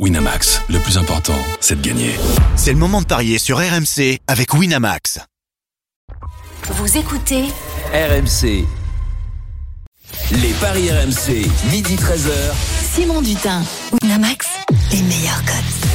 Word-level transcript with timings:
Winamax, 0.00 0.60
le 0.70 0.80
plus 0.80 0.98
important, 0.98 1.38
c'est 1.60 1.80
de 1.80 1.86
gagner. 1.86 2.16
C'est 2.56 2.72
le 2.72 2.78
moment 2.78 3.00
de 3.00 3.06
parier 3.06 3.38
sur 3.38 3.58
RMC 3.58 4.18
avec 4.26 4.52
Winamax. 4.52 5.20
Vous 6.64 6.98
écoutez 6.98 7.44
RMC. 7.92 8.66
Les 10.32 10.52
paris 10.60 10.90
RMC, 10.90 11.48
midi 11.70 11.94
13h. 11.94 12.32
Simon 12.92 13.22
Dutin. 13.22 13.62
Winamax, 14.02 14.48
les 14.90 15.02
meilleurs 15.02 15.44
codes. 15.44 15.93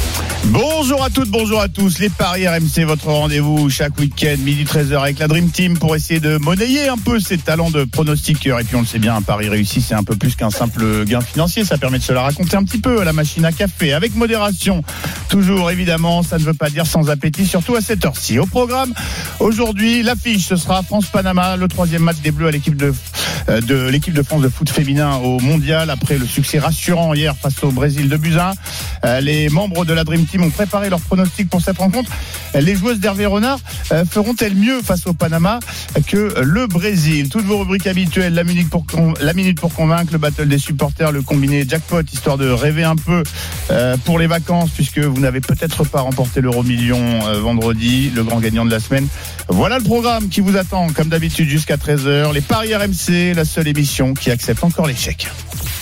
Bonjour 0.52 1.04
à 1.04 1.10
toutes, 1.10 1.28
bonjour 1.28 1.60
à 1.60 1.68
tous. 1.68 2.00
Les 2.00 2.08
Paris 2.08 2.48
RMC, 2.48 2.84
votre 2.84 3.06
rendez-vous 3.06 3.70
chaque 3.70 3.96
week-end, 4.00 4.34
midi 4.40 4.64
13h 4.64 5.00
avec 5.00 5.20
la 5.20 5.28
Dream 5.28 5.48
Team 5.48 5.78
pour 5.78 5.94
essayer 5.94 6.18
de 6.18 6.38
monnayer 6.38 6.88
un 6.88 6.96
peu 6.96 7.20
ses 7.20 7.38
talents 7.38 7.70
de 7.70 7.84
pronostiqueur. 7.84 8.58
Et 8.58 8.64
puis 8.64 8.74
on 8.74 8.80
le 8.80 8.86
sait 8.86 8.98
bien, 8.98 9.14
un 9.14 9.22
pari 9.22 9.48
réussi, 9.48 9.80
c'est 9.80 9.94
un 9.94 10.02
peu 10.02 10.16
plus 10.16 10.34
qu'un 10.34 10.50
simple 10.50 11.04
gain 11.04 11.20
financier. 11.20 11.64
Ça 11.64 11.78
permet 11.78 11.98
de 11.98 12.02
se 12.02 12.12
la 12.12 12.22
raconter 12.22 12.56
un 12.56 12.64
petit 12.64 12.80
peu 12.80 13.00
à 13.00 13.04
la 13.04 13.12
machine 13.12 13.44
à 13.44 13.52
café, 13.52 13.92
avec 13.92 14.16
modération. 14.16 14.82
Toujours, 15.28 15.70
évidemment, 15.70 16.24
ça 16.24 16.38
ne 16.38 16.42
veut 16.42 16.54
pas 16.54 16.68
dire 16.68 16.84
sans 16.84 17.10
appétit, 17.10 17.46
surtout 17.46 17.76
à 17.76 17.80
cette 17.80 18.04
heure-ci. 18.04 18.40
Au 18.40 18.46
programme, 18.46 18.92
aujourd'hui, 19.38 20.02
l'affiche, 20.02 20.48
ce 20.48 20.56
sera 20.56 20.82
France-Panama, 20.82 21.56
le 21.56 21.68
troisième 21.68 22.02
match 22.02 22.18
des 22.24 22.32
Bleus 22.32 22.48
à 22.48 22.50
l'équipe 22.50 22.76
de, 22.76 22.92
euh, 23.48 23.90
l'équipe 23.90 24.14
de 24.14 24.22
France 24.22 24.42
de 24.42 24.48
foot 24.48 24.68
féminin 24.68 25.14
au 25.18 25.38
mondial 25.38 25.90
après 25.90 26.18
le 26.18 26.26
succès 26.26 26.58
rassurant 26.58 27.14
hier 27.14 27.36
face 27.36 27.62
au 27.62 27.70
Brésil 27.70 28.08
de 28.08 28.16
Buzyn. 28.16 28.52
Euh, 29.04 29.20
les 29.20 29.48
membres 29.48 29.84
de 29.84 29.92
la 29.92 30.02
Dream 30.02 30.26
Team 30.26 30.39
ont 30.40 30.50
préparé 30.50 30.90
leurs 30.90 31.00
pronostics 31.00 31.48
pour 31.48 31.60
cette 31.60 31.78
rencontre. 31.78 32.10
Les 32.54 32.74
joueuses 32.74 32.98
d'Hervé 32.98 33.26
Renard 33.26 33.60
euh, 33.92 34.04
feront-elles 34.04 34.54
mieux 34.54 34.82
face 34.82 35.06
au 35.06 35.12
Panama 35.12 35.60
que 36.06 36.40
le 36.40 36.66
Brésil? 36.66 37.28
Toutes 37.28 37.44
vos 37.44 37.58
rubriques 37.58 37.86
habituelles, 37.86 38.34
la 38.34 38.44
minute 38.44 38.68
pour, 38.68 38.84
la 39.20 39.32
minute 39.32 39.60
pour 39.60 39.72
convaincre, 39.74 40.12
le 40.12 40.18
battle 40.18 40.48
des 40.48 40.58
supporters, 40.58 41.12
le 41.12 41.22
combiné 41.22 41.64
jackpot, 41.68 42.02
histoire 42.12 42.38
de 42.38 42.48
rêver 42.48 42.84
un 42.84 42.96
peu 42.96 43.22
euh, 43.70 43.96
pour 44.04 44.18
les 44.18 44.26
vacances, 44.26 44.70
puisque 44.70 44.98
vous 44.98 45.20
n'avez 45.20 45.40
peut-être 45.40 45.84
pas 45.84 46.00
remporté 46.00 46.40
l'euro 46.40 46.62
million 46.62 46.98
euh, 46.98 47.40
vendredi, 47.40 48.10
le 48.14 48.24
grand 48.24 48.40
gagnant 48.40 48.64
de 48.64 48.70
la 48.70 48.80
semaine. 48.80 49.06
Voilà 49.48 49.78
le 49.78 49.84
programme 49.84 50.28
qui 50.28 50.40
vous 50.40 50.56
attend, 50.56 50.88
comme 50.88 51.08
d'habitude, 51.08 51.48
jusqu'à 51.48 51.76
13h. 51.76 52.32
Les 52.32 52.40
Paris 52.40 52.74
RMC, 52.74 53.34
la 53.34 53.44
seule 53.44 53.68
émission 53.68 54.14
qui 54.14 54.30
accepte 54.30 54.64
encore 54.64 54.86
l'échec. 54.86 55.28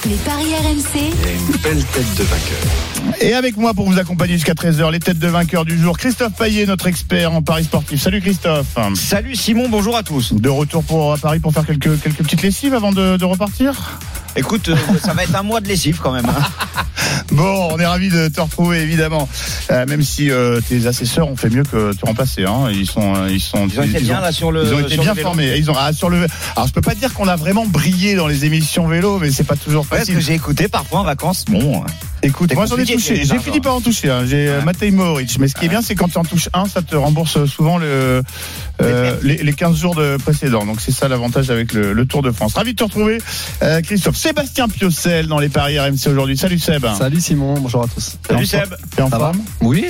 Les 0.06 0.14
paris 0.16 0.54
RMC, 0.54 1.12
Une 1.50 1.56
belle 1.58 1.84
tête 1.84 2.14
de 2.16 2.22
vainqueur. 2.24 3.16
Et 3.20 3.34
avec 3.34 3.56
moi 3.56 3.74
pour 3.74 3.90
vous 3.90 3.98
accompagner 3.98 4.34
jusqu'à 4.34 4.52
13h, 4.54 4.90
les 4.92 5.00
têtes 5.00 5.18
de 5.18 5.26
vainqueurs 5.28 5.64
du 5.64 5.78
jour, 5.80 5.98
Christophe 5.98 6.34
Paillet, 6.34 6.66
notre 6.66 6.86
expert 6.86 7.32
en 7.32 7.42
Paris 7.42 7.64
sportif. 7.64 8.00
Salut 8.00 8.20
Christophe. 8.20 8.66
Salut 8.94 9.34
Simon, 9.34 9.68
bonjour 9.68 9.96
à 9.96 10.02
tous. 10.02 10.32
De 10.34 10.48
retour 10.48 10.84
pour 10.84 11.12
à 11.12 11.18
Paris 11.18 11.40
pour 11.40 11.52
faire 11.52 11.66
quelques, 11.66 12.00
quelques 12.00 12.22
petites 12.22 12.42
lessives 12.42 12.74
avant 12.74 12.92
de, 12.92 13.16
de 13.16 13.24
repartir? 13.24 13.98
Écoute, 14.36 14.68
euh, 14.68 14.76
ça 15.02 15.14
va 15.14 15.24
être 15.24 15.34
un 15.34 15.42
mois 15.42 15.60
de 15.60 15.68
lessive 15.68 15.98
quand 16.02 16.12
même. 16.12 16.26
hein. 16.26 16.42
Bon, 17.32 17.68
on 17.72 17.78
est 17.78 17.86
ravis 17.86 18.08
de 18.10 18.28
te 18.28 18.40
retrouver 18.40 18.80
évidemment, 18.80 19.28
Euh, 19.70 19.84
même 19.86 20.02
si 20.02 20.30
euh, 20.30 20.60
tes 20.66 20.86
assesseurs 20.86 21.28
ont 21.28 21.36
fait 21.36 21.50
mieux 21.50 21.62
que 21.62 21.92
te 21.94 22.04
remplacer. 22.06 22.44
Hein. 22.44 22.68
Ils 22.72 22.86
sont, 22.86 23.14
euh, 23.16 23.28
ils 23.30 23.40
sont, 23.40 23.66
Ils 23.68 23.80
ont 23.80 23.82
été 23.82 24.00
bien 24.00 24.20
là 24.20 24.32
sur 24.32 24.50
le. 24.50 24.64
Ils 24.64 24.74
ont 24.74 24.78
été 24.80 24.94
sur 24.94 25.02
bien 25.02 25.12
le 25.12 25.16
vélo. 25.16 25.28
formés. 25.28 25.56
Ils 25.56 25.70
ont 25.70 25.74
ah, 25.78 25.92
sur 25.92 26.08
le. 26.10 26.26
Alors 26.56 26.66
je 26.68 26.72
peux 26.72 26.80
pas 26.80 26.94
dire 26.94 27.12
qu'on 27.14 27.28
a 27.28 27.36
vraiment 27.36 27.66
brillé 27.66 28.14
dans 28.14 28.26
les 28.26 28.44
émissions 28.44 28.86
vélo, 28.88 29.18
mais 29.18 29.30
c'est 29.30 29.44
pas 29.44 29.56
toujours 29.56 29.86
Ouais, 29.90 29.98
ce 29.98 29.98
facile. 30.00 30.14
que 30.16 30.20
j'ai 30.20 30.34
écouté 30.34 30.68
parfois 30.68 31.00
en 31.00 31.04
vacances? 31.04 31.44
Bon, 31.46 31.84
Écoute, 32.22 32.52
moi 32.54 32.66
j'en 32.66 32.76
ai 32.76 32.84
touché. 32.84 33.24
J'ai 33.24 33.38
fini 33.38 33.60
par 33.60 33.74
en 33.76 33.80
toucher. 33.80 34.10
hein. 34.10 34.24
J'ai 34.26 34.48
Ouais. 34.48 34.64
Matej 34.64 34.92
Mohoric. 34.92 35.38
Mais 35.38 35.48
ce 35.48 35.54
qui 35.54 35.66
est 35.66 35.68
bien, 35.68 35.82
c'est 35.82 35.94
quand 35.94 36.08
tu 36.08 36.18
en 36.18 36.24
touches 36.24 36.48
un, 36.54 36.66
ça 36.66 36.82
te 36.82 36.96
rembourse 36.96 37.44
souvent 37.46 37.78
le, 37.78 38.22
euh, 38.82 39.16
les, 39.22 39.36
les 39.36 39.52
15 39.52 39.76
jours 39.76 39.94
de 39.94 40.16
précédents. 40.16 40.64
Donc 40.64 40.80
c'est 40.80 40.90
ça 40.92 41.06
l'avantage 41.08 41.50
avec 41.50 41.72
le, 41.72 41.92
le 41.92 42.06
Tour 42.06 42.22
de 42.22 42.30
France. 42.30 42.54
Ravi 42.54 42.72
de 42.72 42.76
te 42.76 42.84
retrouver, 42.84 43.18
euh, 43.62 43.80
Christophe. 43.82 44.16
Sébastien 44.16 44.68
Piocel 44.68 45.26
dans 45.26 45.38
les 45.38 45.48
paris 45.48 45.78
RMC 45.78 46.08
aujourd'hui. 46.08 46.36
Salut 46.36 46.58
Seb. 46.58 46.86
Salut 46.98 47.20
Simon, 47.20 47.54
bonjour 47.60 47.84
à 47.84 47.86
tous. 47.88 48.16
Salut 48.26 48.46
Seb. 48.46 48.74
T'es 48.96 49.02
en 49.02 49.10
Ça 49.10 49.18
va 49.18 49.32
forme 49.32 49.42
Oui, 49.60 49.84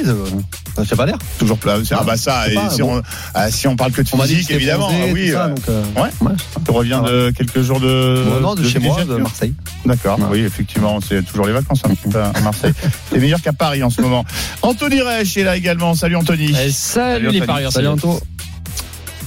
ça 0.77 0.85
fait 0.85 0.97
pas 0.97 1.07
l'air. 1.07 1.19
Toujours 1.39 1.59
plat. 1.59 1.77
Ah 1.93 2.03
bah 2.05 2.17
ça. 2.17 2.45
Je 2.45 2.49
sais 2.49 2.53
et 2.53 2.55
pas, 2.57 2.71
si, 2.71 2.81
bon. 2.83 2.99
on, 2.99 3.03
ah, 3.35 3.51
si 3.51 3.67
on 3.69 3.77
parle 3.77 3.93
que 3.93 4.03
de 4.03 4.09
physique, 4.09 4.51
évidemment. 4.51 4.89
bronzé, 4.89 5.05
ah 5.09 5.13
oui. 5.13 5.31
ça, 5.31 5.45
euh, 5.45 5.49
donc, 5.49 5.69
euh, 5.69 5.83
ouais. 5.97 6.11
ouais. 6.29 6.33
tu 6.65 6.71
reviens 6.71 7.03
de 7.03 7.31
quelques 7.31 7.63
jours 7.63 7.81
de. 7.81 8.25
Non, 8.43 8.55
de, 8.55 8.65
chez 8.67 8.79
moi, 8.81 9.05
de 9.05 9.17
Marseille. 9.17 9.55
D'accord, 9.85 10.19
oui, 10.31 10.41
effectivement, 10.41 10.99
c'est 11.01 11.23
toujours 11.23 11.47
les 11.47 11.53
vacances 11.53 11.83
peu 11.83 12.18
à 12.19 12.41
Marseille. 12.41 12.73
C'est 13.11 13.19
meilleur 13.19 13.41
qu'à 13.41 13.53
Paris 13.53 13.83
en 13.83 13.91
ce 13.91 14.01
moment. 14.01 14.25
Anthony 14.63 15.01
Reich 15.01 15.37
est 15.37 15.45
là 15.45 15.57
également. 15.57 15.95
Salut 15.95 16.17
Anthony. 16.17 16.55
Eh, 16.61 16.71
salut, 16.71 17.31
les 17.31 17.41
parieurs. 17.41 17.73
Salut 17.73 17.89
Anto. 17.89 18.21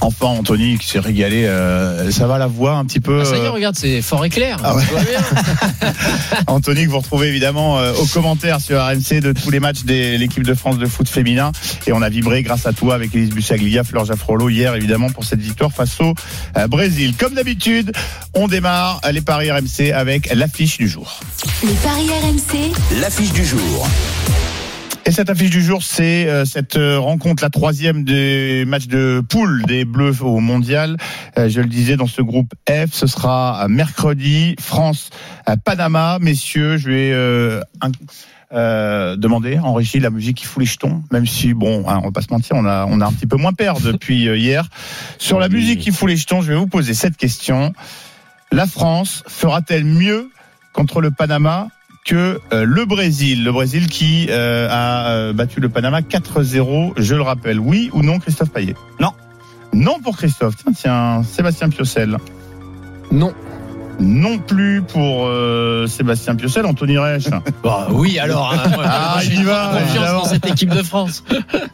Enfin, 0.02 0.26
Anthony 0.26 0.78
qui 0.78 0.88
s'est 0.88 0.98
régalé. 0.98 1.44
euh, 1.46 2.10
ça 2.10 2.26
va 2.26 2.38
la 2.38 2.48
voix 2.48 2.72
un 2.74 2.84
petit 2.84 2.98
peu. 3.00 3.20
Ah, 3.22 3.24
ça 3.24 3.36
y 3.36 3.40
est, 3.40 3.46
euh, 3.46 3.50
regarde, 3.50 3.76
c'est 3.76 4.02
fort. 4.02 4.24
Ah 4.64 4.74
ouais. 4.74 4.84
Tout 4.84 4.94
va 4.94 5.04
bien. 5.04 5.20
Anthony 6.48 6.84
que 6.86 6.90
vous 6.90 6.98
retrouvez 6.98 7.28
évidemment 7.28 7.78
euh, 7.78 7.92
aux 7.94 8.06
commentaires 8.06 8.60
sur 8.60 8.80
RMC 8.80 9.20
de 9.20 9.32
tous 9.32 9.50
les 9.50 9.60
matchs 9.60 9.84
de 9.84 10.16
l'équipe 10.16 10.42
de 10.42 10.54
France 10.54 10.78
de 10.78 10.86
foot 10.86 11.08
féminin. 11.08 11.52
Et 11.86 11.92
on 11.92 12.02
a 12.02 12.08
vibré 12.08 12.42
grâce 12.42 12.66
à 12.66 12.72
toi 12.72 12.94
avec 12.94 13.14
Elise 13.14 13.30
Bussaglia, 13.30 13.84
Fleur 13.84 14.04
Jaffrolo 14.04 14.48
hier 14.48 14.74
évidemment 14.74 15.10
pour 15.10 15.24
cette 15.24 15.40
victoire 15.40 15.72
face 15.72 16.00
au 16.00 16.14
euh, 16.56 16.66
Brésil. 16.66 17.14
Comme 17.16 17.34
d'habitude, 17.34 17.92
on 18.34 18.48
démarre 18.48 19.00
les 19.12 19.20
paris 19.20 19.50
RMC 19.50 19.92
avec 19.94 20.32
l'affiche 20.34 20.78
du 20.78 20.88
jour. 20.88 21.20
les 21.62 21.74
paris 21.74 22.08
RMC, 22.08 22.72
L'affiche 23.00 23.32
du 23.32 23.44
jour. 23.44 23.86
Et 25.04 25.10
cette 25.10 25.30
affiche 25.30 25.50
du 25.50 25.62
jour, 25.62 25.82
c'est 25.82 26.28
euh, 26.28 26.44
cette 26.44 26.76
euh, 26.76 26.98
rencontre, 26.98 27.42
la 27.42 27.50
troisième 27.50 28.04
des 28.04 28.64
matchs 28.66 28.86
de 28.86 29.20
poule 29.28 29.64
des 29.66 29.84
Bleus 29.84 30.22
au 30.22 30.38
Mondial. 30.38 30.96
Euh, 31.38 31.48
je 31.48 31.60
le 31.60 31.66
disais, 31.66 31.96
dans 31.96 32.06
ce 32.06 32.22
groupe 32.22 32.52
F, 32.70 32.92
ce 32.92 33.08
sera 33.08 33.66
mercredi, 33.68 34.54
France, 34.60 35.10
à 35.44 35.56
Panama. 35.56 36.18
Messieurs, 36.20 36.76
je 36.76 36.88
vais 36.88 37.10
euh, 37.12 37.60
un- 37.80 37.90
euh, 38.52 39.16
demander 39.16 39.58
en 39.58 39.74
régie 39.74 39.98
la 39.98 40.10
musique 40.10 40.36
qui 40.36 40.44
fout 40.46 40.60
les 40.60 40.66
jetons, 40.66 41.02
même 41.10 41.26
si, 41.26 41.52
bon, 41.52 41.84
hein, 41.88 41.98
on 42.02 42.06
va 42.06 42.12
pas 42.12 42.22
se 42.22 42.30
mentir, 42.30 42.54
on 42.54 42.64
a, 42.64 42.86
on 42.88 43.00
a 43.00 43.06
un 43.06 43.12
petit 43.12 43.26
peu 43.26 43.36
moins 43.36 43.54
peur 43.54 43.80
depuis 43.80 44.28
euh, 44.28 44.36
hier. 44.36 44.68
Sur 45.18 45.40
la 45.40 45.48
musique 45.48 45.80
qui 45.80 45.90
fout 45.90 46.08
les 46.08 46.16
jetons, 46.16 46.42
je 46.42 46.52
vais 46.52 46.58
vous 46.58 46.68
poser 46.68 46.94
cette 46.94 47.16
question. 47.16 47.72
La 48.52 48.66
France 48.66 49.24
fera-t-elle 49.26 49.84
mieux 49.84 50.30
contre 50.72 51.00
le 51.00 51.10
Panama 51.10 51.68
que 52.04 52.40
euh, 52.52 52.64
le 52.64 52.84
Brésil. 52.84 53.44
Le 53.44 53.52
Brésil 53.52 53.88
qui 53.88 54.26
euh, 54.30 54.68
a 54.70 55.10
euh, 55.10 55.32
battu 55.32 55.60
le 55.60 55.68
Panama 55.68 56.00
4-0, 56.00 56.94
je 56.96 57.14
le 57.14 57.22
rappelle. 57.22 57.60
Oui 57.60 57.90
ou 57.92 58.02
non, 58.02 58.18
Christophe 58.18 58.50
Payet? 58.50 58.74
Non. 59.00 59.12
Non 59.72 60.00
pour 60.00 60.16
Christophe. 60.16 60.56
Tiens, 60.56 60.72
tiens, 60.72 61.22
Sébastien 61.22 61.68
Piocel. 61.68 62.18
Non. 63.10 63.32
Non 64.02 64.38
plus 64.38 64.82
pour 64.82 65.26
euh, 65.26 65.86
Sébastien 65.86 66.34
Piocel, 66.34 66.66
Anthony 66.66 66.98
Reich. 66.98 67.28
Bah, 67.62 67.86
oui, 67.90 68.18
alors. 68.18 68.52
hein, 68.52 68.68
moi, 68.74 68.84
Ah, 68.84 69.20
il 69.24 69.40
y 69.40 69.42
va, 69.44 69.70
Confiance 69.78 70.10
dans 70.10 70.24
cette 70.24 70.46
équipe 70.46 70.70
de 70.70 70.82
France. 70.82 71.22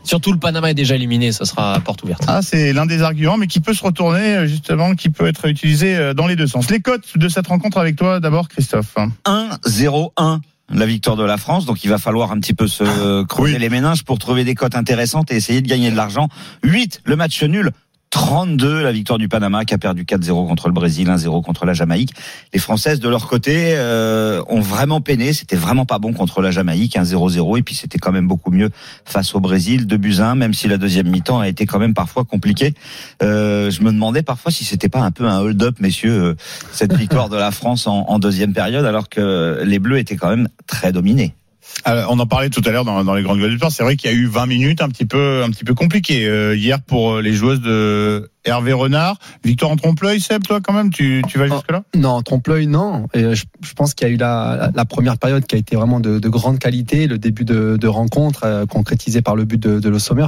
Surtout 0.05 0.33
le 0.33 0.39
Panama 0.39 0.71
est 0.71 0.75
déjà 0.75 0.95
éliminé, 0.95 1.33
ça 1.33 1.47
sera 1.47 1.81
porte 1.81 2.03
ouverte. 2.03 2.23
Ah, 2.27 2.41
c'est 2.43 2.75
l'un 2.75 2.85
des 2.85 3.01
arguments, 3.03 3.39
mais 3.39 3.47
qui 3.47 3.61
peut 3.61 3.73
se 3.73 3.83
retourner, 3.83 4.37
euh, 4.37 4.47
justement, 4.47 4.95
qui 4.95 5.09
peut 5.09 5.27
être 5.27 5.47
utilisé 5.47 5.97
euh, 5.97 6.13
dans 6.13 6.27
les 6.27 6.37
deux 6.37 6.47
sens. 6.47 6.71
Les 6.71 6.81
cotes 6.81 7.17
de 7.17 7.29
cette 7.29 7.47
rencontre 7.47 7.79
avec 7.79 7.97
toi, 7.97 8.21
d'abord, 8.21 8.49
Christophe. 8.49 8.95
1-0-1. 9.25 10.41
La 10.71 10.85
victoire 10.85 11.17
de 11.17 11.25
la 11.25 11.39
France, 11.39 11.65
donc 11.65 11.83
il 11.83 11.89
va 11.89 11.97
falloir 11.97 12.31
un 12.31 12.39
petit 12.41 12.53
peu 12.53 12.69
se 12.69 13.23
creuser 13.25 13.55
oui. 13.55 13.59
les 13.61 13.71
méninges 13.71 14.05
pour 14.05 14.19
trouver 14.19 14.45
des 14.45 14.55
cotes 14.55 14.75
intéressantes 14.77 15.33
et 15.33 15.37
essayer 15.37 15.63
de 15.63 15.67
gagner 15.69 15.91
de 15.91 15.97
l'argent. 15.97 16.29
8, 16.63 17.01
le 17.05 17.17
match 17.17 17.43
nul. 17.43 17.71
32, 18.11 18.83
la 18.83 18.93
victoire 18.93 19.19
du 19.19 19.29
Panama 19.29 19.65
qui 19.65 19.75
a 19.75 19.79
perdu 19.79 20.05
4-0 20.05 20.49
contre 20.49 20.69
le 20.69 20.75
Brésil, 20.75 21.09
1-0 21.09 21.43
contre 21.43 21.67
la 21.67 21.75
Jamaïque. 21.75 22.13
Les 22.53 22.59
Françaises 22.59 23.01
de 23.01 23.09
leur 23.09 23.29
côté 23.29 23.75
euh, 23.77 24.43
ont 24.49 24.61
vraiment 24.61 25.01
peiné, 25.01 25.33
c'était 25.33 25.57
vraiment 25.57 25.85
pas 25.85 25.99
bon 25.99 26.13
contre 26.13 26.41
la 26.41 26.51
Jamaïque, 26.51 26.97
1-0-0 26.97 27.59
et 27.59 27.63
puis 27.63 27.75
c'était 27.75 27.99
quand 27.99 28.13
même 28.13 28.27
beaucoup 28.27 28.51
mieux 28.51 28.71
face 29.05 29.35
au 29.35 29.41
Brésil, 29.41 29.87
2 29.87 29.97
buts 29.97 30.17
1, 30.21 30.35
même 30.35 30.55
si 30.55 30.69
la 30.69 30.79
deuxième 30.79 31.09
mi-temps 31.09 31.41
a 31.41 31.49
été 31.49 31.67
quand 31.67 31.79
même 31.79 31.95
parfois 31.95 32.25
compliquée. 32.25 32.75
Euh, 33.23 33.71
je 33.71 33.83
me 33.83 33.93
demandais 33.93 34.23
parfois 34.23 34.51
si 34.51 34.65
c'était 34.65 34.89
pas 34.89 35.01
un 35.01 35.11
peu 35.11 35.27
un 35.27 35.41
hold-up, 35.41 35.77
messieurs, 35.81 36.23
euh, 36.23 36.35
cette 36.73 36.95
victoire 36.95 37.29
de 37.29 37.37
la 37.37 37.51
France 37.51 37.87
en, 37.87 38.07
en 38.09 38.19
deuxième 38.19 38.53
période, 38.53 38.85
alors 38.85 39.09
que 39.09 39.63
les 39.65 39.79
Bleus 39.79 39.99
étaient 39.99 40.17
quand 40.17 40.31
même 40.31 40.49
très 40.67 40.93
dominés. 40.93 41.35
Alors, 41.85 42.11
on 42.13 42.19
en 42.19 42.27
parlait 42.27 42.51
tout 42.51 42.63
à 42.65 42.71
l'heure 42.71 42.85
dans, 42.85 43.05
dans 43.05 43.15
les 43.15 43.23
grandes 43.23 43.39
gueules 43.39 43.51
du 43.51 43.57
sport. 43.57 43.71
C'est 43.73 43.83
vrai 43.83 43.97
qu'il 43.97 44.11
y 44.11 44.15
a 44.15 44.17
eu 44.17 44.27
20 44.27 44.47
minutes 44.47 44.83
un 44.83 44.89
petit 44.89 45.05
peu, 45.07 45.43
un 45.45 45.51
petit 45.51 45.65
peu 45.65 45.75
compliquées 45.75 46.27
euh, 46.27 46.57
hier 46.57 46.81
pour 46.81 47.15
euh, 47.17 47.23
les 47.23 47.33
joueuses 47.33 47.61
de 47.61 48.31
Hervé 48.45 48.73
Renard. 48.73 49.19
Victoire 49.45 49.71
en 49.71 49.77
trompe-l'œil, 49.77 50.21
Seb, 50.21 50.43
toi 50.43 50.61
quand 50.61 50.73
même, 50.73 50.91
tu, 50.91 51.23
tu 51.29 51.39
vas 51.39 51.47
Oh. 51.51 51.55
jusque 51.55 51.71
là 51.71 51.83
Non, 51.97 52.21
trompe-l'œil, 52.23 52.67
non. 52.67 53.07
Et 53.15 53.23
euh, 53.23 53.35
je, 53.35 53.45
je 53.63 53.73
pense 53.75 53.95
qu'il 53.95 54.07
y 54.09 54.11
a 54.11 54.15
eu 54.15 54.17
la, 54.17 54.71
la- 54.75 54.85
première 54.85 55.19
période 55.19 55.47
qui 55.47 55.55
a 55.55 55.59
été 55.59 55.77
vraiment 55.77 56.01
de, 56.01 56.19
de 56.19 56.29
grande 56.29 56.59
qualité, 56.59 57.07
le 57.07 57.19
début 57.19 57.45
de, 57.45 57.77
de 57.81 57.87
rencontre 57.89 58.41
euh, 58.45 58.67
concrétisé 58.67 59.23
par 59.23 59.37
le 59.37 59.45
but 59.45 59.61
de, 59.63 59.79
de 59.79 59.99
Sommer. 59.99 60.27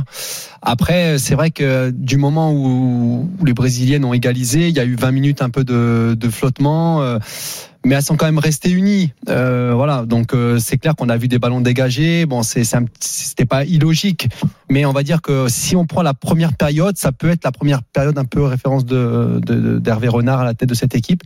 Après, 0.63 1.19
c'est 1.19 1.35
vrai 1.35 1.51
que 1.51 1.91
du 1.91 2.17
moment 2.17 2.53
où, 2.53 3.29
où 3.41 3.45
les 3.45 3.55
Brésiliennes 3.55 4.05
ont 4.05 4.13
égalisé, 4.15 4.69
il 4.69 4.77
y 4.77 4.81
a 4.81 4.85
eu 4.85 4.95
20 4.97 5.11
minutes 5.13 5.43
un 5.43 5.51
peu 5.51 5.65
de, 5.65 6.15
de 6.19 6.29
flottement. 6.29 7.03
euh, 7.03 7.19
mais 7.85 7.95
elles 7.95 8.03
sont 8.03 8.17
quand 8.17 8.27
même 8.27 8.39
restées 8.39 8.71
unies. 8.71 9.13
Euh, 9.29 9.73
voilà, 9.75 10.05
donc 10.07 10.35
euh, 10.35 10.59
c'est 10.59 10.79
clair 10.79 10.95
qu'on 10.97 11.09
a 11.09 11.17
vu 11.17 11.29
des 11.29 11.39
ballons 11.39 11.61
dégagés. 11.61 12.27
Bon, 12.27 12.43
c'est 12.43 12.65
c'était 13.01 13.47
pas 13.47 13.65
illogique, 13.65 14.29
mais 14.69 14.85
on 14.85 14.93
va 14.93 15.03
dire 15.03 15.23
que 15.23 15.47
si 15.49 15.77
on 15.77 15.87
prend 15.87 16.03
la 16.03 16.15
première 16.15 16.55
période, 16.55 16.97
ça 16.97 17.13
peut 17.13 17.31
être 17.31 17.45
la 17.45 17.53
première 17.53 17.83
période 17.83 18.19
un 18.19 18.25
peu 18.25 18.43
référence 18.45 18.85
de- 18.85 19.41
d'Hervé 19.79 20.09
Renard 20.09 20.41
à 20.41 20.45
la 20.45 20.55
tête 20.55 20.69
de 20.69 20.75
cette 20.75 20.95
équipe. 20.95 21.23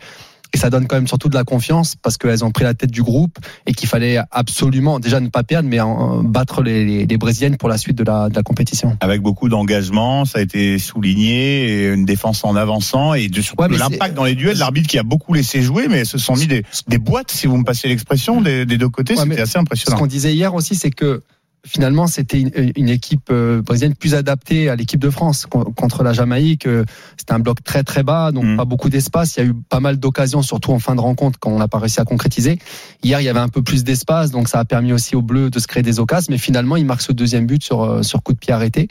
Et 0.55 0.57
ça 0.57 0.71
donne 0.71 0.87
quand 0.87 0.97
même 0.97 1.09
surtout 1.09 1.29
de 1.29 1.35
la 1.35 1.45
confiance 1.45 1.97
parce 2.01 2.17
qu'elles 2.17 2.45
ont 2.45 2.51
pris 2.51 2.65
la 2.65 2.75
tête 2.75 2.91
du 2.91 3.03
groupe 3.03 3.39
et 3.67 3.73
qu'il 3.75 3.89
fallait 3.89 4.19
absolument 4.31 5.01
déjà 5.01 5.21
ne 5.21 5.29
pas 5.29 5.43
perdre, 5.43 5.69
mais 5.69 5.81
en- 5.81 6.23
battre 6.23 6.63
les, 6.63 6.85
les, 6.85 7.07
les 7.07 7.17
brésiliennes 7.17 7.57
pour 7.57 7.69
la 7.69 7.77
suite 7.77 7.97
de 7.99 8.05
la, 8.05 8.29
de 8.29 8.35
la 8.35 8.43
compétition. 8.43 8.97
Avec 9.01 9.21
beaucoup 9.21 9.49
d'engagement, 9.49 10.25
ça 10.25 10.39
a 10.39 10.43
été 10.43 10.79
souligné, 10.79 11.89
une 11.93 12.05
défense 12.05 12.45
en 12.45 12.57
avançant 12.57 13.15
et 13.15 13.29
de, 13.29 13.41
Ouais, 13.59 13.69
l'impact 13.69 14.15
dans 14.15 14.25
les 14.25 14.35
duels. 14.35 14.57
L'arbitre 14.59 14.89
qui 14.89 14.99
a 14.99 15.03
beaucoup 15.03 15.35
laissé 15.35 15.61
jouer, 15.63 15.87
mais 15.89 16.05
se 16.05 16.19
sont 16.19 16.35
mis 16.37 16.47
des, 16.47 16.65
des 16.89 16.99
boîtes, 16.99 17.31
si 17.31 17.47
vous 17.47 17.57
me 17.57 17.65
passez 17.65 17.89
l'expression, 17.89 18.41
des, 18.41 18.65
des 18.65 18.79
deux 18.79 18.89
côtés. 18.89 19.15
Ouais, 19.15 19.23
C'était 19.25 19.41
assez 19.41 19.53
Ce 19.53 19.59
impressionnant. 19.59 19.99
qu'on 19.99 20.07
disait 20.07 20.33
hier 20.35 20.55
aussi, 20.55 20.75
c'est 20.75 20.91
que 20.91 21.23
finalement, 21.65 22.07
c'était 22.07 22.41
une, 22.41 22.51
une 22.77 22.89
équipe 22.89 23.29
euh, 23.31 23.63
brésilienne 23.63 23.95
plus 23.95 24.15
adaptée 24.15 24.69
à 24.69 24.77
l'équipe 24.77 25.01
de 25.01 25.11
France 25.11 25.47
Con- 25.47 25.65
contre 25.77 26.03
la 26.03 26.13
Jamaïque. 26.13 26.67
euh, 26.67 26.85
C'était 27.17 27.33
un 27.33 27.39
bloc 27.39 27.63
très 27.65 27.83
très 27.83 28.03
bas, 28.03 28.33
donc 28.33 28.45
Mm. 28.45 28.57
pas 28.57 28.65
beaucoup 28.65 28.89
d'espace. 28.91 29.37
Il 29.37 29.41
y 29.41 29.47
a 29.47 29.47
eu 29.51 29.55
pas 29.55 29.81
mal 29.81 29.99
d'occasions, 29.99 30.43
surtout 30.43 30.73
en 30.73 30.79
fin 30.79 30.95
de 30.95 31.01
rencontre, 31.01 31.39
quand 31.39 31.51
on 31.51 31.59
n'a 31.59 31.69
pas 31.69 31.79
réussi 31.79 32.01
à 32.01 32.05
concrétiser. 32.05 32.59
Hier, 33.03 33.21
il 33.21 33.25
y 33.25 33.29
avait 33.29 33.41
un 33.41 33.49
peu 33.49 33.63
plus 33.63 33.83
d'espace, 33.85 34.31
donc 34.31 34.49
ça 34.49 34.59
a 34.61 34.65
permis 34.65 34.93
aussi 34.93 35.17
aux 35.17 35.23
Bleus 35.23 35.51
de 35.51 35.59
se 35.59 35.67
créer 35.67 35.83
des 35.83 36.01
occasions. 36.01 36.29
Mais 36.31 36.39
finalement, 36.39 36.77
il 36.77 36.85
marque 36.87 37.01
ce 37.03 37.13
deuxième 37.13 37.47
but 37.47 37.63
sur 37.65 37.83
euh, 37.83 38.03
sur 38.03 38.23
coup 38.23 38.33
de 38.35 38.39
pied 38.39 38.53
arrêté. 38.53 38.89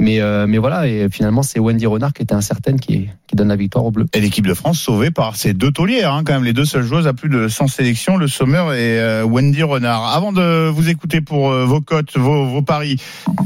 Mais 0.00 0.20
euh, 0.20 0.46
mais 0.46 0.58
voilà, 0.58 0.86
et 0.86 1.08
finalement, 1.10 1.42
c'est 1.42 1.58
Wendy 1.60 1.86
Renard 1.86 2.12
qui 2.12 2.22
était 2.22 2.34
incertaine 2.34 2.80
qui 2.80 3.08
qui 3.26 3.34
donne 3.36 3.48
la 3.48 3.56
victoire 3.56 3.84
aux 3.84 3.90
Bleus. 3.90 4.06
Et 4.14 4.20
l'équipe 4.20 4.46
de 4.46 4.54
France 4.54 4.78
sauvée 4.78 5.10
par 5.10 5.34
ces 5.36 5.52
deux 5.52 5.72
taulières, 5.72 6.12
hein, 6.14 6.22
quand 6.24 6.32
même, 6.34 6.44
les 6.44 6.52
deux 6.52 6.64
seules 6.64 6.84
joueuses 6.84 7.06
à 7.08 7.12
plus 7.12 7.28
de 7.28 7.48
100 7.48 7.66
sélections, 7.66 8.16
le 8.16 8.28
Sommer 8.28 8.58
et 8.74 8.98
euh, 9.00 9.24
Wendy 9.24 9.62
Renard. 9.64 10.06
Avant 10.14 10.32
de 10.32 10.68
vous 10.68 10.88
écouter 10.88 11.20
pour 11.20 11.50
euh, 11.50 11.64
vos 11.64 11.80
cotes, 11.80 12.05
vos, 12.14 12.46
vos 12.46 12.62
paris 12.62 12.96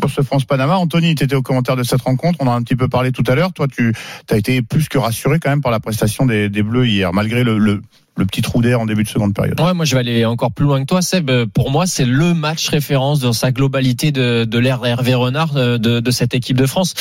sur 0.00 0.10
ce 0.10 0.22
France-Panama, 0.22 0.76
Anthony, 0.76 1.14
tu 1.14 1.24
étais 1.24 1.34
au 1.36 1.42
commentaire 1.42 1.76
de 1.76 1.82
cette 1.82 2.02
rencontre, 2.02 2.38
on 2.40 2.46
en 2.46 2.52
a 2.52 2.54
un 2.54 2.62
petit 2.62 2.76
peu 2.76 2.88
parlé 2.88 3.12
tout 3.12 3.24
à 3.26 3.34
l'heure. 3.34 3.52
Toi, 3.52 3.66
tu 3.68 3.92
as 4.30 4.36
été 4.36 4.62
plus 4.62 4.88
que 4.88 4.98
rassuré 4.98 5.38
quand 5.40 5.50
même 5.50 5.62
par 5.62 5.72
la 5.72 5.80
prestation 5.80 6.26
des, 6.26 6.48
des 6.48 6.62
Bleus 6.62 6.86
hier, 6.86 7.12
malgré 7.12 7.44
le, 7.44 7.58
le, 7.58 7.82
le 8.16 8.26
petit 8.26 8.42
trou 8.42 8.60
d'air 8.62 8.80
en 8.80 8.86
début 8.86 9.04
de 9.04 9.08
seconde 9.08 9.34
période. 9.34 9.60
Ouais, 9.60 9.72
moi 9.74 9.84
je 9.84 9.94
vais 9.94 10.00
aller 10.00 10.24
encore 10.24 10.52
plus 10.52 10.64
loin 10.66 10.80
que 10.80 10.86
toi, 10.86 11.00
Seb. 11.02 11.30
Euh, 11.30 11.46
Pour 11.46 11.70
moi, 11.70 11.86
c'est 11.86 12.04
le 12.04 12.34
match 12.34 12.68
référence 12.68 13.20
dans 13.20 13.32
sa 13.32 13.52
globalité 13.52 14.12
de, 14.12 14.44
de 14.44 14.58
l'ère 14.58 14.84
Hervé 14.84 15.14
Renard 15.14 15.56
euh, 15.56 15.78
de, 15.78 16.00
de 16.00 16.10
cette 16.10 16.34
équipe 16.34 16.56
de 16.56 16.66
France. 16.66 16.94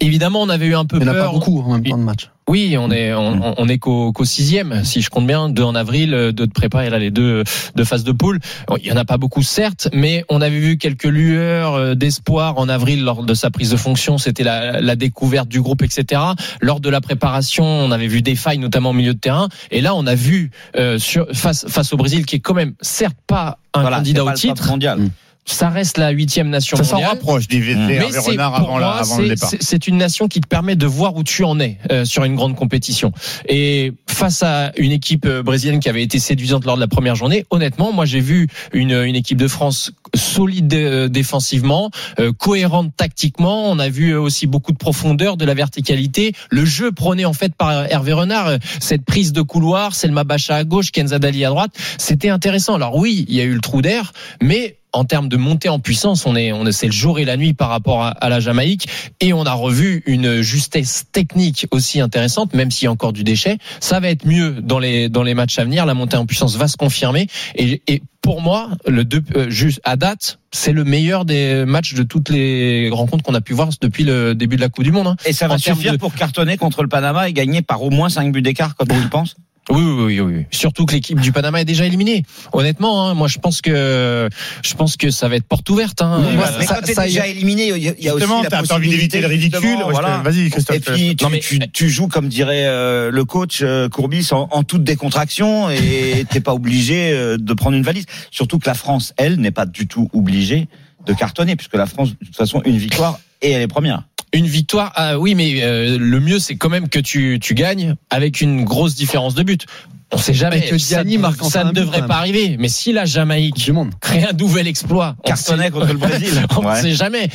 Évidemment, 0.00 0.42
on 0.42 0.48
avait 0.48 0.66
eu 0.66 0.74
un 0.74 0.84
peu 0.86 0.96
Il 0.96 1.02
n'y 1.02 1.08
en 1.08 1.12
a 1.12 1.14
pas 1.14 1.20
peur. 1.22 1.32
beaucoup 1.34 1.60
en 1.60 1.72
même 1.74 1.84
temps 1.84 1.98
de 1.98 2.02
match. 2.04 2.30
Oui, 2.50 2.74
on 2.76 2.90
est 2.90 3.14
on, 3.14 3.54
on 3.56 3.68
est 3.68 3.78
qu'au 3.78 4.10
qu'au 4.10 4.24
sixième, 4.24 4.82
si 4.84 5.02
je 5.02 5.08
compte 5.08 5.24
bien, 5.24 5.48
deux 5.48 5.62
en 5.62 5.76
avril, 5.76 6.12
euh, 6.14 6.32
deux 6.32 6.48
de 6.48 6.52
prépa 6.52 6.84
et 6.84 6.90
là 6.90 6.98
les 6.98 7.12
deux 7.12 7.44
de 7.76 7.84
phase 7.84 8.02
de 8.02 8.10
poule. 8.10 8.40
Il 8.80 8.86
y 8.88 8.90
en 8.90 8.96
a 8.96 9.04
pas 9.04 9.18
beaucoup 9.18 9.44
certes, 9.44 9.88
mais 9.92 10.24
on 10.28 10.40
avait 10.40 10.58
vu 10.58 10.76
quelques 10.76 11.04
lueurs 11.04 11.74
euh, 11.74 11.94
d'espoir 11.94 12.58
en 12.58 12.68
avril 12.68 13.04
lors 13.04 13.22
de 13.22 13.34
sa 13.34 13.50
prise 13.50 13.70
de 13.70 13.76
fonction. 13.76 14.18
C'était 14.18 14.42
la, 14.42 14.80
la 14.80 14.96
découverte 14.96 15.46
du 15.48 15.60
groupe, 15.62 15.82
etc. 15.82 16.20
Lors 16.60 16.80
de 16.80 16.88
la 16.90 17.00
préparation, 17.00 17.62
on 17.64 17.92
avait 17.92 18.08
vu 18.08 18.20
des 18.20 18.34
failles, 18.34 18.58
notamment 18.58 18.90
au 18.90 18.94
milieu 18.94 19.14
de 19.14 19.20
terrain. 19.20 19.48
Et 19.70 19.80
là, 19.80 19.94
on 19.94 20.04
a 20.08 20.16
vu 20.16 20.50
euh, 20.76 20.98
sur, 20.98 21.28
face 21.32 21.66
face 21.68 21.92
au 21.92 21.96
Brésil, 21.96 22.26
qui 22.26 22.34
est 22.34 22.40
quand 22.40 22.54
même 22.54 22.74
certes 22.80 23.16
pas 23.28 23.58
un 23.74 23.82
Voilà, 23.82 23.98
candidat 23.98 24.24
au 24.24 24.32
titre. 24.32 24.66
mondial. 24.66 24.98
Ça 25.46 25.68
reste 25.68 25.98
la 25.98 26.10
huitième 26.10 26.48
nation 26.48 26.76
Ça 26.76 26.84
s'en 26.84 26.96
mondiale. 26.96 27.10
rapproche 27.10 27.48
des 27.48 27.60
Renard 27.60 28.54
avant, 28.54 28.78
la- 28.78 28.86
moi, 28.86 28.96
avant 29.00 29.18
le 29.18 29.28
départ. 29.30 29.48
c'est- 29.50 29.62
c'est 29.62 29.88
une 29.88 29.96
nation 29.96 30.28
qui 30.28 30.40
te 30.40 30.46
permet 30.46 30.76
de 30.76 30.86
voir 30.86 31.16
où 31.16 31.24
tu 31.24 31.42
en 31.44 31.58
es 31.58 31.78
euh, 31.90 32.04
sur 32.04 32.24
une 32.24 32.36
grande 32.36 32.54
compétition. 32.54 33.12
Et 33.48 33.92
face 34.08 34.42
à 34.42 34.70
une 34.76 34.92
équipe 34.92 35.24
euh, 35.26 35.42
brésilienne 35.42 35.80
qui 35.80 35.88
avait 35.88 36.02
été 36.02 36.18
séduisante 36.18 36.64
lors 36.64 36.76
de 36.76 36.80
la 36.80 36.86
première 36.86 37.16
journée, 37.16 37.46
honnêtement, 37.50 37.92
moi 37.92 38.04
j'ai 38.04 38.20
vu 38.20 38.48
une, 38.72 38.92
une 38.92 39.16
équipe 39.16 39.38
de 39.38 39.48
France 39.48 39.92
solide 40.14 40.72
euh, 40.74 41.08
défensivement, 41.08 41.90
euh, 42.20 42.32
cohérente 42.32 42.92
tactiquement. 42.96 43.70
On 43.70 43.78
a 43.78 43.88
vu 43.88 44.10
euh, 44.12 44.20
aussi 44.20 44.46
beaucoup 44.46 44.72
de 44.72 44.78
profondeur, 44.78 45.36
de 45.36 45.44
la 45.44 45.54
verticalité. 45.54 46.32
Le 46.50 46.64
jeu 46.64 46.92
prôné 46.92 47.24
en 47.24 47.32
fait 47.32 47.54
par 47.54 47.86
Hervé 47.90 48.12
Renard, 48.12 48.46
euh, 48.46 48.58
cette 48.78 49.04
prise 49.04 49.32
de 49.32 49.42
couloir, 49.42 49.94
Selma 49.94 50.22
Bacha 50.24 50.54
à 50.56 50.64
gauche, 50.64 50.92
Kenza 50.92 51.18
Dali 51.18 51.44
à 51.44 51.48
droite, 51.48 51.72
c'était 51.98 52.28
intéressant. 52.28 52.74
Alors 52.74 52.94
oui, 52.96 53.24
il 53.28 53.34
y 53.34 53.40
a 53.40 53.44
eu 53.44 53.54
le 53.54 53.60
trou 53.60 53.82
d'air, 53.82 54.12
mais 54.42 54.76
en 54.92 55.04
termes 55.04 55.28
de 55.28 55.36
montée 55.36 55.68
en 55.68 55.78
puissance, 55.78 56.26
on 56.26 56.34
est, 56.36 56.52
on 56.52 56.66
est, 56.66 56.72
c'est 56.72 56.86
le 56.86 56.92
jour 56.92 57.18
et 57.18 57.24
la 57.24 57.36
nuit 57.36 57.52
par 57.54 57.68
rapport 57.68 58.02
à, 58.02 58.08
à 58.10 58.28
la 58.28 58.40
Jamaïque, 58.40 58.88
et 59.20 59.32
on 59.32 59.44
a 59.44 59.52
revu 59.52 60.02
une 60.06 60.40
justesse 60.42 61.04
technique 61.12 61.66
aussi 61.70 62.00
intéressante, 62.00 62.54
même 62.54 62.70
s'il 62.70 62.84
y 62.86 62.88
a 62.88 62.90
encore 62.92 63.12
du 63.12 63.24
déchet. 63.24 63.58
Ça 63.80 64.00
va 64.00 64.08
être 64.10 64.26
mieux 64.26 64.56
dans 64.62 64.78
les 64.78 65.08
dans 65.08 65.22
les 65.22 65.34
matchs 65.34 65.58
à 65.58 65.64
venir. 65.64 65.86
La 65.86 65.94
montée 65.94 66.16
en 66.16 66.26
puissance 66.26 66.56
va 66.56 66.68
se 66.68 66.76
confirmer, 66.76 67.26
et, 67.54 67.82
et 67.88 68.02
pour 68.22 68.42
moi, 68.42 68.70
le 68.86 69.04
deux, 69.04 69.22
euh, 69.36 69.48
juste 69.48 69.80
à 69.84 69.96
date, 69.96 70.38
c'est 70.52 70.72
le 70.72 70.84
meilleur 70.84 71.24
des 71.24 71.64
matchs 71.64 71.94
de 71.94 72.02
toutes 72.02 72.28
les 72.28 72.90
rencontres 72.90 73.22
qu'on 73.24 73.34
a 73.34 73.40
pu 73.40 73.54
voir 73.54 73.70
depuis 73.80 74.04
le 74.04 74.34
début 74.34 74.56
de 74.56 74.60
la 74.60 74.68
Coupe 74.68 74.84
du 74.84 74.92
Monde. 74.92 75.06
hein. 75.06 75.16
Et 75.24 75.32
ça 75.32 75.48
va 75.48 75.54
En 75.54 75.58
suffire 75.58 75.92
de- 75.92 75.96
pour 75.98 76.12
cartonner 76.14 76.56
contre 76.58 76.82
le 76.82 76.88
Panama 76.88 77.28
et 77.28 77.32
gagner 77.32 77.62
par 77.62 77.82
au 77.82 77.90
moins 77.90 78.08
5 78.10 78.30
buts 78.32 78.42
d'écart, 78.42 78.76
comme 78.76 78.88
tu 78.88 79.00
le 79.00 79.08
penses 79.08 79.36
Oui, 79.68 79.82
oui, 79.82 80.02
oui, 80.04 80.20
oui, 80.20 80.34
oui. 80.38 80.46
Surtout 80.50 80.84
que 80.86 80.94
l'équipe 80.94 81.20
du 81.20 81.30
Panama 81.32 81.60
est 81.60 81.64
déjà 81.64 81.84
éliminée. 81.86 82.24
Honnêtement, 82.52 83.08
hein, 83.08 83.14
moi 83.14 83.28
je 83.28 83.38
pense 83.38 83.60
que 83.60 84.28
je 84.64 84.74
pense 84.74 84.96
que 84.96 85.10
ça 85.10 85.28
va 85.28 85.36
être 85.36 85.44
porte 85.46 85.68
ouverte. 85.70 86.02
Hein. 86.02 86.22
Oui, 86.26 86.36
Mais 86.58 86.66
ça- 86.66 86.74
quand 86.76 86.82
t'es 86.86 86.94
ça 86.94 87.06
y 87.06 87.10
déjà 87.12 87.28
est. 87.28 87.32
éliminé, 87.32 87.68
il 87.68 87.82
y 87.82 87.88
a, 87.88 87.92
il 87.96 88.04
y 88.04 88.08
a 88.08 88.14
aussi 88.14 88.22
Justement, 88.22 88.42
la 88.42 88.48
t'as 88.50 88.62
t'as 88.62 88.74
envie 88.74 88.88
d'éviter 88.88 89.20
le 89.20 89.28
ridicule. 89.28 89.78
voilà. 89.90 90.22
Vas-y, 90.24 90.50
Christophe. 90.50 90.76
Et 90.76 90.80
puis 90.80 91.14
tu, 91.16 91.24
Non, 91.24 91.30
mais- 91.30 91.38
tu, 91.40 91.58
tu 91.72 91.88
joues 91.88 92.08
comme 92.08 92.28
dirait 92.28 92.64
euh, 92.66 93.10
le 93.12 93.24
coach 93.24 93.60
euh, 93.62 93.88
Courbis 93.88 94.28
en, 94.32 94.48
en 94.50 94.62
toute 94.64 94.82
décontraction 94.82 95.70
et 95.70 96.24
t'es 96.30 96.40
pas 96.40 96.54
obligé 96.54 97.12
euh, 97.12 97.36
de 97.38 97.52
prendre 97.52 97.76
une 97.76 97.84
valise. 97.84 98.06
Surtout 98.32 98.58
que 98.58 98.66
la 98.66 98.74
France, 98.74 99.12
elle, 99.18 99.36
n'est 99.36 99.50
pas 99.52 99.66
du 99.66 99.86
tout 99.86 100.08
obligée 100.14 100.66
de 101.06 101.12
cartonner 101.12 101.54
puisque 101.54 101.74
la 101.76 101.86
France, 101.86 102.10
de 102.10 102.24
toute 102.26 102.36
façon, 102.36 102.60
une 102.64 102.76
victoire 102.76 103.20
et 103.42 103.52
elle 103.52 103.62
est 103.62 103.68
première. 103.68 104.02
Une 104.32 104.46
victoire, 104.46 104.92
ah 104.94 105.18
oui, 105.18 105.34
mais 105.34 105.62
euh, 105.62 105.98
le 105.98 106.20
mieux 106.20 106.38
c'est 106.38 106.56
quand 106.56 106.68
même 106.68 106.88
que 106.88 107.00
tu, 107.00 107.38
tu 107.40 107.54
gagnes 107.54 107.96
avec 108.10 108.40
une 108.40 108.64
grosse 108.64 108.94
différence 108.94 109.34
de 109.34 109.42
but. 109.42 109.66
On 110.12 110.18
sait 110.18 110.34
jamais. 110.34 110.60
Que 110.62 110.76
ça, 110.78 111.04
marque 111.18 111.42
ça 111.44 111.62
ne 111.64 111.70
but, 111.70 111.80
devrait 111.80 112.06
pas 112.06 112.16
arriver. 112.16 112.56
Mais 112.58 112.68
si 112.68 112.92
la 112.92 113.04
Jamaïque 113.04 113.54
Du 113.56 113.72
monde. 113.72 113.90
crée 114.00 114.24
un 114.24 114.32
nouvel 114.32 114.66
exploit, 114.66 115.14
on 115.24 115.28
Cartonner 115.28 115.64
sait- 115.64 115.70
contre 115.70 115.86
le 115.86 115.98
Brésil. 115.98 116.42
on 116.56 116.62
ne 116.62 116.66
Ouais. 116.66 116.80
sait 116.80 116.92
jamais. 116.92 117.28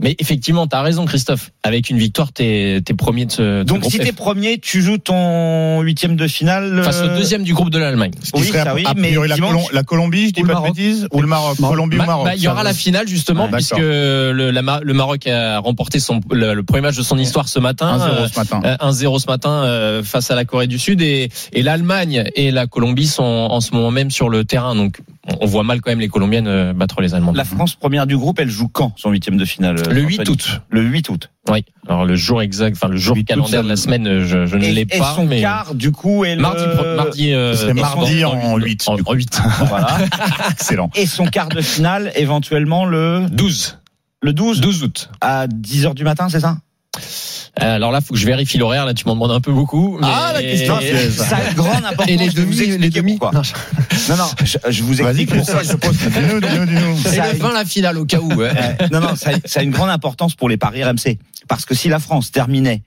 Mais 0.00 0.16
effectivement, 0.18 0.66
tu 0.66 0.74
as 0.74 0.80
raison, 0.80 1.04
Christophe. 1.04 1.50
Avec 1.62 1.90
une 1.90 1.98
victoire, 1.98 2.32
t'es 2.32 2.76
es 2.88 2.94
premier 2.94 3.26
de 3.26 3.30
ce, 3.32 3.42
de 3.42 3.58
ce 3.60 3.64
Donc 3.64 3.84
si 3.84 3.98
t'es 3.98 4.12
premier, 4.12 4.58
tu 4.58 4.80
joues 4.80 4.96
ton 4.98 5.80
huitième 5.82 6.16
de 6.16 6.26
finale. 6.26 6.82
face 6.82 7.00
au 7.02 7.04
euh, 7.04 7.18
deuxième 7.18 7.42
du 7.42 7.52
groupe 7.52 7.68
de 7.68 7.78
l'Allemagne. 7.78 8.12
Ce 8.22 8.32
qui 8.32 8.40
Oui, 8.40 8.46
serait 8.46 8.62
ça 8.62 8.70
a, 8.70 8.74
oui, 8.74 8.84
a 8.86 8.94
mais 8.94 9.08
priori 9.08 9.28
la, 9.28 9.36
Colom- 9.36 9.72
la 9.72 9.82
Colombie, 9.82 10.28
je 10.28 10.32
dis 10.32 10.42
pas 10.42 10.54
de 10.54 10.62
bêtises, 10.62 11.06
ou 11.12 11.20
le 11.20 11.26
Maroc, 11.26 11.58
Maroc. 11.58 11.74
Colombie 11.76 11.98
Bah, 11.98 12.04
ou 12.04 12.06
Maroc. 12.06 12.24
bah, 12.24 12.32
il 12.34 12.42
y 12.42 12.48
aura 12.48 12.62
la 12.62 12.72
finale 12.72 13.06
justement 13.06 13.44
Ouais, 13.44 13.50
puisque 13.52 13.76
le, 13.76 14.50
la 14.50 14.62
Ma- 14.62 14.80
le 14.82 14.94
Maroc 14.94 15.26
a 15.26 15.58
remporté 15.58 16.00
son 16.00 16.20
le, 16.30 16.54
le 16.54 16.62
premier 16.62 16.80
match 16.80 16.96
de 16.96 17.02
son 17.02 17.18
histoire 17.18 17.48
ce 17.48 17.58
matin. 17.58 17.98
1-0 17.98 18.32
ce 18.32 18.38
matin. 18.38 18.60
Euh, 18.64 18.76
1-0 18.90 19.18
ce 19.20 19.26
matin 19.26 19.50
euh, 19.50 20.02
face 20.02 20.30
à 20.30 20.34
la 20.34 20.46
Corée 20.46 20.66
du 20.68 20.78
Sud 20.78 21.02
et, 21.02 21.28
et 21.52 21.62
l'Allemagne 21.62 22.21
et 22.34 22.50
la 22.50 22.66
Colombie 22.66 23.06
sont 23.06 23.22
en 23.22 23.60
ce 23.60 23.72
moment 23.74 23.90
même 23.90 24.10
sur 24.10 24.28
le 24.28 24.44
terrain. 24.44 24.74
Donc 24.74 25.00
on- 25.40 25.46
voit 25.46 25.62
mal 25.62 25.80
quand 25.80 25.90
même 25.90 26.00
les 26.00 26.08
Colombiennes 26.08 26.46
euh, 26.48 26.72
battre 26.72 27.00
les 27.00 27.14
Allemandes. 27.14 27.36
La 27.36 27.44
France 27.44 27.74
première 27.74 28.06
du 28.06 28.16
groupe, 28.16 28.38
elle 28.40 28.48
joue 28.48 28.68
quand 28.68 28.92
son 28.96 29.10
huitième 29.10 29.36
de 29.36 29.44
finale 29.44 29.76
euh, 29.78 29.92
Le 29.92 30.00
8 30.02 30.20
Anthony 30.20 30.34
août. 30.34 30.60
Le 30.70 30.82
8 30.82 31.08
août. 31.10 31.30
Oui. 31.50 31.64
Alors 31.88 32.04
le 32.04 32.14
jour 32.16 32.40
exact, 32.42 32.76
enfin 32.76 32.88
le 32.88 32.96
jour 32.96 33.16
8 33.16 33.22
août, 33.22 33.26
calendaire 33.26 33.60
ça- 33.60 33.62
de 33.64 33.68
la 33.68 33.76
semaine, 33.76 34.06
euh, 34.06 34.26
je, 34.26 34.46
je 34.46 34.56
ne 34.56 34.64
Et, 34.64 34.72
l'ai 34.72 34.80
et 34.82 34.86
pas. 34.98 35.14
son 35.16 35.26
mais 35.26 35.40
quart 35.40 35.74
du 35.74 35.90
coup 35.92 36.24
est 36.24 36.36
le 36.36 36.42
mardi, 36.42 36.62
pro- 36.76 36.96
mardi, 36.96 37.32
euh, 37.32 37.52
Ce 37.54 37.62
serait 37.62 37.70
et 37.70 37.74
mardi 37.74 38.20
dans- 38.20 38.32
en 38.34 38.58
dans- 38.58 38.64
8, 38.64 38.84
En, 38.88 38.94
du 38.96 39.02
coup. 39.04 39.10
en 39.10 39.14
8. 39.14 39.42
Voilà. 39.68 39.98
Excellent. 40.50 40.90
Et 40.94 41.06
son 41.06 41.26
quart 41.26 41.48
de 41.48 41.60
finale 41.60 42.12
éventuellement 42.16 42.84
le 42.84 43.26
12. 43.30 43.78
le 44.22 44.32
12 44.32 44.60
12 44.60 44.82
août. 44.84 45.10
à 45.20 45.46
10h 45.48 45.94
du 45.94 46.04
matin, 46.04 46.28
c'est 46.28 46.40
ça? 46.40 46.56
Alors 47.56 47.92
là, 47.92 48.00
faut 48.00 48.14
que 48.14 48.18
je 48.20 48.26
vérifie 48.26 48.56
l'horaire. 48.58 48.86
Là, 48.86 48.94
tu 48.94 49.04
m'en 49.06 49.14
demandes 49.14 49.30
un 49.32 49.40
peu 49.40 49.52
beaucoup. 49.52 49.98
mais- 50.00 50.06
Ah, 50.10 50.32
la 50.32 50.42
question, 50.42 50.74
c'est- 50.80 51.10
Ça 51.10 51.36
a 51.36 51.48
une 51.50 51.54
grande 51.54 51.84
importance. 51.84 52.08
Et 52.08 52.16
les 52.16 52.30
je 52.30 52.36
demi, 52.36 52.56
les 52.56 52.64
expliquer 52.68 53.00
demi. 53.00 53.12
pourquoi. 53.18 53.32
Non, 53.32 53.42
je- 53.42 53.52
Non 54.10 54.16
non, 54.16 54.24
je, 54.42 54.58
je 54.70 54.82
vous 54.82 55.00
explique 55.02 55.34
pourquoi. 55.34 55.54
Christophe, 55.56 55.96
dis-nous, 56.12 56.40
dis-nous, 56.40 56.64
dis-nous. 56.66 57.12
Et 57.12 57.16
le 57.16 57.34
une- 57.34 57.40
20 57.42 57.52
la 57.52 57.64
finale 57.66 57.98
au 57.98 58.04
cas 58.06 58.20
où. 58.20 58.32
ouais. 58.32 58.50
Euh, 58.56 58.88
non, 58.90 59.00
non, 59.00 59.14
ça, 59.16 59.32
ça 59.44 59.60
a 59.60 59.62
une 59.62 59.70
grande 59.70 59.90
importance 59.90 60.34
pour 60.34 60.48
les 60.48 60.56
paris 60.56 60.82
RMC. 60.82 61.18
Parce 61.46 61.64
que 61.66 61.74
si 61.74 61.88
la 61.88 61.98
France 61.98 62.32
terminait 62.32 62.82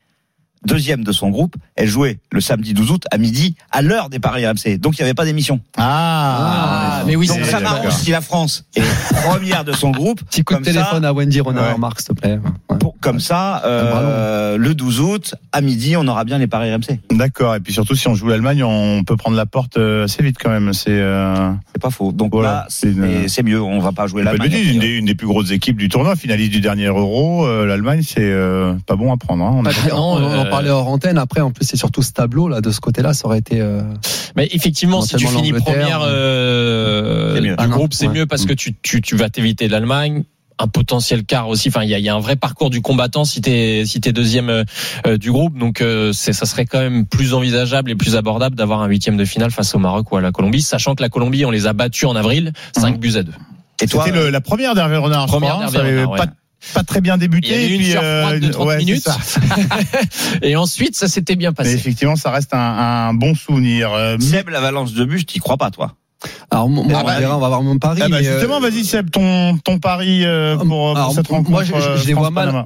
deuxième 0.66 1.04
de 1.04 1.12
son 1.12 1.30
groupe, 1.30 1.56
elle 1.76 1.88
jouait 1.88 2.18
le 2.32 2.42
samedi 2.42 2.74
12 2.74 2.90
août 2.90 3.04
à 3.12 3.20
midi 3.20 3.56
à 3.72 3.84
l'heure 3.84 4.10
des 4.10 4.18
paris 4.20 4.48
RMC. 4.48 4.80
Donc 4.80 4.98
il 4.98 5.02
n'y 5.02 5.04
avait 5.04 5.14
pas 5.14 5.26
d'émission. 5.26 5.60
Ah, 5.78 7.04
mais 7.06 7.16
oui, 7.16 7.28
Donc 7.28 7.38
c'est 7.44 7.52
ça 7.52 7.60
m'arrange 7.60 7.94
si 7.94 8.10
la 8.10 8.22
France 8.22 8.66
est 8.76 8.82
première 9.22 9.64
de 9.64 9.74
son 9.74 9.92
groupe. 9.92 10.24
Petit 10.26 10.44
coup 10.44 10.56
de 10.56 10.64
téléphone 10.64 11.04
ça, 11.04 11.10
à 11.10 11.14
Wendy 11.14 11.40
Renard, 11.42 11.74
Ouais. 11.74 11.78
Marc, 11.78 12.00
s'il 12.00 12.08
te 12.10 12.14
plaît. 12.20 12.40
Ouais. 12.70 12.78
Comme 13.06 13.20
ça, 13.20 13.62
euh, 13.66 14.58
le 14.58 14.74
12 14.76 15.00
août 15.00 15.36
à 15.52 15.62
midi, 15.62 15.96
on 15.96 16.08
aura 16.08 16.24
bien 16.26 16.38
les 16.40 16.48
paris 16.48 16.74
RMC. 16.74 17.00
D'accord. 17.12 17.56
Et 17.56 17.60
puis 17.60 17.72
surtout, 17.72 17.96
si 17.96 18.08
on 18.08 18.16
joue 18.16 18.28
l'Allemagne, 18.28 18.64
on 18.64 19.04
peut 19.04 19.16
prendre 19.16 19.38
la 19.38 19.46
porte 19.46 19.78
euh, 19.78 20.06
assez 20.06 20.24
vite 20.24 20.38
quand 20.42 20.50
même. 20.50 20.74
C'est 20.74 20.90
euh, 20.92 21.52
C'est 21.74 21.82
pas 21.82 21.90
faux. 21.92 22.12
Donc 22.12 22.32
Voilà, 22.34 22.50
là, 22.50 22.66
c'est 22.70 22.90
une- 22.92 23.28
mieux. 23.46 23.62
On 23.62 23.80
va 23.80 23.92
pas 23.92 24.08
jouer 24.08 24.24
pas 24.24 24.32
la 24.34 24.38
de 24.40 24.44
bêtises, 24.44 24.72
une, 24.74 24.80
des, 24.80 24.88
une 24.98 25.06
des 25.06 25.16
plus 25.16 25.28
grosses 25.28 25.52
équipes 25.52 25.78
du 25.78 25.88
tournoi, 25.88 26.16
finaliste 26.16 26.52
du 26.52 26.62
dernier 26.62 26.88
Euro. 26.88 27.46
euh, 27.46 27.66
L'Allemagne, 27.66 28.02
c'est 28.04 28.18
euh, 28.22 28.74
pas 28.88 28.96
bon 28.96 29.14
à 29.14 29.18
prendre. 29.18 29.44
Hein, 29.46 29.62
on 29.92 29.96
on, 29.96 30.24
on 30.24 30.40
en 30.40 30.46
parlait 30.50 30.72
hors 30.72 30.88
antenne. 30.88 31.18
Après, 31.18 31.42
en 31.42 31.52
plus, 31.52 31.66
c'est 31.66 31.78
surtout 31.78 32.02
ce 32.02 32.12
tableau 32.12 32.48
là 32.50 32.62
de 32.62 32.72
ce 32.72 32.80
côté-là. 32.82 33.14
Ça 33.14 33.28
aurait 33.28 33.40
été. 33.40 33.62
euh, 33.62 33.82
Mais 34.36 34.48
effectivement, 34.52 35.02
si 35.02 35.16
tu 35.16 35.28
finis 35.28 35.54
première 35.54 36.02
euh, 36.04 37.36
C'est 37.36 37.42
mieux. 37.42 37.50
du 37.50 37.56
Ah 37.58 37.68
groupe, 37.68 37.94
c'est 37.94 38.08
ouais. 38.08 38.14
mieux 38.14 38.26
parce 38.26 38.46
que 38.46 38.54
tu, 38.54 38.74
tu, 38.82 39.02
tu 39.02 39.16
vas 39.16 39.30
t'éviter 39.30 39.68
de 39.68 39.72
l'Allemagne. 39.72 40.24
Un 40.58 40.68
potentiel 40.68 41.26
quart 41.26 41.50
aussi. 41.50 41.68
Enfin, 41.70 41.84
il 41.84 41.90
y 41.90 41.94
a, 41.94 42.00
il 42.00 42.06
y 42.06 42.10
a 42.10 42.16
un 42.16 42.20
vrai 42.20 42.36
parcours 42.36 42.70
du 42.70 42.82
combattant 42.82 43.26
si 43.26 43.42
t'es 43.42 43.84
si 43.86 44.00
t'es 44.00 44.14
deuxième 44.14 44.50
euh, 45.06 45.18
du 45.18 45.32
groupe. 45.32 45.58
Donc, 45.58 45.82
euh, 45.82 46.14
c'est 46.14 46.32
ça 46.34 46.46
serait 46.46 46.66
quand 46.66 46.80
même 46.80 47.06
plus 47.06 47.34
envisageable 47.34 47.92
et 47.92 47.96
plus 47.96 48.16
abordable 48.16 48.56
d'avoir 48.56 48.82
un 48.82 48.88
huitième 48.88 49.18
de 49.18 49.26
finale 49.26 49.52
face 49.52 49.76
au 49.76 49.80
Maroc 49.80 50.12
ou 50.12 50.18
à 50.18 50.22
la 50.22 50.32
Colombie, 50.32 50.62
sachant 50.62 50.96
que 50.96 51.02
la 51.02 51.10
Colombie, 51.10 51.44
on 51.46 51.52
les 51.52 51.68
a 51.68 51.74
battus 51.74 52.08
en 52.08 52.16
avril, 52.16 52.54
5 52.78 53.00
buts 53.00 53.14
à 53.18 53.24
2. 53.24 53.32
Et 53.82 53.88
toi, 53.88 54.06
C'était 54.06 54.18
le- 54.18 54.30
la 54.30 54.40
première 54.42 54.74
d'Hervé 54.76 54.96
Renard. 54.98 55.26
Première 55.28 55.58
hein, 55.60 55.70
d'Hervé 55.70 56.04
Renard, 56.04 56.16
pas, 56.16 56.24
ouais. 56.24 56.30
pas 56.74 56.84
très 56.84 57.02
bien 57.02 57.18
débuté. 57.18 57.50
Il 57.50 57.52
y 57.54 57.56
a 57.56 57.62
eu 57.62 57.66
et 57.66 57.74
une 57.76 57.82
puis, 57.82 57.92
sueur 57.92 58.22
froide 58.24 58.40
de 58.42 58.48
30 58.50 58.68
ouais, 58.68 58.74
c'est 58.80 58.86
minutes. 58.86 59.04
ça. 59.04 59.18
et 60.42 60.56
ensuite, 60.56 60.96
ça 60.96 61.08
s'était 61.10 61.36
bien 61.36 61.50
Mais 61.50 61.56
passé. 61.56 61.74
effectivement, 61.74 62.16
ça 62.16 62.32
reste 62.32 62.54
un, 62.54 62.58
un 63.10 63.14
bon 63.14 63.36
souvenir. 63.36 63.92
Euh, 63.92 64.18
Seb, 64.20 64.50
la 64.50 64.62
valence 64.62 64.94
de 64.94 65.04
but, 65.04 65.26
t'y 65.26 65.40
crois 65.40 65.58
pas, 65.58 65.72
toi? 65.72 65.96
Alors 66.50 66.70
moi, 66.70 66.86
Ah 66.90 67.02
on 67.02 67.06
bah, 67.06 67.20
verra, 67.20 67.38
on 67.38 67.40
va 67.40 67.48
voir 67.50 67.62
mon 67.62 67.78
pari. 67.78 68.02
ah 68.04 68.10
bah, 68.10 68.18
euh, 68.18 68.24
justement, 68.40 68.60
vas-y 68.60 68.84
Seb, 68.86 69.10
ton, 69.12 69.58
ton 69.64 69.80
pari 69.80 70.26
euh, 70.26 70.58
pour, 70.58 70.98
cette 71.14 71.28
rencontre. 71.28 71.52
moi, 71.52 71.64
je- 71.64 71.74
je- 71.74 71.98
je 72.02 72.08
les 72.08 72.14
euh, 72.14 72.18
vois 72.18 72.32
mal. 72.32 72.66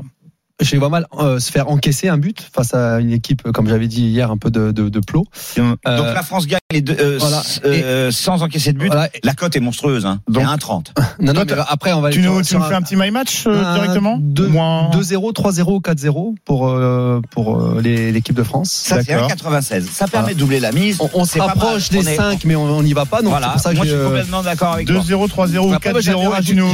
France-Panama. 0.59 0.65
je 0.67 0.71
les 0.71 0.77
vois 0.77 0.89
mal 0.89 1.07
euh, 1.19 1.39
se 1.39 1.51
faire 1.51 1.69
encaisser 1.69 2.09
un 2.09 2.17
but 2.17 2.49
face 2.53 2.73
à 2.73 2.99
une 2.99 3.11
équipe, 3.11 3.43
comme 3.51 3.67
j'avais 3.67 3.87
dit 3.87 4.03
hier, 4.07 4.31
un 4.31 4.37
peu 4.37 4.51
de, 4.51 4.71
de, 4.71 4.89
de 4.89 4.99
plot. 4.99 5.25
Donc 5.57 5.77
Euh, 5.87 6.13
la 6.13 6.23
France 6.23 6.47
gagne 6.47 6.59
les 6.71 6.81
deux, 6.81 6.95
euh, 6.99 7.17
voilà. 7.19 7.41
euh, 7.65 8.11
sans 8.11 8.43
encaisser 8.43 8.73
de 8.73 8.77
but. 8.77 8.87
Voilà. 8.87 9.09
La 9.23 9.33
cote 9.33 9.55
est 9.55 9.59
monstrueuse, 9.59 10.05
hein. 10.05 10.21
Donc- 10.29 10.43
Donc, 10.43 10.53
1,30. 10.59 10.85
Non, 11.19 11.33
non, 11.33 11.43
mais 11.45 11.53
après, 11.67 11.91
on 11.93 12.01
va 12.01 12.09
Tu 12.11 12.21
nous, 12.21 12.41
tu 12.41 12.55
nous 12.55 12.63
fais 12.63 12.75
un 12.75 12.81
petit 12.81 12.95
my 12.95 13.11
match 13.11 13.43
euh, 13.47 13.63
un 13.63 13.73
directement 13.75 14.17
deux- 14.19 14.47
Ou 14.49 14.61
un- 14.61 14.89
2-0, 14.91 15.33
3-0, 15.33 15.81
4-0 15.81 16.35
pour, 16.45 16.67
euh, 16.69 17.21
pour 17.31 17.57
euh, 17.59 17.81
les- 17.81 18.11
l'équipe 18.11 18.35
de 18.35 18.43
France. 18.43 18.69
Ça, 18.71 19.01
c'est 19.03 19.13
D'accord. 19.13 19.29
1,96. 19.29 19.83
Ça 19.91 20.07
permet 20.07 20.21
Voilà. 20.27 20.33
de 20.35 20.39
doubler 20.39 20.59
la 20.59 20.71
mise. 20.71 20.97
On, 21.01 21.09
on 21.13 21.25
se 21.25 21.39
rapproche 21.39 21.89
des 21.89 21.99
On 21.99 22.01
est- 22.01 22.15
5, 22.15 22.45
mais 22.45 22.55
on 22.55 22.81
n'y 22.83 22.93
va 22.93 23.05
pas. 23.05 23.17
Donc 23.21 23.25
c'est 23.33 23.39
Voilà. 23.39 23.49
pour 23.49 23.59
ça 23.61 23.71
que 23.71 23.75
Moi, 23.77 23.85
je 23.85 23.91
suis 23.95 24.03
complètement 24.05 24.41
d'accord 24.43 24.73
avec 24.73 24.87
toi. 24.87 24.95
2-0, 24.97 25.27
3-0 25.27 25.69
ou 25.69 25.73
Après, 25.73 25.91
moi, 25.91 25.99
4-0 26.01 26.03
j'avais 26.03 26.39
et 26.39 26.43
tu 26.43 26.55
nous, 26.55 26.67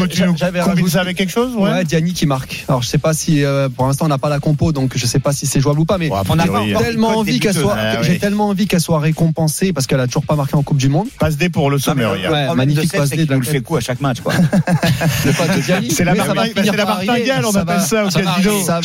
combines 0.64 0.88
ça 0.90 1.02
avec 1.02 1.18
quelque 1.18 1.32
chose 1.32 1.54
Ouais, 1.56 1.84
Diani 1.84 2.14
qui 2.14 2.26
marque. 2.26 2.66
Alors 2.68 2.82
je 2.84 2.88
sais 2.88 2.98
pas 2.98 3.14
si 3.14 3.44
pour 3.76 3.88
l'instant 3.88 4.06
on 4.06 4.10
n'a 4.10 4.18
pas 4.18 4.30
la 4.30 4.40
compo, 4.40 4.72
donc 4.72 4.94
je 4.96 5.06
sais 5.06 5.20
pas 5.20 5.34
si 5.34 5.46
c'est 5.46 5.60
jouable 5.60 5.80
ou 5.82 5.86
pas, 5.86 5.98
mais 5.98 6.10
Bon, 6.10 6.16
a 6.40 6.44
On 6.44 6.50
encore- 6.50 6.66
euh, 6.82 6.84
tellement 6.84 7.08
envie 7.18 7.40
qu'elle 7.40 7.54
soit, 7.54 7.76
Ah, 7.78 8.02
j'ai 8.02 8.14
oui. 8.14 8.20
tellement 8.20 8.48
envie 8.50 8.68
qu'elle 8.68 8.82
soit 8.82 9.00
récompensée 9.00 9.74
parce 9.74 9.88
qu'elle 9.88 10.00
a 10.00 10.08
toujours 10.08 10.26
pas 10.26 10.36
marqué 10.36 10.56
en 10.56 10.64
Coupe 10.64 10.78
du 10.78 10.90
Monde. 10.90 11.08
Passe 11.20 11.38
D 11.38 11.50
pour 11.50 11.70
le 11.70 11.78
hier. 12.16 12.32
Ouais, 12.32 12.54
magnifique 12.56 12.92
passe 12.92 13.10
c'est 13.10 13.18
D 13.18 13.26
nous 13.34 13.40
le 13.40 13.46
fait 13.46 13.62
coup 13.62 13.76
à 13.78 13.82
chaque 13.82 14.02
match. 14.02 14.18
C'est 15.90 16.04
la 16.04 16.14
Mais 16.14 16.20
ça 16.20 16.26
va 16.28 16.34
martingale- 16.36 17.46
on 17.46 17.56
appelle 17.56 17.82
ça 17.82 18.06
au 18.06 18.10
casino. 18.10 18.62
Ça, 18.64 18.80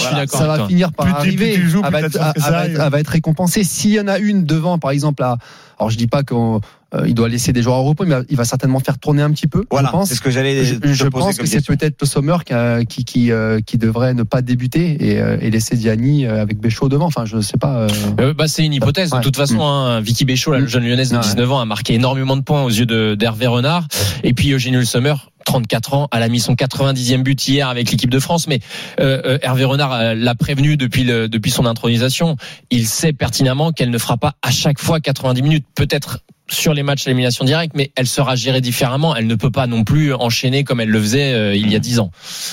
va- 0.47 0.67
finir 0.69 0.93
par 0.93 1.07
arriver. 1.17 1.55
elle, 1.55 1.91
va 1.91 1.99
plus 1.99 2.07
être, 2.07 3.09
récompensée. 3.09 3.65
S'il 3.65 3.91
y 3.93 4.01
en 4.01 4.09
a 4.09 4.19
une 4.19 4.45
devant, 4.45 4.79
par 4.79 4.91
exemple, 4.91 5.23
là, 5.23 5.37
alors 5.81 5.91
je 5.91 5.97
dis 5.97 6.07
pas 6.07 6.23
qu'il 6.23 7.15
doit 7.15 7.29
laisser 7.29 7.53
des 7.53 7.63
joueurs 7.63 7.79
au 7.79 7.85
repos, 7.85 8.05
mais 8.05 8.17
il 8.29 8.37
va 8.37 8.45
certainement 8.45 8.79
faire 8.81 8.99
tourner 8.99 9.23
un 9.23 9.31
petit 9.31 9.47
peu. 9.47 9.65
Voilà. 9.71 9.89
je 9.89 9.93
pense. 9.93 10.09
C'est 10.11 10.15
ce 10.15 10.21
que 10.21 10.31
j'allais 10.31 10.65
Je, 10.65 10.75
te 10.77 10.87
je 10.93 11.05
poser 11.05 11.11
pense 11.27 11.37
comme 11.37 11.45
que 11.47 11.51
c'est 11.51 11.65
peut-être 11.67 11.97
le 12.01 12.07
Sommer 12.07 12.37
qui, 12.45 12.53
a- 12.53 12.85
qui, 12.85 13.05
qui, 13.05 13.33
euh, 13.33 13.61
qui 13.65 13.79
devrait 13.79 14.13
ne 14.15 14.23
pas 14.23 14.43
débuter 14.43 14.97
et, 15.13 15.21
euh, 15.21 15.39
et 15.41 15.51
laisser 15.51 15.77
Diani 15.77 16.27
euh, 16.27 16.43
avec 16.43 16.59
Béchaud 16.61 16.89
devant. 16.89 17.07
Enfin, 17.07 17.25
je 17.25 17.41
sais 17.41 17.57
pas. 17.59 17.77
euh, 17.83 17.89
Euh, 18.21 18.35
bah, 18.35 18.47
c'est 18.47 18.65
une 18.65 18.75
hypothèse. 18.75 19.13
Ouais. 19.13 19.19
De 19.21 19.25
toute 19.25 19.37
façon, 19.37 19.61
hein, 19.63 20.01
Vicky 20.01 20.25
Béchaud, 20.25 20.53
la 20.53 20.61
Mm. 20.61 20.67
jeune 20.69 20.85
lyonnaise 20.85 21.11
de 21.11 21.17
Ouais. 21.17 21.23
19 21.23 21.51
ans, 21.53 21.61
a 21.61 21.65
marqué 21.65 21.95
énormément 21.95 22.37
de 22.37 22.43
points 22.43 22.63
aux 22.63 22.69
yeux 22.71 22.87
de- 22.87 23.15
d'Hervé 23.15 23.47
Renard. 23.47 23.87
Et 24.23 24.35
puis 24.35 24.53
Eugénie 24.53 24.77
Le 24.77 24.85
Sommer, 24.85 25.15
34 25.45 25.95
ans, 25.95 26.09
elle 26.13 26.23
a 26.23 26.29
mis 26.29 26.41
son 26.41 26.55
90e 26.55 27.23
but 27.23 27.49
hier 27.49 27.69
avec 27.69 27.91
l'équipe 27.91 28.11
de 28.11 28.19
France. 28.19 28.47
Mais 28.47 28.61
euh, 29.01 29.21
euh, 29.25 29.39
Hervé 29.43 29.65
Renard 29.65 29.93
euh, 29.93 30.15
l'a 30.15 30.35
prévenu 30.35 30.77
depuis, 30.77 31.05
depuis 31.05 31.51
son 31.51 31.67
intronisation. 31.67 32.37
Il 32.71 32.87
sait 32.87 33.13
pertinemment 33.13 33.73
qu'elle 33.73 33.91
ne 33.91 33.99
fera 33.99 34.17
pas 34.17 34.35
à 34.43 34.51
chaque 34.51 34.79
fois 34.79 35.01
90 35.01 35.43
minutes. 35.43 35.67
Peut-être 35.75 36.21
sur 36.51 36.75
les 36.75 36.83
matchs 36.83 37.07
à 37.07 37.11
élimination 37.11 37.45
directe, 37.45 37.73
mais 37.77 37.93
elle 37.97 38.07
sera 38.07 38.35
gérée 38.37 38.61
différemment. 38.61 39.15
Elle 39.17 39.27
ne 39.27 39.35
peut 39.35 39.51
pas 39.51 39.67
non 39.67 39.85
plus 39.85 40.13
enchaîner 40.13 40.65
comme 40.65 40.81
elle 40.81 40.91
le 40.91 41.01
faisait 41.01 41.33
euh, 41.33 41.55
il 41.55 41.71
y 41.71 41.77
a 41.77 41.79
10 41.79 42.01
ans. 42.01 42.11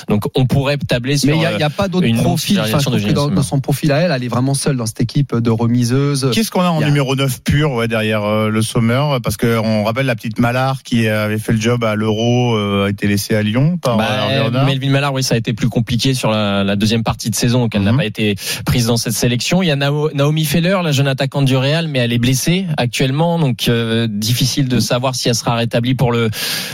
Donc 0.08 0.24
on 0.36 0.46
pourrait 0.46 0.76
tabler 0.78 1.16
sur. 1.18 1.28
Mais 1.28 1.36
il 1.36 1.40
n'y 1.40 1.46
a, 1.46 1.50
euh, 1.52 1.66
a 1.66 1.70
pas 1.70 1.88
d'autres 1.88 2.06
une 2.06 2.16
profils. 2.16 2.58
Enfin, 2.60 2.78
de 2.90 3.12
dans, 3.12 3.28
dans 3.28 3.42
son 3.42 3.60
profil 3.60 3.92
à 3.92 3.98
elle, 3.98 4.12
elle 4.12 4.24
est 4.24 4.28
vraiment 4.28 4.54
seule 4.54 4.76
dans 4.76 4.86
cette 4.86 5.00
équipe 5.00 5.34
de 5.36 5.50
remiseuse. 5.50 6.30
Qu'est-ce 6.32 6.50
qu'on 6.50 6.60
a 6.62 6.70
en 6.70 6.80
a- 6.80 6.84
numéro 6.86 7.14
9 7.16 7.42
pur 7.42 7.72
ouais, 7.72 7.88
derrière 7.88 8.24
euh, 8.24 8.48
le 8.48 8.62
Sommer? 8.62 9.02
Parce 9.22 9.36
qu'on 9.36 9.84
rappelle 9.84 10.06
la 10.06 10.14
petite 10.14 10.38
Malard 10.38 10.82
qui 10.82 11.08
avait 11.08 11.38
fait 11.38 11.52
le 11.52 11.60
job 11.60 11.84
à 11.84 11.94
l'Euro, 11.94 12.56
euh, 12.56 12.86
a 12.86 12.90
été 12.90 13.06
laissée 13.06 13.34
à 13.34 13.42
Lyon 13.42 13.78
par 13.78 13.96
Bah, 13.96 14.06
euh. 14.30 14.64
Melvin 14.64 14.90
Mallard, 14.90 15.12
oui, 15.14 15.22
ça 15.22 15.34
a 15.34 15.38
été 15.38 15.52
plus 15.52 15.68
compliqué 15.68 16.14
sur 16.14 16.30
la, 16.30 16.64
la 16.64 16.76
deuxième 16.76 17.02
partie 17.02 17.30
de 17.30 17.34
saison, 17.34 17.60
donc 17.60 17.74
elle 17.74 17.82
n'a 17.82 17.92
Mhm. 17.92 17.98
pas 17.98 18.04
été 18.04 18.34
prise 18.64 18.86
dans 18.86 18.96
cette 18.96 19.12
sélection. 19.14 19.62
Il 19.62 19.66
y 19.66 19.70
a 19.70 19.76
Nao- 19.76 20.10
Naomi 20.14 20.44
Feller, 20.44 20.78
la 20.82 20.92
jeune 20.92 21.08
attaquante 21.08 21.44
du 21.46 21.56
Real, 21.56 21.88
mais 21.88 21.98
elle 22.00 22.12
est 22.12 22.18
blessée 22.18 22.66
actuellement, 22.76 23.38
donc 23.38 23.68
euh, 23.88 24.06
difficile 24.08 24.68
de 24.68 24.80
savoir 24.80 25.14
si 25.14 25.28
elle 25.28 25.34
sera 25.34 25.54
rétablie 25.56 25.94
pour 25.94 26.12
le 26.12 26.30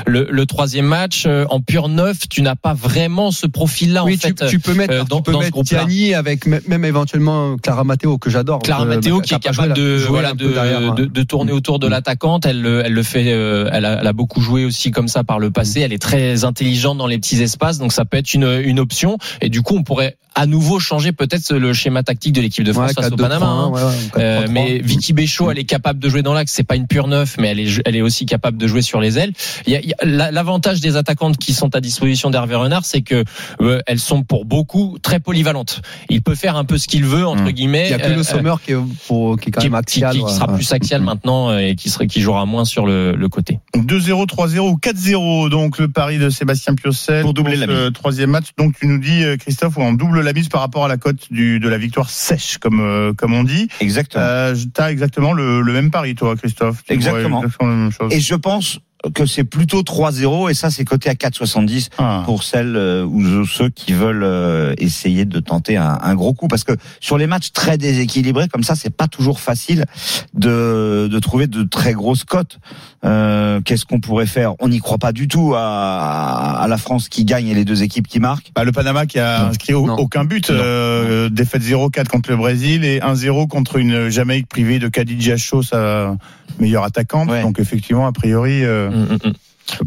le, 0.07 0.27
le 0.31 0.47
troisième 0.47 0.87
match. 0.87 1.25
Euh, 1.27 1.45
En 1.51 1.61
pur 1.61 1.89
neuf, 1.89 2.29
tu 2.29 2.43
n'as 2.43 2.57
pas 2.57 2.75
vraiment 2.75 3.31
ce 3.31 3.47
profil-là 3.47 4.05
oui, 4.05 4.15
en 4.15 4.19
fait. 4.19 4.35
tu, 4.35 4.47
tu 4.47 4.59
peux 4.61 4.75
mettre, 4.75 4.93
euh, 4.95 5.05
dans- 5.05 5.19
tu 5.19 5.23
peux 5.25 5.33
dans 5.33 5.41
mettre. 5.41 5.63
Diani 5.63 6.15
avec 6.15 6.47
même 6.47 6.85
éventuellement 6.85 7.57
Clara 7.59 7.85
Matteo 7.85 8.19
que 8.19 8.31
j'adore. 8.31 8.61
Clara 8.61 8.83
Euh, 8.85 8.87
Matteo 8.87 9.21
qui 9.21 9.35
est 9.35 9.39
capable 9.39 9.75
de, 9.75 10.05
voilà, 10.09 10.33
de, 10.35 10.49
derrière, 10.53 10.81
hein. 10.91 10.95
de, 10.95 11.05
de 11.05 11.23
tourner 11.23 11.53
autour 11.53 11.79
de 11.79 11.87
l'attaquante. 11.87 12.47
Elle, 12.47 12.61
le- 12.63 12.83
elle 12.85 12.93
le 12.93 13.03
fait, 13.03 13.33
euh, 13.33 13.69
elle 13.73 13.85
a, 13.85 14.01
elle 14.01 14.07
a 14.07 14.13
beaucoup 14.13 14.41
joué 14.41 14.65
aussi 14.65 14.91
comme 14.91 15.09
ça 15.09 15.25
par 15.25 15.39
le 15.39 15.51
passé. 15.51 15.81
Elle 15.81 15.93
est 15.93 16.03
très 16.03 16.45
intelligente 16.45 16.99
dans 16.99 17.07
les 17.07 17.19
petits 17.19 17.41
espaces, 17.43 17.79
donc 17.79 17.93
ça 17.93 18.05
peut 18.05 18.17
être 18.17 18.35
une, 18.35 18.61
une 18.65 18.81
option. 18.81 19.19
Et 19.41 19.49
du 19.49 19.63
coup, 19.63 19.77
on 19.77 19.83
pourrait 19.83 20.17
à 20.35 20.47
nouveau 20.47 20.79
changer 20.81 21.13
peut-être 21.13 21.55
le 21.55 21.73
schéma 21.73 22.03
tactique 22.03 22.33
de 22.33 22.41
l'équipe 22.41 22.65
de 22.65 22.73
France 22.73 22.89
Ouais, 22.97 23.03
face 23.03 23.13
au 23.13 23.17
4-2-3, 23.17 23.19
Panama. 23.19 23.47
hein. 23.47 23.69
ouais, 23.71 23.83
ouais, 23.83 23.89
ou 23.89 24.19
4-3-3. 24.19 24.21
Euh, 24.21 24.47
mais 24.51 24.79
Vicky 24.83 25.13
Béchaud, 25.13 25.51
elle 25.51 25.59
est 25.59 25.65
capable 25.65 26.01
de 26.01 26.09
jouer 26.09 26.23
dans 26.23 26.33
l'axe. 26.35 26.53
C'est 26.53 26.65
pas 26.65 26.77
une 26.77 26.87
pure 26.87 27.07
neuf, 27.07 27.37
mais 27.39 27.49
elle 27.49 27.61
est, 27.61 27.81
elle 27.85 27.97
est 27.97 28.01
aussi 28.03 28.27
capable 28.27 28.59
de 28.59 28.67
jouer 28.67 28.83
sur 28.83 29.01
les 29.01 29.19
ailes. 29.19 29.33
Il 29.67 29.73
y 29.73 29.77
a, 29.77 29.81
il 29.81 29.89
y 29.89 29.93
a- 29.93 30.05
la- 30.05 30.31
l'avantage 30.31 30.81
des 30.81 30.97
attaquantes 30.97 31.37
qui 31.39 31.53
sont 31.55 31.75
à 31.77 31.81
disposition 31.81 32.31
d'Hervé 32.31 32.55
Renard, 32.57 32.85
c'est 32.85 33.03
que 33.03 33.25
euh, 33.61 33.81
elles 33.87 34.01
sont 34.01 34.23
pour 34.23 34.45
beaucoup 34.45 34.99
très 35.03 35.21
polyvalentes. 35.21 35.83
Il 36.09 36.23
peut 36.23 36.35
faire 36.35 36.57
un 36.57 36.65
peu 36.65 36.79
ce 36.79 36.89
qu'il 36.89 37.05
veut 37.05 37.27
entre 37.27 37.45
Mmh. 37.45 37.51
guillemets. 37.53 37.85
Il 37.87 37.91
y 37.91 37.95
a 37.95 37.99
que 37.99 38.05
Euh, 38.11 38.17
le 38.17 38.23
Sommer 38.23 38.55
qui 38.65 38.73
est, 38.73 38.77
pour, 39.07 39.39
qui 39.39 39.51
est 39.51 39.53
quand 39.53 39.61
qui, 39.61 39.71
même 39.71 39.83
qui- 39.85 40.03
axial. 40.05 40.27
qui 40.29 40.35
sera 40.35 40.53
plus 40.53 40.73
axial 40.73 41.01
maintenant 41.03 41.51
euh, 41.51 41.59
et 41.59 41.77
qui 41.77 41.91
serait 41.91 42.07
qui 42.07 42.21
jouera 42.21 42.45
moins 42.47 42.65
sur 42.65 42.87
le, 42.87 43.15
le 43.15 43.29
côté. 43.29 43.61
2-0, 43.77 44.27
3-0 44.27 44.71
ou 44.71 44.77
4-0. 44.79 45.49
Donc 45.49 45.79
le 45.79 45.89
pari 45.89 46.19
de 46.19 46.29
Sébastien 46.31 46.75
Piocel 46.75 47.23
Pour 47.23 47.35
doubler 47.35 47.57
la 47.57 47.67
ce 47.67 47.89
troisième 47.91 48.31
match. 48.31 48.47
Donc 48.59 48.75
tu 48.81 48.87
nous 48.87 48.99
dis 48.99 49.23
euh, 49.23 49.37
Christophe, 49.37 49.77
où 49.77 49.83
on 49.83 49.93
double 49.93 50.24
la 50.25 50.33
mise 50.33 50.49
par 50.49 50.61
rapport 50.61 50.85
à 50.85 50.89
la 50.89 50.97
cote 50.97 51.31
du 51.31 51.61
de 51.61 51.69
la 51.69 51.79
victoire 51.79 52.11
sèche 52.11 52.59
comme 52.59 52.81
euh, 52.81 53.13
comme 53.13 53.33
on 53.35 53.45
dit. 53.45 53.69
Exactement. 53.81 54.25
Euh, 54.25 54.57
T'as 54.73 54.91
exactement 54.91 55.33
le, 55.33 55.61
le 55.63 55.73
même 55.73 55.91
pari 55.91 56.15
toi 56.15 56.35
Christophe. 56.37 56.83
Tu 56.87 56.93
Exactement. 56.95 57.39
vois 57.41 57.47
exactement 57.47 57.71
la 57.71 57.77
même 57.77 57.93
chose. 57.93 58.13
Et 58.13 58.21
je 58.21 58.35
pense 58.35 58.79
que 59.15 59.27
c'est 59.27 59.45
plutôt 59.45 59.83
3-0 59.83 60.51
et 60.51 60.55
ça 60.55 60.71
c'est 60.71 60.87
coté 60.87 61.11
à 61.11 61.15
4,70 61.15 61.91
Ah. 61.99 62.23
pour 62.25 62.43
celles 62.43 62.75
euh, 62.75 63.05
ou 63.05 63.45
ceux 63.45 63.69
qui 63.69 63.93
veulent 63.93 64.23
euh, 64.25 64.73
essayer 64.79 65.27
de 65.27 65.41
tenter 65.41 65.77
un, 65.77 65.99
un 66.01 66.15
gros 66.15 66.33
coup 66.33 66.49
parce 66.49 66.65
que 66.65 66.73
sur 67.01 67.19
les 67.19 67.27
matchs 67.27 67.53
très 67.53 67.77
déséquilibrés 67.77 68.49
comme 68.49 68.63
ça 68.63 68.75
c'est 68.75 68.89
pas 68.97 69.07
toujours 69.07 69.41
facile 69.41 69.85
de, 70.33 71.09
de 71.11 71.19
trouver 71.19 71.47
de 71.47 71.65
très 71.65 71.93
grosses 71.93 72.25
cotes. 72.25 72.59
Euh, 73.05 73.61
Qu'est-ce 73.65 73.85
qu'on 73.85 74.01
pourrait 74.01 74.27
faire? 74.27 74.55
On 74.61 74.69
n'y 74.69 74.79
croit 74.79 74.99
pas 74.99 75.13
du 75.13 75.29
tout 75.29 75.53
à, 75.57 76.59
à 76.63 76.67
la 76.69 76.77
France 76.79 77.09
qui 77.09 77.25
gagne 77.25 77.49
et 77.49 77.55
les 77.55 77.65
deux 77.65 77.83
équipes 77.83 78.09
qui 78.09 78.19
marquent. 78.21 78.51
Bah, 78.55 78.65
le 78.65 78.73
Panama 78.73 79.07
qui 79.07 79.19
a 79.19 79.43
Non. 79.43 79.49
inscrit 79.51 79.73
Non. 79.75 79.95
aucun 79.97 80.25
but, 80.25 80.51
euh, 80.51 81.29
défaite 81.29 81.63
0-4 81.63 82.09
contre 82.09 82.31
le 82.31 82.37
Brésil 82.37 82.85
et 82.85 83.01
1-0 83.01 83.47
contre 83.47 83.77
une 83.77 84.09
Jamaïque 84.09 84.49
privée 84.49 84.79
de 84.79 84.89
Khadija 84.89 85.37
Shaw, 85.37 85.63
sa 85.63 86.17
meilleure 86.59 86.85
attaquante. 86.85 87.29
Ouais. 87.31 87.43
Donc 87.43 87.59
effectivement, 87.59 88.07
a 88.07 88.13
priori, 88.13 88.65
euh, 88.65 88.91
Mm, 88.91 88.95
mm, 89.15 89.29
mm. 89.29 89.33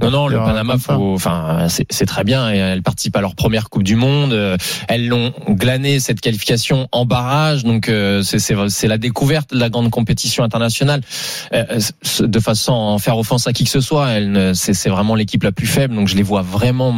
Non, 0.02 0.12
non, 0.12 0.28
le 0.28 0.38
Panama, 0.38 0.78
faut, 0.78 1.14
enfin, 1.14 1.68
c'est 1.70 2.06
très 2.06 2.24
bien. 2.24 2.52
Et 2.54 2.58
elles 2.58 2.84
participent 2.84 3.16
à 3.16 3.22
leur 3.22 3.36
première 3.36 3.70
Coupe 3.70 3.84
du 3.84 3.96
Monde. 3.96 4.34
Euh, 4.34 4.58
Elles 4.88 5.08
l'ont 5.08 5.34
glané 5.50 6.00
cette 6.00 6.22
qualification 6.22 6.88
en 6.92 7.06
barrage, 7.06 7.64
donc 7.64 7.90
euh, 7.90 8.22
c'est 8.24 8.88
la 8.88 8.98
découverte 8.98 9.54
de 9.54 9.60
la 9.60 9.70
grande 9.70 9.90
compétition 9.90 10.44
internationale. 10.44 11.02
Euh, 11.54 11.80
De 12.22 12.40
façon 12.40 12.74
à 12.74 12.76
en 12.76 13.00
faire 13.00 13.18
offense 13.18 13.48
à 13.48 13.54
qui 13.54 13.64
que 13.64 13.70
ce 13.70 13.82
soit, 13.82 14.10
c'est 14.54 14.90
vraiment 14.90 15.16
l'équipe 15.16 15.44
la 15.44 15.52
plus 15.52 15.68
faible. 15.68 15.96
Donc 15.96 16.08
je 16.08 16.16
les 16.16 16.24
vois 16.24 16.42
vraiment 16.42 16.94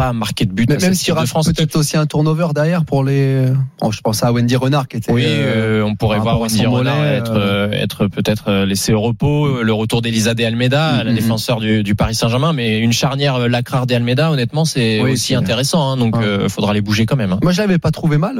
pas 0.00 0.12
marquer 0.12 0.46
de 0.46 0.52
but. 0.52 0.68
Mais 0.68 0.78
même 0.78 0.94
s'il 0.94 1.08
y 1.08 1.12
aura 1.12 1.24
peut-être 1.24 1.76
aussi 1.76 1.96
un 1.96 2.06
turnover 2.06 2.48
derrière 2.54 2.84
pour 2.84 3.04
les. 3.04 3.44
Oh, 3.82 3.92
je 3.92 4.00
pense 4.00 4.22
à 4.22 4.32
Wendy 4.32 4.56
Renard 4.56 4.88
qui 4.88 4.96
était. 4.96 5.12
Oui, 5.12 5.24
euh, 5.26 5.80
euh, 5.80 5.82
on 5.82 5.94
pourrait 5.94 6.18
voir 6.18 6.40
Wendy 6.40 6.64
Renard 6.66 6.96
mollet, 6.96 7.16
être, 7.16 7.32
euh, 7.36 7.70
être 7.72 8.06
peut-être 8.06 8.64
laissé 8.64 8.92
au 8.92 9.00
repos. 9.00 9.62
Le 9.62 9.72
retour 9.72 10.00
d'Elisa 10.02 10.34
de 10.34 10.42
Almeida, 10.44 11.04
la 11.04 11.10
Mhm. 11.10 11.16
défenseur 11.16 11.60
du, 11.60 11.82
du 11.82 11.94
Paris 11.94 12.14
Saint-Germain, 12.14 12.52
mais 12.52 12.78
une 12.78 12.92
charnière 12.92 13.34
euh, 13.36 13.48
Lacrar 13.48 13.86
de 13.86 13.94
Almeida, 13.94 14.30
honnêtement, 14.30 14.64
c'est 14.64 15.00
Oui, 15.02 15.12
aussi 15.12 15.34
intéressant. 15.34 15.90
hein, 15.92 15.96
donc, 15.96 16.16
Ouais. 16.16 16.24
euh, 16.24 16.48
faudra 16.48 16.72
les 16.72 16.80
bouger 16.80 17.04
quand 17.06 17.16
même. 17.16 17.32
hein. 17.32 17.38
Moi, 17.42 17.52
je 17.52 17.60
l'avais 17.60 17.78
pas 17.78 17.90
trouvé 17.90 18.16
mal, 18.18 18.36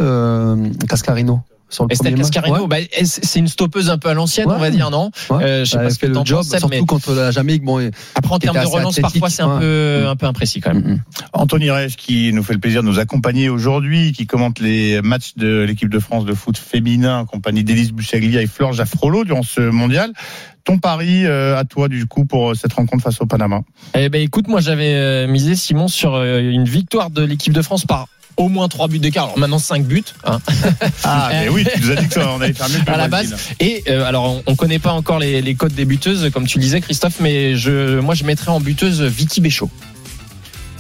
Cascarino. 0.89 1.41
Sur 1.71 1.85
le 1.87 1.93
Estelle. 1.93 2.15
Cascarino, 2.15 2.67
Ouais. 2.67 2.87
bah, 2.91 3.05
c'est 3.05 3.39
une 3.39 3.49
stoppeuse 3.49 3.89
un 3.91 3.99
peu 3.99 4.09
à 4.09 4.15
l'ancienne, 4.15 4.47
Ouais. 4.49 4.55
on 4.57 4.59
va 4.59 4.71
dire, 4.71 4.91
non 4.91 5.11
Ouais. 5.31 5.43
Euh, 5.45 5.65
Je 5.65 5.71
sais 5.71 5.77
pas 5.79 5.85
a 5.85 5.91
ce 5.91 5.99
que 5.99 6.07
le 6.07 6.15
job, 6.25 6.39
penses, 6.39 6.49
Seb, 6.49 6.59
surtout 6.59 6.75
mais 6.75 6.81
contre 6.87 7.13
la 7.15 7.31
Jamaïque. 7.31 7.63
Bon, 7.65 7.79
après 8.15 8.33
en 8.35 8.39
qui 8.39 8.47
termes 8.47 8.61
de 8.61 8.67
relance, 8.67 8.99
athlétique, 8.99 9.21
parfois 9.21 9.31
c'est 9.31 9.43
un 9.43 9.55
ouais. 9.55 9.61
peu 9.61 10.03
Mm. 10.05 10.07
un 10.09 10.17
peu 10.17 10.27
imprécis 10.27 10.61
quand 10.61 10.75
même. 10.75 10.83
Mm, 10.85 10.91
mm. 10.95 11.03
Anthony 11.33 11.71
Reich 11.71 11.97
qui 11.97 12.33
nous 12.33 12.43
fait 12.43 12.53
le 12.55 12.59
plaisir 12.61 12.83
de 12.83 12.89
nous 12.89 12.99
accompagner 12.99 13.49
aujourd'hui, 13.49 14.13
qui 14.13 14.27
commente 14.27 14.59
les 14.61 15.01
matchs 15.03 15.35
de 15.37 15.63
l'équipe 15.63 15.89
de 15.89 15.99
France 15.99 16.25
de 16.25 16.35
foot 16.35 16.59
féminin 16.59 17.19
en 17.21 17.25
compagnie 17.27 17.65
d'Élise 17.65 17.93
Buchaglia 17.93 18.43
et 18.43 18.47
Flore 18.47 18.73
Jaffrolo 18.73 19.25
durant 19.25 19.43
ce 19.43 19.61
mondial. 19.61 20.13
Ton 20.65 20.79
pari 20.79 21.25
euh, 21.25 21.57
à 21.57 21.65
toi 21.65 21.89
du 21.89 22.05
coup 22.07 22.27
pour 22.27 22.55
cette 22.55 22.75
rencontre 22.75 23.03
face 23.03 23.21
au 23.21 23.27
Panama? 23.27 23.63
Eh 23.95 24.09
ben 24.11 24.21
écoute, 24.21 24.47
moi 24.47 24.61
j'avais 24.61 24.93
euh, 24.95 25.27
misé 25.27 25.57
Simon 25.57 25.89
sur 25.89 26.15
euh, 26.15 26.39
une 26.41 26.65
victoire 26.65 27.11
de 27.11 27.23
l'équipe 27.25 27.53
de 27.55 27.63
France 27.63 27.87
par 27.87 28.09
au 28.41 28.49
moins 28.49 28.69
3 28.69 28.89
buts 28.89 28.99
d'écart. 28.99 29.25
Alors 29.25 29.39
maintenant 29.39 29.59
5 29.59 29.85
buts. 29.85 30.03
Hein. 30.25 30.41
Ah 31.05 31.29
mais 31.33 31.49
oui, 31.49 31.65
tu 31.75 31.81
nous 31.83 31.91
as 31.91 31.97
dit 31.97 32.09
que 32.09 32.15
ça, 32.15 32.31
on 32.31 32.41
allait 32.41 32.53
faire 32.53 32.69
mieux 32.69 32.79
que 32.87 32.91
à 32.91 32.97
la 32.97 33.09
base. 33.09 33.35
Et 33.59 33.85
euh, 33.89 34.05
alors 34.05 34.25
on, 34.25 34.43
on 34.47 34.57
connaît 34.57 34.79
pas 34.79 34.93
encore 34.93 35.19
les, 35.19 35.43
les 35.43 35.55
codes 35.55 35.75
des 35.75 35.85
buteuses, 35.85 36.31
comme 36.33 36.47
tu 36.47 36.59
le 36.59 36.63
disais 36.63 36.81
Christophe, 36.81 37.21
mais 37.21 37.57
je, 37.57 37.99
moi 38.01 38.15
je 38.15 38.25
mettrais 38.25 38.51
en 38.51 38.61
buteuse 38.61 39.03
Vicky 39.03 39.41
Béchaud. 39.41 39.71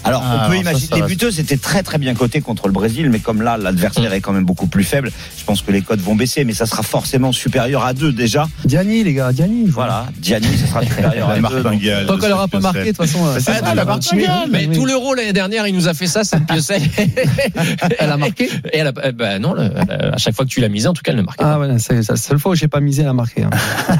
Alors, 0.04 0.22
Ah, 0.24 0.28
on 0.32 0.38
peut 0.38 0.44
alors 0.44 0.50
ça, 0.54 0.56
imaginer 0.60 0.86
ça 0.88 0.94
les 0.96 1.00
va. 1.02 1.06
buteuses 1.08 1.40
étaient 1.40 1.56
très 1.56 1.82
très 1.82 1.98
bien 1.98 2.14
cotés 2.14 2.40
contre 2.40 2.66
le 2.66 2.72
Brésil, 2.72 3.10
mais 3.10 3.18
comme 3.18 3.42
là 3.42 3.56
l'adversaire 3.58 4.12
est 4.12 4.20
quand 4.20 4.32
même 4.32 4.44
beaucoup 4.44 4.66
plus 4.66 4.84
faible, 4.84 5.10
je 5.38 5.44
pense 5.44 5.62
que 5.62 5.70
les 5.70 5.82
codes 5.82 6.00
vont 6.00 6.14
baisser, 6.14 6.44
mais 6.44 6.54
ça 6.54 6.66
sera 6.66 6.82
forcément 6.82 7.32
supérieur 7.32 7.84
à 7.84 7.92
2 7.92 8.12
déjà. 8.12 8.48
Diani, 8.64 9.04
les 9.04 9.12
gars, 9.14 9.32
Diani. 9.32 9.66
Voilà, 9.68 10.06
Diani, 10.18 10.46
ça 10.56 10.66
sera 10.66 10.82
supérieur 10.82 11.28
à 11.28 11.34
La 11.40 11.48
2. 11.48 11.62
martingale. 11.62 12.06
Tant 12.06 12.18
qu'elle 12.18 12.32
aura 12.32 12.42
cette 12.44 12.52
pas 12.52 12.60
marqué, 12.60 12.80
de 12.80 12.86
toute 12.88 12.96
façon. 12.96 13.18
Mais 13.34 13.40
c'est 13.40 13.50
euh, 13.50 13.54
ça, 13.54 13.60
elle 13.70 13.76
la 13.76 13.82
a 13.82 13.84
martingale. 13.84 14.48
Mais 14.50 14.66
Oui. 14.66 14.76
tout 14.76 14.86
l'euro 14.86 15.14
l'année 15.14 15.32
dernière, 15.32 15.66
il 15.66 15.74
nous 15.74 15.88
a 15.88 15.94
fait 15.94 16.06
ça, 16.06 16.24
cette 16.24 16.46
piocelle. 16.46 16.82
Elle 17.98 18.10
a 18.10 18.16
marqué 18.16 18.44
Et 18.72 18.78
elle 18.78 18.86
a, 18.88 18.92
euh, 19.04 19.12
bah 19.12 19.38
non, 19.38 19.54
le- 19.54 19.70
à 20.12 20.16
chaque 20.18 20.34
fois 20.34 20.44
que 20.44 20.50
tu 20.50 20.60
l'as 20.60 20.68
misé, 20.68 20.88
en 20.88 20.92
tout 20.92 21.02
cas, 21.02 21.12
elle 21.12 21.18
ne 21.18 21.22
marque 21.22 21.38
pas. 21.38 21.54
Ah 21.54 21.58
ouais, 21.58 21.68
c'est 21.78 22.02
c'est 22.02 22.12
la 22.12 22.16
seule 22.16 22.38
fois 22.38 22.52
où 22.52 22.54
j'ai 22.54 22.68
pas 22.68 22.80
misé, 22.80 23.02
elle 23.02 23.08
a 23.08 23.12
marqué. 23.12 23.42
hein. 23.44 23.50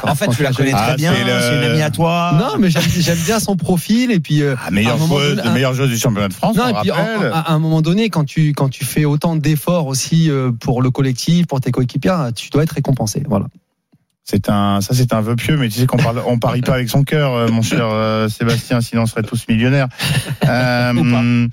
En 0.03 0.15
fait, 0.15 0.29
tu 0.29 0.43
la 0.43 0.53
connais 0.53 0.73
Ah, 0.75 0.89
très 0.89 0.97
bien, 0.97 1.13
c'est 1.15 1.25
c'est 1.51 1.57
une 1.57 1.71
amie 1.71 1.83
à 1.83 1.91
toi. 1.91 2.33
Non, 2.39 2.59
mais 2.59 2.69
j'aime 2.71 3.19
bien 3.27 3.41
son 3.41 3.57
profil 3.57 4.11
et 4.11 4.21
puis. 4.21 4.43
euh, 4.43 4.55
Ah, 4.65 4.71
meilleure 4.71 4.99
joueuse, 5.75 5.90
du 5.91 5.99
championnat 5.99 6.29
de 6.29 6.33
France, 6.35 6.57
Non, 6.57 6.65
on 6.67 6.69
et 6.79 6.81
puis 6.81 6.91
en- 6.91 6.95
rappelle. 6.95 7.33
à, 7.33 7.41
à 7.41 7.53
un 7.53 7.59
moment 7.59 7.83
donné, 7.83 8.09
quand 8.09 8.25
tu 8.25 8.53
quand 8.55 8.69
tu 8.71 8.85
fais 8.85 9.05
autant 9.05 9.37
d'efforts 9.37 9.87
aussi 9.87 10.31
euh, 10.31 10.51
pour 10.53 10.81
le 10.83 10.91
collectif, 10.91 11.47
pour 11.47 11.61
tes 11.61 11.71
coéquipiers, 11.71 12.31
tu 12.35 12.49
dois 12.51 12.63
être 12.63 12.73
récompensé. 12.73 13.23
Voilà. 13.29 13.47
C'est 14.23 14.49
un, 14.49 14.81
ça 14.81 14.95
c'est 14.95 15.13
un 15.13 15.21
vœu 15.23 15.35
pieux, 15.35 15.57
mais 15.57 15.69
tu 15.69 15.81
sais 15.81 15.87
qu'on 15.87 15.97
parle, 15.97 16.23
on 16.25 16.39
parie 16.39 16.61
pas 16.61 16.75
avec 16.75 16.89
son 16.89 17.03
cœur, 17.03 17.35
euh, 17.35 17.49
mon 17.49 17.63
cher 17.63 17.89
euh, 17.91 18.29
Sébastien, 18.29 18.81
sinon 18.81 19.03
on 19.03 19.07
serait 19.07 19.25
tous 19.25 19.49
millionnaires. 19.49 19.89
Euh, 20.45 21.49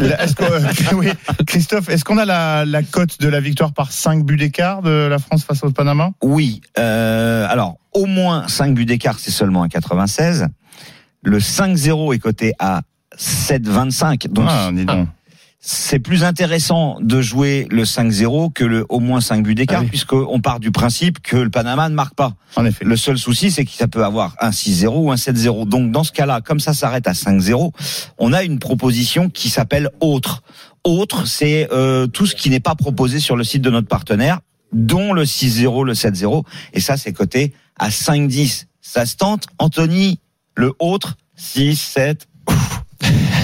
là, 0.00 0.22
est-ce 0.22 0.34
que- 0.34 0.94
oui, 0.94 1.08
Christophe, 1.46 1.88
est-ce 1.90 2.04
qu'on 2.04 2.16
a 2.18 2.24
la, 2.24 2.64
la 2.64 2.82
cote 2.82 3.20
de 3.20 3.28
la 3.28 3.40
victoire 3.40 3.72
par 3.72 3.92
5 3.92 4.24
buts 4.24 4.36
d'écart 4.36 4.80
de 4.82 5.08
la 5.10 5.18
France 5.18 5.44
face 5.44 5.62
au 5.62 5.70
Panama? 5.72 6.12
Oui, 6.22 6.62
euh, 6.78 7.46
alors 7.50 7.76
au 7.92 8.06
moins 8.06 8.48
5 8.48 8.72
buts 8.74 8.86
d'écart, 8.86 9.18
c'est 9.18 9.30
seulement 9.32 9.62
à 9.62 9.68
96. 9.68 10.46
Le 11.22 11.38
5-0 11.38 12.14
est 12.14 12.18
coté 12.18 12.54
à 12.58 12.80
7,25. 13.22 14.28
Donc 14.28 14.46
Ah, 14.48 14.70
dis 14.72 14.84
donc. 14.84 15.08
c'est 15.60 16.00
plus 16.00 16.24
intéressant 16.24 16.98
de 17.00 17.20
jouer 17.22 17.66
le 17.70 17.84
5-0 17.84 18.52
que 18.52 18.64
le 18.64 18.84
au 18.88 18.98
moins 18.98 19.20
5 19.20 19.44
buts 19.44 19.54
d'écart, 19.54 19.78
Ah 19.80 19.82
oui. 19.84 19.88
puisqu'on 19.88 20.40
part 20.40 20.58
du 20.58 20.72
principe 20.72 21.20
que 21.22 21.36
le 21.36 21.50
Panama 21.50 21.88
ne 21.88 21.94
marque 21.94 22.14
pas. 22.14 22.34
En 22.56 22.64
effet. 22.66 22.84
Le 22.84 22.96
seul 22.96 23.16
souci, 23.16 23.50
c'est 23.52 23.64
que 23.64 23.70
ça 23.70 23.86
peut 23.86 24.04
avoir 24.04 24.34
un 24.40 24.50
6-0 24.50 24.88
ou 25.04 25.12
un 25.12 25.16
7-0. 25.16 25.66
Donc, 25.68 25.92
dans 25.92 26.02
ce 26.04 26.12
cas-là, 26.12 26.40
comme 26.40 26.58
ça 26.60 26.74
s'arrête 26.74 27.06
à 27.06 27.12
5-0, 27.12 27.72
on 28.18 28.32
a 28.32 28.42
une 28.42 28.58
proposition 28.58 29.30
qui 29.30 29.48
s'appelle 29.50 29.88
autre. 30.00 30.42
Autre, 30.84 31.26
c'est 31.28 31.68
euh, 31.72 32.08
tout 32.08 32.26
ce 32.26 32.34
qui 32.34 32.50
n'est 32.50 32.58
pas 32.60 32.74
proposé 32.74 33.20
sur 33.20 33.36
le 33.36 33.44
site 33.44 33.62
de 33.62 33.70
notre 33.70 33.86
partenaire, 33.86 34.40
dont 34.72 35.12
le 35.12 35.24
6-0, 35.24 35.84
le 35.84 35.92
7-0. 35.94 36.42
Et 36.72 36.80
ça, 36.80 36.96
c'est 36.96 37.12
coté 37.12 37.52
à 37.78 37.88
5-10. 37.90 38.64
Ça 38.80 39.06
se 39.06 39.14
tente, 39.16 39.46
Anthony, 39.58 40.18
le 40.56 40.72
autre, 40.80 41.16
6, 41.36 41.76
7. 41.80 42.26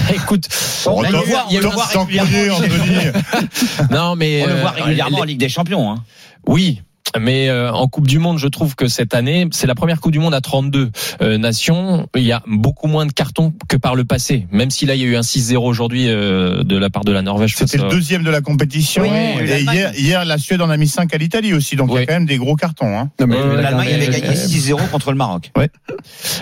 Écoute, 0.13 0.47
On 0.85 1.01
le 1.01 1.07
il 1.09 1.13
y 1.13 1.57
a 1.57 1.61
eu- 1.61 1.63
voit- 1.73 1.85
régulièrement, 1.85 2.49
Anthony. 2.51 2.97
non 3.91 4.15
mais 4.15 4.43
On 4.43 4.47
le 4.47 4.53
euh, 4.53 4.61
voit 4.61 4.71
régulièrement 4.71 5.19
en 5.19 5.23
Ligue 5.23 5.39
des 5.39 5.49
Champions. 5.49 5.91
Hein. 5.91 6.03
Oui. 6.47 6.81
Mais 7.19 7.49
euh, 7.49 7.71
en 7.71 7.87
Coupe 7.87 8.07
du 8.07 8.19
Monde, 8.19 8.37
je 8.37 8.47
trouve 8.47 8.75
que 8.75 8.87
cette 8.87 9.13
année, 9.13 9.47
c'est 9.51 9.67
la 9.67 9.75
première 9.75 9.99
Coupe 10.01 10.11
du 10.11 10.19
Monde 10.19 10.33
à 10.33 10.41
32 10.41 10.91
euh, 11.21 11.37
nations. 11.37 12.07
Il 12.15 12.23
y 12.23 12.31
a 12.31 12.43
beaucoup 12.47 12.87
moins 12.87 13.05
de 13.05 13.11
cartons 13.11 13.53
que 13.67 13.77
par 13.77 13.95
le 13.95 14.03
passé. 14.05 14.47
Même 14.51 14.69
si 14.69 14.85
là, 14.85 14.95
il 14.95 15.01
y 15.01 15.05
a 15.05 15.07
eu 15.07 15.15
un 15.15 15.21
6-0 15.21 15.57
aujourd'hui 15.57 16.05
euh, 16.07 16.63
de 16.63 16.77
la 16.77 16.89
part 16.89 17.03
de 17.05 17.11
la 17.11 17.21
Norvège. 17.21 17.55
face 17.55 17.69
C'était 17.71 17.83
le 17.83 17.89
deuxième 17.89 18.23
de 18.23 18.29
la 18.29 18.41
compétition. 18.41 19.01
Oui, 19.03 19.09
et 19.09 19.61
hier, 19.61 19.91
hier, 19.97 20.25
la 20.25 20.37
Suède 20.37 20.61
en 20.61 20.69
a 20.69 20.77
mis 20.77 20.87
5 20.87 21.13
à 21.13 21.17
l'Italie 21.17 21.53
aussi. 21.53 21.75
Donc 21.75 21.89
il 21.89 21.93
y 21.93 21.95
Oui. 21.97 22.03
a 22.03 22.05
quand 22.05 22.13
même 22.13 22.25
des 22.25 22.37
gros 22.37 22.55
cartons. 22.55 22.97
Hein. 22.97 23.09
Non, 23.19 23.27
mais 23.27 23.37
Euh, 23.37 23.61
L'Allemagne 23.61 23.93
avait 23.93 24.07
gagné 24.07 24.27
euh, 24.27 24.33
6-0 24.33 24.89
contre 24.89 25.11
le 25.11 25.17
Maroc. 25.17 25.51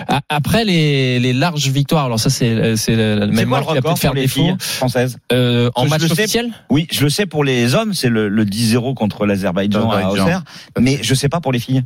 A- 0.08 0.20
Après 0.28 0.64
les, 0.64 1.18
les 1.20 1.32
larges 1.32 1.68
victoires, 1.68 2.04
alors 2.06 2.20
ça 2.20 2.30
c'est 2.30 2.76
c'est 2.76 2.94
le 2.96 3.26
même 3.26 3.48
quoi 3.48 3.60
qui 3.60 3.64
record 3.68 3.82
peut-être 3.82 3.98
faire 3.98 4.14
défaut. 4.14 4.40
filles 4.42 4.54
françaises 4.58 5.18
Euh, 5.32 5.70
en 5.74 5.84
Je 5.84 5.90
match 5.90 6.02
le 6.02 6.08
sais. 6.08 6.12
officiel 6.14 6.50
Oui, 6.70 6.86
je 6.90 7.02
le 7.04 7.10
sais 7.10 7.26
pour 7.26 7.44
les 7.44 7.74
hommes, 7.74 7.94
c'est 7.94 8.08
le, 8.08 8.28
le 8.28 8.44
10-0 8.44 8.94
contre 8.94 9.26
l'Azerbaïdjan 9.26 9.90
à. 9.90 10.08
Auxerre, 10.08 10.42
mais 10.78 10.98
je 11.02 11.14
sais 11.14 11.28
pas 11.28 11.40
pour 11.40 11.52
les 11.52 11.58
filles. 11.58 11.84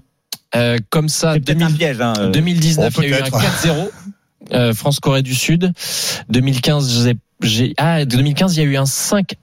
euh, 0.55 0.79
Comme 0.91 1.09
ça, 1.09 1.35
C'est 1.35 1.41
peut-être 1.41 1.63
un 1.63 1.67
2000 1.67 1.77
piège. 1.79 2.01
Hein. 2.01 2.13
euh. 2.19 2.31
2019, 2.31 2.95
Oh, 2.97 3.03
il 3.03 3.11
y 3.11 3.15
a 3.15 3.19
eu 3.19 3.21
un 3.21 3.25
peut-être. 3.31 3.41
4-0. 3.65 3.91
Euh, 4.53 4.75
France-Corée 4.75 5.23
du 5.23 5.35
Sud. 5.35 5.73
2015, 6.29 7.09
j'ai- 7.43 7.75
ah 7.79 8.05
2015, 8.05 8.57
il 8.57 8.61
y 8.61 8.63
a 8.63 8.67
eu 8.69 8.77
un 8.77 8.87
5 8.87 9.35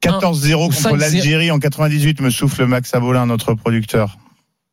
14-0 0.00 0.66
contre 0.68 0.76
5-0. 0.82 0.96
l'Algérie 0.96 1.50
en 1.50 1.58
98, 1.58 2.20
me 2.20 2.30
souffle 2.30 2.66
Max 2.66 2.92
Abolin, 2.94 3.24
notre 3.26 3.54
producteur. 3.54 4.18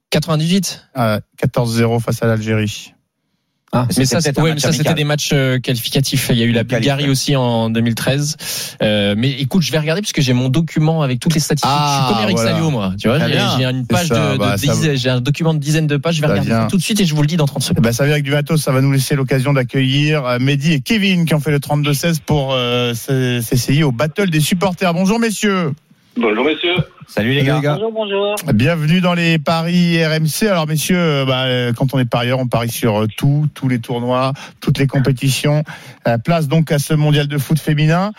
98. 0.10 0.88
Ah, 0.96 1.20
14-0 1.38 2.00
face 2.00 2.22
à 2.24 2.28
l'Algérie. 2.28 2.94
Ah, 3.72 3.88
Mais 3.98 4.06
ça, 4.06 4.20
c'était 4.20 4.42
ouais, 4.42 4.50
match 4.50 4.56
mais 4.56 4.60
ça, 4.62 4.72
c'était 4.72 4.80
amical. 4.90 4.96
des 4.96 5.04
matchs 5.04 5.30
euh, 5.34 5.60
qualificatifs. 5.60 6.30
Il 6.32 6.38
y 6.38 6.44
a 6.44 6.46
eu 6.46 6.52
la. 6.52 6.64
Bulgarie 6.64 7.10
aussi 7.10 7.36
en 7.36 7.70
2013. 7.70 8.38
Euh, 8.82 9.14
mais 9.18 9.30
écoute, 9.32 9.62
je 9.62 9.72
vais 9.72 9.78
regarder 9.78 10.02
puisque 10.02 10.22
j'ai 10.22 10.34
mon 10.34 10.50
document 10.50 11.02
avec 11.04 11.20
toutes 11.20 11.34
les 11.36 11.40
statistiques. 11.40 11.70
Ah, 11.72 12.00
je 12.02 12.06
suis 12.06 12.14
comme 12.16 12.24
Eric 12.24 12.36
voilà. 12.38 12.52
Salio, 12.54 12.70
moi. 12.72 12.94
Tu 13.00 13.08
vois, 13.08 13.20
j'ai 13.20 13.66
une 13.66 13.86
page 13.86 14.08
ça, 14.08 14.34
de, 14.34 14.38
bah, 14.38 14.56
de 14.58 14.96
j'ai 14.96 15.10
un 15.10 15.22
document 15.22 15.54
de 15.54 15.60
dizaines 15.60 15.88
de 15.88 15.98
pages. 15.98 16.16
Je 16.16 16.22
vais 16.22 16.28
regarder 16.28 16.50
ça 16.50 16.68
tout 16.70 16.78
de 16.78 16.82
suite 16.82 17.00
et 17.00 17.06
je 17.06 17.14
vous 17.14 17.22
le 17.22 17.28
dis 17.28 17.38
dans 17.38 17.46
30 17.46 17.62
Eh 17.62 17.66
secondes. 17.68 17.84
ben, 17.84 17.92
ça 17.92 18.06
vient 18.06 18.14
avec 18.14 18.24
du 18.26 18.32
matos, 18.32 18.62
ça 18.62 18.72
va 18.72 18.82
nous 18.82 18.92
laisser 18.92 19.16
l'occasion 19.16 19.54
d'accueillir 19.54 20.26
euh, 20.26 20.40
Mehdi 20.40 20.74
et 20.74 20.82
Kevin 20.82 21.26
qui 21.26 21.34
ont 21.36 21.40
fait 21.40 21.52
le 21.52 21.60
32-16 21.60 22.18
pour 22.26 22.54
euh, 22.54 22.94
s'essayer 22.96 23.84
au 23.84 23.92
battle 23.92 24.30
des 24.30 24.40
supporters. 24.40 24.94
Bonjour 24.94 25.20
messieurs. 25.20 25.74
Bonjour 26.22 26.44
messieurs. 26.44 26.76
Salut 27.08 27.30
les 27.30 27.40
Salut, 27.40 27.48
gars. 27.48 27.56
les 27.56 27.62
gars. 27.62 27.74
Bonjour, 27.76 27.92
bonjour. 27.94 28.36
Bienvenue 28.54 29.00
dans 29.00 29.14
les 29.14 29.40
paris 29.40 30.04
RMC. 30.06 30.48
Alors 30.50 30.68
messieurs, 30.68 31.00
euh, 31.00 31.26
bah, 31.26 31.44
euh, 31.46 31.72
quand 31.72 31.94
on 31.94 32.00
est 32.00 32.10
parieur, 32.10 32.40
on 32.40 32.48
parie 32.48 32.70
sur 32.70 33.04
euh, 33.04 33.08
tout, 33.18 33.48
tous 33.54 33.70
les 33.70 33.80
tournois, 33.80 34.34
toutes 34.60 34.78
les 34.80 34.88
compétitions. 34.88 35.64
Place 36.26 36.48
donc 36.48 36.72
à 36.72 36.80
ce 36.80 36.94
mondial 36.94 37.28
de 37.28 37.38
foot 37.38 37.60
féminin. 37.60 38.12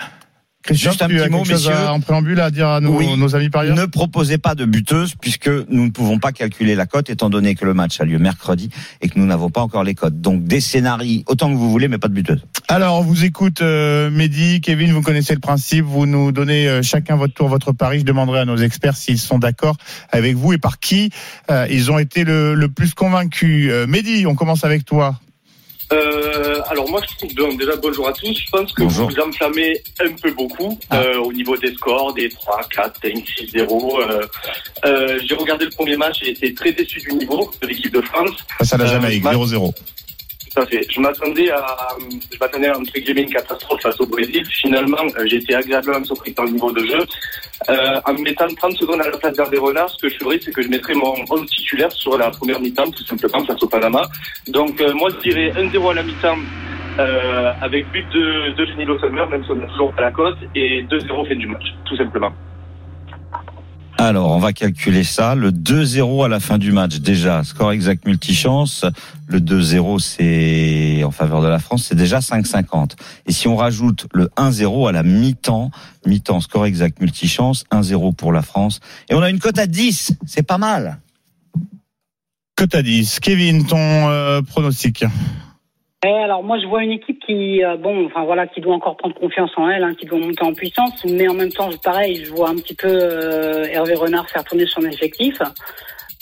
Christophe, 0.62 0.92
Juste 0.92 1.02
un 1.02 1.08
petit 1.08 1.30
mot, 1.30 1.42
messieurs. 1.44 1.72
à- 1.72 1.92
en 1.94 2.00
préambule 2.00 2.38
à 2.38 2.50
dire 2.50 2.68
à 2.68 2.80
nos, 2.80 2.94
Oui. 2.98 3.16
nos 3.16 3.34
amis 3.34 3.48
parieurs 3.48 3.74
Ne 3.76 3.86
proposez 3.86 4.36
pas 4.36 4.54
de 4.54 4.66
buteuse 4.66 5.14
puisque 5.18 5.48
nous 5.48 5.86
ne 5.86 5.90
pouvons 5.90 6.18
pas 6.18 6.32
calculer 6.32 6.74
la 6.74 6.84
cote 6.84 7.08
étant 7.08 7.30
donné 7.30 7.54
que 7.54 7.64
le 7.64 7.72
match 7.72 7.98
a 8.00 8.04
lieu 8.04 8.18
mercredi 8.18 8.68
et 9.00 9.08
que 9.08 9.18
nous 9.18 9.24
n'avons 9.24 9.48
pas 9.48 9.62
encore 9.62 9.84
les 9.84 9.94
cotes. 9.94 10.20
Donc 10.20 10.44
des 10.44 10.60
scénarios 10.60 11.22
autant 11.26 11.48
que 11.50 11.56
vous 11.56 11.70
voulez 11.70 11.88
mais 11.88 11.96
pas 11.96 12.08
de 12.08 12.12
buteuse. 12.14 12.44
Alors, 12.68 12.98
on 13.00 13.02
vous 13.02 13.24
écoute, 13.24 13.62
euh, 13.62 14.10
Mehdi, 14.10 14.60
Kevin, 14.60 14.92
vous 14.92 15.00
connaissez 15.02 15.32
le 15.34 15.40
principe. 15.40 15.84
Vous 15.86 16.04
nous 16.06 16.30
donnez 16.30 16.68
euh, 16.68 16.82
chacun 16.82 17.16
votre 17.16 17.32
tour, 17.34 17.48
votre 17.48 17.72
pari. 17.72 18.00
Je 18.00 18.04
demanderai 18.04 18.40
à 18.40 18.44
nos 18.44 18.58
experts 18.58 18.96
s'ils 18.96 19.18
sont 19.18 19.38
d'accord 19.38 19.76
avec 20.12 20.36
vous 20.36 20.52
et 20.52 20.58
par 20.58 20.78
qui 20.78 21.10
euh, 21.50 21.66
ils 21.70 21.90
ont 21.90 21.98
été 21.98 22.22
le, 22.24 22.54
le 22.54 22.68
plus 22.68 22.92
convaincus. 22.94 23.72
Mehdi, 23.88 24.26
on 24.26 24.34
commence 24.34 24.62
avec 24.64 24.84
toi. 24.84 25.18
Euh, 25.92 26.60
alors 26.68 26.88
moi 26.88 27.00
je 27.08 27.16
trouve 27.16 27.34
donc 27.34 27.58
déjà 27.58 27.74
bonjour 27.76 28.06
à 28.08 28.12
tous. 28.12 28.32
Je 28.32 28.50
pense 28.50 28.72
que 28.72 28.82
Bonjour. 28.82 29.08
vous 29.08 29.14
vous 29.14 29.20
enflammez 29.20 29.82
un 30.00 30.12
peu 30.12 30.30
beaucoup 30.32 30.78
euh, 30.92 31.18
au 31.18 31.32
niveau 31.32 31.56
des 31.56 31.72
scores, 31.74 32.14
des 32.14 32.28
3, 32.28 32.60
4, 32.74 33.00
5, 33.02 33.24
6, 33.38 33.50
0. 33.52 34.00
Euh, 34.84 35.18
j'ai 35.26 35.34
regardé 35.34 35.64
le 35.64 35.70
premier 35.70 35.96
match 35.96 36.22
et 36.22 36.30
été 36.30 36.54
très 36.54 36.72
déçu 36.72 37.00
du 37.00 37.12
niveau 37.14 37.50
de 37.60 37.66
l'équipe 37.66 37.92
de 37.92 38.00
France. 38.02 38.30
Face 38.58 38.72
à 38.72 38.76
la 38.76 38.86
Jamaïque, 38.86 39.24
Max. 39.24 39.36
0-0. 39.36 39.72
Tout 40.52 40.62
à 40.62 40.66
fait. 40.66 40.84
Je 40.90 41.00
m'attendais 41.00 41.50
à, 41.50 41.64
je 42.32 42.38
m'attendais 42.38 42.68
à 42.68 42.78
entre 42.78 42.92
guillemets 42.92 43.22
une 43.22 43.30
catastrophe 43.30 43.82
face 43.82 44.00
au 44.00 44.06
Brésil. 44.06 44.44
Finalement, 44.46 44.98
euh, 45.16 45.26
j'ai 45.26 45.36
été 45.36 45.54
agréablement 45.54 46.04
surpris 46.04 46.32
par 46.32 46.44
le 46.44 46.52
niveau 46.52 46.72
de 46.72 46.84
jeu. 46.84 47.04
Euh, 47.68 48.00
en 48.06 48.14
me 48.14 48.22
mettant 48.22 48.48
30 48.48 48.72
secondes 48.72 49.00
à 49.02 49.10
la 49.10 49.18
place 49.18 49.34
d'Hervé 49.36 49.58
ce 49.86 49.98
que 50.00 50.08
je 50.08 50.16
ferais, 50.18 50.38
c'est 50.42 50.52
que 50.52 50.62
je 50.62 50.68
mettrais 50.68 50.94
mon 50.94 51.14
11 51.28 51.46
titulaire 51.46 51.92
sur 51.92 52.16
la 52.16 52.30
première 52.30 52.58
mi-temps, 52.58 52.90
tout 52.90 53.04
simplement, 53.04 53.44
face 53.44 53.62
au 53.62 53.68
Panama. 53.68 54.02
Donc, 54.48 54.80
euh, 54.80 54.92
moi, 54.94 55.10
je 55.10 55.30
dirais 55.30 55.52
1-0 55.52 55.90
à 55.90 55.94
la 55.94 56.02
mi-temps, 56.02 56.38
euh, 56.98 57.52
avec 57.60 57.86
but 57.92 58.06
de, 58.12 58.54
de 58.56 58.66
Jenny 58.66 58.86
Sommer, 58.98 59.26
même 59.30 59.44
si 59.44 59.50
on 59.50 59.56
n'a 59.56 59.66
toujours 59.66 59.92
la 59.98 60.10
cote, 60.10 60.38
et 60.54 60.82
2-0 60.84 61.28
fin 61.28 61.36
du 61.36 61.46
match, 61.46 61.64
tout 61.84 61.96
simplement. 61.96 62.32
Alors, 64.02 64.30
on 64.30 64.38
va 64.38 64.54
calculer 64.54 65.04
ça. 65.04 65.34
Le 65.34 65.52
2-0 65.52 66.24
à 66.24 66.28
la 66.28 66.40
fin 66.40 66.56
du 66.56 66.72
match, 66.72 67.00
déjà, 67.00 67.44
score 67.44 67.70
exact 67.70 68.06
multichance. 68.06 68.86
Le 69.26 69.40
2-0, 69.40 69.98
c'est 69.98 71.04
en 71.04 71.10
faveur 71.10 71.42
de 71.42 71.48
la 71.48 71.58
France, 71.58 71.84
c'est 71.86 71.94
déjà 71.94 72.20
5,50. 72.20 72.92
Et 73.26 73.32
si 73.32 73.46
on 73.46 73.56
rajoute 73.56 74.06
le 74.14 74.30
1-0 74.38 74.88
à 74.88 74.92
la 74.92 75.02
mi-temps, 75.02 75.70
mi-temps, 76.06 76.40
score 76.40 76.64
exact 76.64 76.98
multichance, 77.02 77.66
1-0 77.70 78.14
pour 78.14 78.32
la 78.32 78.40
France. 78.40 78.80
Et 79.10 79.14
on 79.14 79.20
a 79.20 79.28
une 79.28 79.38
cote 79.38 79.58
à 79.58 79.66
10. 79.66 80.14
C'est 80.24 80.44
pas 80.44 80.56
mal. 80.56 80.98
Cote 82.56 82.74
à 82.74 82.80
10. 82.80 83.20
Kevin, 83.20 83.66
ton 83.66 83.76
euh, 83.76 84.40
pronostic 84.40 85.04
Eh, 86.02 86.08
alors 86.08 86.42
moi 86.42 86.58
je 86.58 86.66
vois 86.66 86.82
une 86.82 86.92
équipe 86.92 87.22
qui 87.26 87.62
euh, 87.62 87.76
bon 87.76 88.06
enfin 88.06 88.24
voilà 88.24 88.46
qui 88.46 88.62
doit 88.62 88.74
encore 88.74 88.96
prendre 88.96 89.14
confiance 89.14 89.50
en 89.56 89.68
elle, 89.68 89.84
hein, 89.84 89.94
qui 89.94 90.06
doit 90.06 90.18
monter 90.18 90.42
en 90.42 90.54
puissance, 90.54 91.04
mais 91.04 91.28
en 91.28 91.34
même 91.34 91.52
temps 91.52 91.68
pareil 91.84 92.24
je 92.24 92.30
vois 92.30 92.48
un 92.48 92.54
petit 92.54 92.74
peu 92.74 92.88
euh, 92.88 93.64
Hervé 93.64 93.94
Renard 93.94 94.28
faire 94.30 94.42
tourner 94.44 94.64
son 94.64 94.80
effectif. 94.82 95.36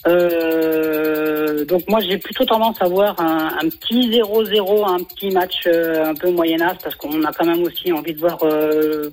Euh, 0.09 1.64
donc 1.64 1.88
moi 1.88 2.01
j'ai 2.01 2.19
plutôt 2.19 2.45
tendance 2.45 2.83
à 2.83 2.88
voir 2.88 3.21
un, 3.21 3.57
un 3.62 3.69
petit 3.69 4.11
0-0, 4.11 4.88
un 4.88 5.05
petit 5.05 5.31
match 5.31 5.69
euh, 5.69 6.07
un 6.07 6.14
peu 6.14 6.33
moyenasse 6.33 6.79
parce 6.83 6.97
qu'on 6.97 7.23
a 7.23 7.33
quand 7.33 7.47
même 7.47 7.62
aussi 7.62 7.93
envie 7.93 8.14
de 8.14 8.19
voir 8.19 8.38
euh, 8.43 9.11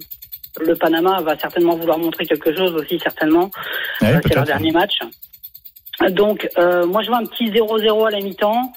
le 0.59 0.75
Panama 0.75 1.21
va 1.21 1.37
certainement 1.37 1.75
vouloir 1.75 1.99
montrer 1.99 2.25
quelque 2.25 2.55
chose 2.55 2.73
aussi 2.73 2.97
certainement. 2.99 3.51
Ouais, 4.01 4.19
c'est 4.23 4.33
leur 4.33 4.45
dernier 4.45 4.71
match. 4.71 4.97
Donc 6.09 6.49
euh, 6.57 6.87
moi 6.87 7.03
je 7.03 7.09
vois 7.09 7.17
un 7.17 7.25
petit 7.25 7.51
0-0 7.51 8.07
à 8.07 8.09
la 8.09 8.19
mi-temps 8.19 8.73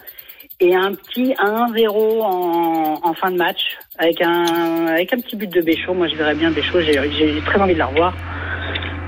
et 0.60 0.74
un 0.74 0.94
petit 0.94 1.34
1-0 1.34 1.88
en, 2.22 3.14
fin 3.14 3.30
de 3.30 3.36
match 3.36 3.78
avec 3.98 4.20
un 4.20 4.86
avec 4.86 5.12
un 5.12 5.18
petit 5.18 5.36
but 5.36 5.52
de 5.52 5.60
Béchaud. 5.60 5.94
Moi 5.94 6.08
je 6.08 6.16
verrais 6.16 6.34
bien 6.34 6.50
Béchaud, 6.50 6.80
j'ai 6.80 7.40
très 7.46 7.60
envie 7.60 7.74
de 7.74 7.78
la 7.78 7.86
revoir. 7.86 8.14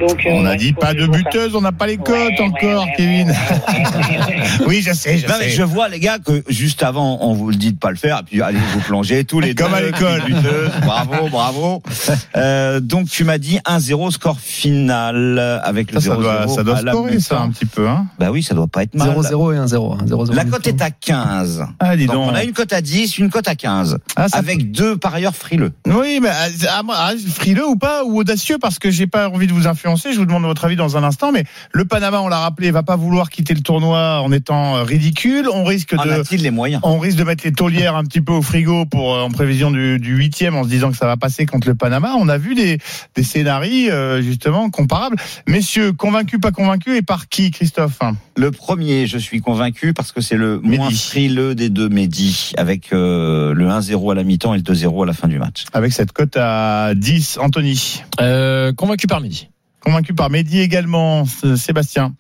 Donc, 0.01 0.25
euh, 0.27 0.31
On 0.33 0.47
a 0.47 0.51
ouais, 0.51 0.57
dit 0.57 0.73
pas 0.73 0.95
de 0.95 1.07
buteuse, 1.07 1.55
on 1.55 1.61
n'a 1.61 1.73
pas 1.73 1.87
les 1.87 1.97
cotes 1.99 2.09
Ouais, 2.17 2.41
encore, 2.41 2.85
ouais, 2.85 2.93
Kevin. 2.97 3.29
ouais, 3.29 3.35
ouais, 3.35 4.41
oui, 4.67 4.83
je 4.83 4.93
sais, 4.93 5.19
je 5.19 5.27
Non, 5.27 5.35
mais 5.39 5.45
sais. 5.45 5.51
je 5.51 5.63
vois, 5.63 5.89
les 5.89 6.01
gars, 6.01 6.19
que 6.19 6.43
juste 6.49 6.83
avant, 6.83 7.19
on 7.21 7.35
vous 7.35 7.51
le 7.51 7.57
dit 7.57 7.73
de 7.73 7.79
pas 7.79 7.91
le 7.91 7.97
faire, 7.97 8.19
et 8.21 8.23
puis 8.23 8.41
allez 8.43 8.59
vous 8.73 8.81
plonger 8.81 9.25
tous 9.25 9.41
les 9.41 9.55
Comme 9.55 9.71
deux. 9.71 9.77
à 9.77 9.81
l'école. 9.83 10.23
buteuses. 10.25 10.71
Bravo, 10.85 11.29
bravo. 11.29 11.83
Euh, 12.37 12.81
donc, 12.81 13.09
tu 13.09 13.25
m'as 13.25 13.39
dit 13.39 13.59
1-0 13.67 14.11
score 14.13 14.39
final 14.41 15.39
avec 15.65 15.93
le 15.93 16.01
Ça, 16.01 16.11
ça 16.11 16.17
0-0. 16.17 16.21
doit, 16.23 16.49
ça 16.49 16.63
doit 16.63 16.77
scorer, 16.79 17.21
ça, 17.21 17.41
un 17.41 17.51
petit 17.51 17.67
peu. 17.67 17.89
Hein 17.89 18.07
Bah 18.19 18.31
oui, 18.31 18.43
ça 18.43 18.55
doit 18.55 18.69
pas 18.69 18.85
être 18.85 18.95
mal. 18.95 19.11
0-0 19.11 19.55
et 19.55 19.59
1-0. 19.59 19.93
hein, 19.95 19.99
0-0 20.07 20.35
La 20.35 20.45
cote 20.45 20.67
est 20.67 20.81
à 20.81 20.91
15. 20.91 21.65
ah, 21.81 21.97
dis 21.97 22.07
Donc, 22.07 22.15
donc. 22.15 22.31
on 22.31 22.35
a 22.35 22.45
une 22.45 22.53
cote 22.53 22.73
à 22.73 22.81
10, 22.81 23.19
une 23.19 23.31
cote 23.31 23.49
à 23.49 23.55
15. 23.57 23.99
Ah, 24.17 24.27
avec 24.33 24.71
deux 24.71 24.97
parieurs 24.97 25.35
frileux. 25.35 25.73
Oui, 25.87 26.21
mais 26.23 26.31
ah, 26.31 26.83
ah, 26.89 27.13
frileux 27.35 27.67
ou 27.67 27.77
pas, 27.77 28.05
ou 28.05 28.19
audacieux, 28.21 28.59
parce 28.61 28.79
que 28.79 28.91
j'ai 28.91 29.07
pas 29.09 29.29
envie 29.29 29.47
de 29.49 29.53
vous 29.53 29.67
influencer. 29.67 29.90
Je 29.97 30.19
vous 30.19 30.27
demande 30.27 30.45
votre 30.45 30.65
avis 30.65 30.77
dans 30.77 30.97
un 30.97 31.05
instant. 31.05 31.33
Mais 31.33 31.45
le 31.73 31.85
Panama, 31.85 32.21
on 32.21 32.29
l'a 32.29 32.41
rappelé, 32.41 32.71
va 32.71 32.83
pas 32.83 32.97
vouloir 32.97 33.31
quitter 33.31 33.55
le 33.55 33.63
tournoi 33.63 34.21
en 34.21 34.33
étant 34.33 34.77
euh, 34.77 34.83
ridicule. 34.83 35.49
On 35.53 35.65
risque 35.65 35.95
En 35.97 36.05
de, 36.05 36.11
a-t-il 36.11 36.43
les 36.43 36.51
moyens? 36.51 36.81
On 36.85 36.99
risque 36.99 37.19
de 37.19 37.25
mettre 37.25 37.45
les 37.45 37.53
taulières 37.53 37.97
un 37.97 38.05
petit 38.05 38.21
peu 38.21 38.33
au 38.33 38.43
frigo 38.43 38.87
pour 38.87 39.15
euh, 39.15 39.23
en 39.23 39.31
prévision 39.31 39.71
du 39.71 39.99
huitième, 40.01 40.57
en 40.57 40.65
se 40.65 40.69
disant 40.69 40.91
que 40.91 40.97
ça 40.97 41.07
va 41.07 41.17
passer 41.17 41.47
contre 41.47 41.69
le 41.69 41.75
Panama. 41.75 42.15
On 42.19 42.29
a 42.29 42.39
vu 42.39 42.55
des 42.55 42.79
des 43.15 43.23
scénarios 43.23 43.61
euh, 43.61 44.23
justement 44.23 44.71
comparables. 44.71 45.17
Messieurs, 45.47 45.93
convaincus, 45.93 46.41
pas 46.41 46.53
convaincus, 46.53 46.97
et 46.97 47.03
par 47.03 47.29
qui, 47.29 47.51
Christophe? 47.51 47.99
Le 48.37 48.51
premier, 48.51 49.07
je 49.07 49.19
suis 49.19 49.41
convaincu 49.41 49.93
parce 49.93 50.13
que 50.13 50.21
c'est 50.21 50.37
le 50.37 50.61
Mehdi. 50.61 50.79
moins 50.79 50.91
frileux 50.91 51.55
des 51.55 51.69
deux 51.69 51.89
Mehdi, 51.89 52.53
avec 52.57 52.93
euh, 52.93 53.53
le 53.53 53.69
1-0 53.69 54.13
à 54.13 54.15
la 54.15 54.25
mi-temps 54.25 54.55
et 54.55 54.59
le 54.59 54.63
2-0 54.63 55.03
à 55.03 55.07
la 55.07 55.13
fin 55.13 55.29
du 55.29 55.39
match. 55.39 55.65
Avec 55.73 55.93
cette 55.93 56.13
cote 56.13 56.37
à 56.37 56.93
10, 56.95 57.39
Anthony. 57.41 58.03
Euh, 58.21 58.73
convaincu 58.73 59.07
par 59.07 59.21
midi. 59.21 59.49
Convaincu 59.81 60.15
par 60.15 60.31
Mehdi 60.31 60.61
également, 60.61 61.25
Sébastien. 61.57 62.15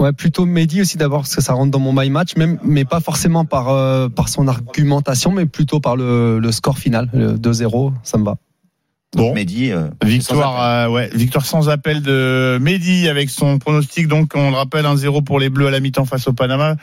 Ouais, 0.00 0.12
plutôt 0.12 0.44
Mehdi 0.44 0.80
aussi 0.80 0.96
d'abord 0.96 1.20
parce 1.20 1.36
que 1.36 1.42
ça 1.42 1.52
rentre 1.52 1.70
dans 1.70 1.78
mon 1.78 1.92
my 1.92 2.10
match, 2.10 2.36
même, 2.36 2.58
mais 2.64 2.84
pas 2.84 2.98
forcément 3.00 3.44
par 3.44 3.68
euh, 3.68 4.08
par 4.08 4.28
son 4.28 4.48
argumentation, 4.48 5.30
mais 5.30 5.46
plutôt 5.46 5.78
par 5.78 5.96
le, 5.96 6.40
le 6.40 6.52
score 6.52 6.78
final, 6.78 7.08
le 7.12 7.34
2-0, 7.36 7.92
ça 8.02 8.18
me 8.18 8.24
va. 8.24 8.36
Bon. 9.14 9.32
Mehdi, 9.34 9.70
euh, 9.70 9.88
Victoire, 10.02 10.60
euh, 10.60 10.88
ouais, 10.88 11.08
victoire 11.14 11.46
sans 11.46 11.68
appel 11.68 12.02
de 12.02 12.58
Mehdi 12.60 13.08
avec 13.08 13.30
son 13.30 13.58
pronostic. 13.58 14.08
Donc, 14.08 14.32
on 14.34 14.50
le 14.50 14.56
rappelle, 14.56 14.84
1-0 14.84 15.22
pour 15.22 15.38
les 15.38 15.50
Bleus 15.50 15.68
à 15.68 15.70
la 15.70 15.80
mi-temps 15.80 16.04
face 16.04 16.26
au 16.26 16.32
Panama. 16.32 16.76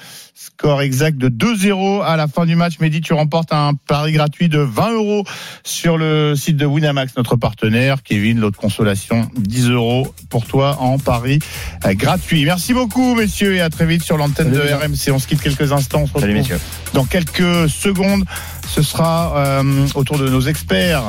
Score 0.43 0.81
exact 0.81 1.19
de 1.19 1.29
2-0 1.29 2.03
à 2.03 2.17
la 2.17 2.27
fin 2.27 2.47
du 2.47 2.55
match. 2.55 2.79
Mehdi, 2.79 2.99
tu 2.99 3.13
remportes 3.13 3.53
un 3.53 3.75
pari 3.75 4.11
gratuit 4.13 4.49
de 4.49 4.57
20 4.57 4.93
euros 4.93 5.23
sur 5.63 5.99
le 5.99 6.33
site 6.35 6.57
de 6.57 6.65
Winamax, 6.65 7.15
notre 7.15 7.35
partenaire. 7.35 8.01
Kevin, 8.01 8.39
l'autre 8.39 8.57
consolation, 8.57 9.29
10 9.37 9.69
euros 9.69 10.11
pour 10.31 10.45
toi 10.45 10.77
en 10.79 10.97
pari 10.97 11.37
euh, 11.85 11.93
gratuit. 11.93 12.43
Merci 12.43 12.73
beaucoup, 12.73 13.13
messieurs, 13.13 13.53
et 13.53 13.61
à 13.61 13.69
très 13.69 13.85
vite 13.85 14.01
sur 14.01 14.17
l'antenne 14.17 14.49
de. 14.49 14.59
RMC. 14.61 15.13
On 15.13 15.19
se 15.19 15.27
quitte 15.27 15.41
quelques 15.41 15.73
instants. 15.73 16.01
On 16.01 16.07
se 16.07 16.13
salut 16.13 16.33
retrouve 16.33 16.53
messieurs. 16.53 16.59
dans 16.93 17.05
quelques 17.05 17.69
secondes. 17.69 18.23
Ce 18.67 18.81
sera 18.81 19.37
euh, 19.37 19.87
autour 19.95 20.17
de 20.17 20.29
nos 20.29 20.41
experts 20.41 21.03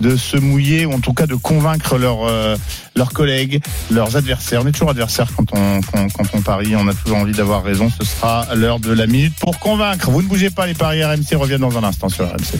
de 0.00 0.16
se 0.16 0.36
mouiller 0.36 0.86
ou 0.86 0.92
en 0.92 1.00
tout 1.00 1.12
cas 1.12 1.26
de 1.26 1.34
convaincre 1.34 1.98
leurs 1.98 2.24
euh, 2.24 2.56
leurs 2.94 3.12
collègues, 3.12 3.60
leurs 3.90 4.16
adversaires. 4.16 4.62
On 4.64 4.66
est 4.68 4.72
toujours 4.72 4.90
adversaires 4.90 5.28
quand 5.36 5.52
on 5.52 5.80
quand, 5.80 6.08
quand 6.12 6.24
on 6.34 6.40
parie. 6.40 6.76
On 6.76 6.86
a 6.86 6.94
toujours 6.94 7.18
envie 7.18 7.32
d'avoir 7.32 7.64
raison. 7.64 7.90
Ce 7.90 8.06
sera 8.06 8.46
l'heure 8.54 8.77
de 8.78 8.92
la 8.92 9.06
minute 9.06 9.34
pour 9.40 9.58
convaincre. 9.58 10.10
Vous 10.10 10.22
ne 10.22 10.28
bougez 10.28 10.50
pas. 10.50 10.66
Les 10.66 10.74
paris 10.74 11.04
RMC 11.04 11.34
reviennent 11.34 11.60
dans 11.60 11.76
un 11.78 11.84
instant 11.84 12.08
sur 12.08 12.26
RMC. 12.26 12.58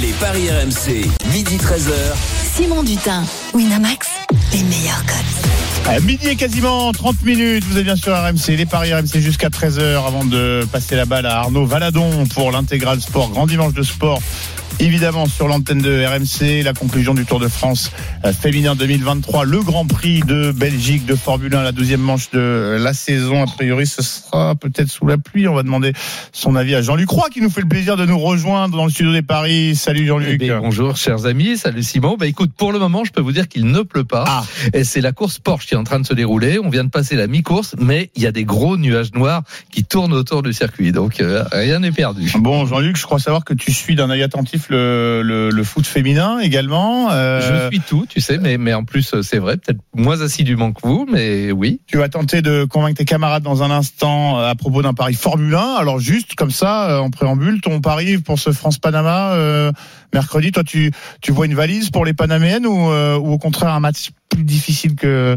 Les 0.00 0.12
paris 0.12 0.48
RMC, 0.50 1.08
midi 1.32 1.56
13h. 1.56 1.92
Simon 2.56 2.82
Dutin, 2.82 3.24
Winamax, 3.52 4.08
les 4.52 4.62
meilleurs 4.62 5.04
cotes. 5.06 5.44
À 5.86 6.00
midi 6.00 6.28
et 6.28 6.36
quasiment 6.36 6.90
30 6.92 7.22
minutes, 7.24 7.64
vous 7.64 7.76
êtes 7.76 7.84
bien 7.84 7.96
sur 7.96 8.14
RMC, 8.16 8.56
les 8.56 8.64
paris 8.64 8.94
RMC 8.94 9.20
jusqu'à 9.20 9.50
13h 9.50 10.06
avant 10.06 10.24
de 10.24 10.66
passer 10.72 10.96
la 10.96 11.04
balle 11.04 11.26
à 11.26 11.40
Arnaud 11.40 11.66
Valadon 11.66 12.26
pour 12.28 12.50
l'intégral 12.50 13.02
sport, 13.02 13.28
grand 13.30 13.46
dimanche 13.46 13.74
de 13.74 13.82
sport. 13.82 14.22
Évidemment 14.80 15.26
sur 15.26 15.46
l'antenne 15.46 15.78
de 15.78 16.04
RMC, 16.04 16.64
la 16.64 16.72
conclusion 16.72 17.14
du 17.14 17.24
Tour 17.24 17.38
de 17.38 17.46
France 17.46 17.92
euh, 18.24 18.32
féminin 18.32 18.74
2023, 18.74 19.44
le 19.44 19.60
Grand 19.62 19.86
Prix 19.86 20.20
de 20.20 20.50
Belgique 20.50 21.06
de 21.06 21.14
Formule 21.14 21.54
1, 21.54 21.62
la 21.62 21.70
deuxième 21.70 22.00
manche 22.00 22.30
de 22.32 22.76
la 22.80 22.92
saison. 22.92 23.42
A 23.42 23.46
priori, 23.46 23.86
ce 23.86 24.02
sera 24.02 24.56
peut-être 24.56 24.88
sous 24.88 25.06
la 25.06 25.16
pluie. 25.16 25.46
On 25.46 25.54
va 25.54 25.62
demander 25.62 25.92
son 26.32 26.56
avis 26.56 26.74
à 26.74 26.82
Jean-Luc 26.82 27.08
Roy 27.08 27.28
qui 27.30 27.40
nous 27.40 27.50
fait 27.50 27.60
le 27.60 27.68
plaisir 27.68 27.96
de 27.96 28.04
nous 28.04 28.18
rejoindre 28.18 28.76
dans 28.76 28.84
le 28.84 28.90
studio 28.90 29.12
des 29.12 29.22
paris. 29.22 29.76
Salut 29.76 30.06
Jean-Luc. 30.06 30.42
Eh 30.42 30.50
bonjour 30.50 30.96
chers 30.96 31.24
amis, 31.26 31.56
salut 31.56 31.84
Simon. 31.84 32.16
Bah 32.18 32.26
écoute, 32.26 32.50
pour 32.56 32.72
le 32.72 32.80
moment, 32.80 33.04
je 33.04 33.12
peux 33.12 33.22
vous 33.22 33.32
dire 33.32 33.46
qu'il 33.48 33.66
ne 33.66 33.82
pleut 33.82 34.04
pas. 34.04 34.24
Ah. 34.26 34.44
Et 34.72 34.82
c'est 34.82 35.00
la 35.00 35.12
course 35.12 35.38
Porsche 35.38 35.66
qui 35.68 35.74
est 35.74 35.78
en 35.78 35.84
train 35.84 36.00
de 36.00 36.06
se 36.06 36.14
dérouler. 36.14 36.58
On 36.58 36.68
vient 36.68 36.84
de 36.84 36.90
passer 36.90 37.14
la 37.14 37.28
mi-course, 37.28 37.76
mais 37.78 38.10
il 38.16 38.22
y 38.22 38.26
a 38.26 38.32
des 38.32 38.44
gros 38.44 38.76
nuages 38.76 39.12
noirs 39.14 39.44
qui 39.70 39.84
tournent 39.84 40.12
autour 40.12 40.42
du 40.42 40.52
circuit. 40.52 40.90
Donc 40.90 41.20
euh, 41.20 41.44
rien 41.52 41.78
n'est 41.78 41.92
perdu. 41.92 42.32
Bon, 42.38 42.66
Jean-Luc, 42.66 42.96
je 42.96 43.04
crois 43.04 43.20
savoir 43.20 43.44
que 43.44 43.54
tu 43.54 43.72
suis 43.72 43.94
d'un 43.94 44.10
œil 44.10 44.22
attentif 44.22 44.63
le, 44.68 45.22
le, 45.22 45.50
le 45.50 45.64
foot 45.64 45.86
féminin 45.86 46.38
également. 46.38 47.10
Euh, 47.10 47.68
Je 47.68 47.68
suis 47.68 47.80
tout, 47.80 48.06
tu 48.08 48.20
sais, 48.20 48.38
mais, 48.38 48.58
mais 48.58 48.74
en 48.74 48.84
plus, 48.84 49.14
euh, 49.14 49.22
c'est 49.22 49.38
vrai, 49.38 49.56
peut-être 49.56 49.80
moins 49.94 50.20
assidûment 50.20 50.72
que 50.72 50.80
vous, 50.82 51.06
mais 51.10 51.52
oui. 51.52 51.80
Tu 51.86 51.96
vas 51.96 52.08
tenter 52.08 52.42
de 52.42 52.64
convaincre 52.64 52.98
tes 52.98 53.04
camarades 53.04 53.42
dans 53.42 53.62
un 53.62 53.70
instant 53.70 54.38
euh, 54.38 54.50
à 54.50 54.54
propos 54.54 54.82
d'un 54.82 54.94
pari 54.94 55.14
Formule 55.14 55.54
1. 55.54 55.58
Alors 55.78 55.98
juste 55.98 56.34
comme 56.34 56.50
ça, 56.50 57.00
en 57.00 57.10
préambule, 57.10 57.60
ton 57.60 57.80
pari 57.80 58.18
pour 58.18 58.38
ce 58.38 58.52
France-Panama 58.52 59.32
euh, 59.34 59.72
mercredi, 60.12 60.52
toi 60.52 60.64
tu, 60.64 60.92
tu 61.20 61.32
vois 61.32 61.46
une 61.46 61.54
valise 61.54 61.90
pour 61.90 62.04
les 62.04 62.14
Panaméennes 62.14 62.66
ou, 62.66 62.90
euh, 62.90 63.16
ou 63.16 63.32
au 63.32 63.38
contraire 63.38 63.72
un 63.72 63.80
match 63.80 64.10
plus 64.28 64.44
difficile 64.44 64.94
que 64.94 65.36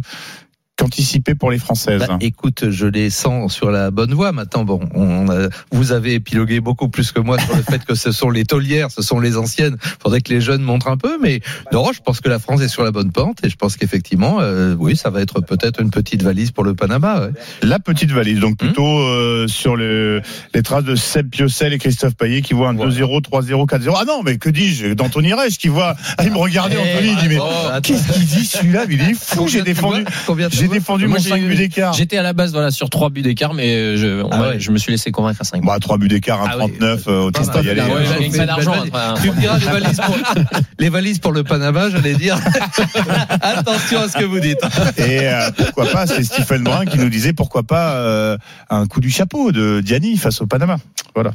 qu'anticipé 0.78 1.36
pour 1.36 1.52
les 1.52 1.58
Françaises 1.58 2.06
Bah, 2.08 2.18
écoute, 2.22 2.70
je 2.70 2.86
les 2.86 3.10
sens 3.10 3.54
sur 3.54 3.72
la 3.72 3.92
bonne 3.92 4.14
voie. 4.14 4.32
Maintenant, 4.32 4.64
bon, 4.64 4.80
on 4.94 5.28
a- 5.30 5.50
vous 5.72 5.92
avez 5.92 6.14
épilogué 6.14 6.60
beaucoup 6.60 6.88
plus 6.88 7.12
que 7.12 7.20
moi 7.20 7.38
sur 7.40 7.56
le 7.56 7.62
fait 7.70 7.84
que 7.84 7.96
ce 7.96 8.12
sont 8.12 8.30
les 8.30 8.46
taulières, 8.46 8.92
ce 8.92 9.02
sont 9.02 9.20
les 9.20 9.38
anciennes. 9.38 9.76
Faudrait 10.02 10.22
que 10.22 10.32
les 10.32 10.40
jeunes 10.40 10.62
montrent 10.62 10.88
un 10.88 10.98
peu, 10.98 11.18
mais 11.22 11.42
non, 11.74 11.92
je 11.94 12.00
pense 12.02 12.22
que 12.22 12.30
la 12.30 12.40
France 12.40 12.62
est 12.62 12.68
sur 12.68 12.84
la 12.84 12.92
bonne 12.92 13.12
pente 13.12 13.40
et 13.44 13.50
je 13.50 13.56
pense 13.56 13.76
qu'effectivement, 13.76 14.38
euh, 14.40 14.76
oui, 14.80 14.96
ça 14.96 15.10
va 15.10 15.22
être 15.22 15.42
peut-être 15.42 15.82
une 15.82 15.90
petite 15.90 16.22
valise 16.22 16.52
pour 16.52 16.64
le 16.64 16.76
Panama. 16.76 17.22
ouais. 17.22 17.30
La 17.64 17.80
petite 17.80 18.12
valise, 18.12 18.40
donc 18.40 18.58
plutôt 18.58 18.86
euh, 19.00 19.48
sur 19.48 19.76
le, 19.76 20.22
les 20.54 20.62
traces 20.62 20.84
de 20.84 20.96
Seb 20.96 21.30
Piocel 21.30 21.74
et 21.74 21.80
Christophe 21.80 22.16
Payet 22.16 22.42
qui 22.42 22.54
voient 22.54 22.70
un 22.70 22.74
Voilà. 22.74 22.92
2-0, 22.94 23.22
3-0, 23.24 23.68
4-0. 23.68 23.94
Ah 24.00 24.04
non, 24.06 24.22
mais 24.24 24.38
que 24.38 24.50
dis-je 24.50 24.94
d'Anthony 24.94 25.34
Reich 25.34 25.58
qui 25.58 25.70
voit, 25.70 25.96
ah, 26.18 26.24
il 26.24 26.32
me 26.32 26.38
regardait 26.38 26.78
Eh, 26.78 26.94
Anthony, 26.98 27.10
il 27.14 27.18
dit 27.18 27.36
mais 27.36 27.82
qu'est-ce 27.82 28.12
qu'il 28.14 28.26
dit 28.26 28.46
celui-là 28.46 28.86
Il 28.90 29.02
est 29.02 29.16
fou, 29.20 29.48
j'ai 29.48 29.64
défendu, 29.64 30.04
Combien 30.28 30.50
vois 30.68 30.78
défendu 30.78 31.08
Moi, 31.08 31.18
mon 31.18 31.24
j'ai 31.24 31.30
5 31.30 31.38
eu- 31.38 31.48
buts 31.48 31.56
d'écart. 31.56 31.94
J'étais 31.94 32.18
à 32.18 32.24
la 32.24 32.34
base 32.34 32.52
voilà 32.54 32.72
sur 32.72 32.90
trois 32.90 33.10
buts 33.10 33.22
d'écart, 33.22 33.54
mais 33.54 33.98
je, 33.98 34.22
on 34.22 34.30
Ah 34.32 34.42
ouais. 34.42 34.60
je 34.60 34.72
me 34.72 34.78
suis 34.78 34.92
laissé 34.92 35.12
convaincre 35.12 35.42
à 35.42 35.44
5 35.44 35.64
Bah, 35.66 35.78
3 35.80 35.98
buts 35.98 36.08
d'écart, 36.08 36.42
oui. 36.44 36.72
1,39, 36.80 37.04
euh, 37.08 37.22
au 37.28 37.32
Pas 37.32 37.40
test 37.40 37.54
mal. 37.54 37.60
à 37.60 37.62
y 37.68 37.70
aller. 37.72 37.82
Ah 37.84 37.88
ouais, 37.88 37.94
Ouais, 37.96 38.02
j'ai 38.06 38.10
j'avais 38.14 38.30
fait 38.30 38.38
pas 38.38 38.46
d'argent. 38.46 38.74
Tu 39.22 39.32
me 39.32 39.40
diras 39.40 39.58
les 39.60 39.66
valises 39.66 40.00
pour, 40.00 40.18
les 40.80 40.90
valises 40.90 41.20
pour 41.20 41.32
le 41.32 41.44
Panama, 41.44 41.90
j'allais 41.90 42.14
dire. 42.16 42.38
Attention 43.42 44.00
à 44.02 44.10
ce 44.10 44.18
que 44.18 44.26
vous 44.26 44.40
dites. 44.40 44.60
Et 44.98 45.20
euh, 45.28 45.52
pourquoi 45.56 45.86
pas, 45.88 46.08
c'est 46.08 46.24
Stephen 46.24 46.64
Brun 46.64 46.86
qui 46.86 46.98
nous 46.98 47.10
disait 47.10 47.34
pourquoi 47.34 47.64
pas 47.64 47.94
euh, 47.96 48.38
un 48.70 48.86
coup 48.88 49.00
du 49.02 49.10
chapeau 49.10 49.52
de 49.52 49.82
Diani 49.82 50.18
face 50.18 50.42
au 50.42 50.48
Panama. 50.48 50.78
Voilà. 51.16 51.32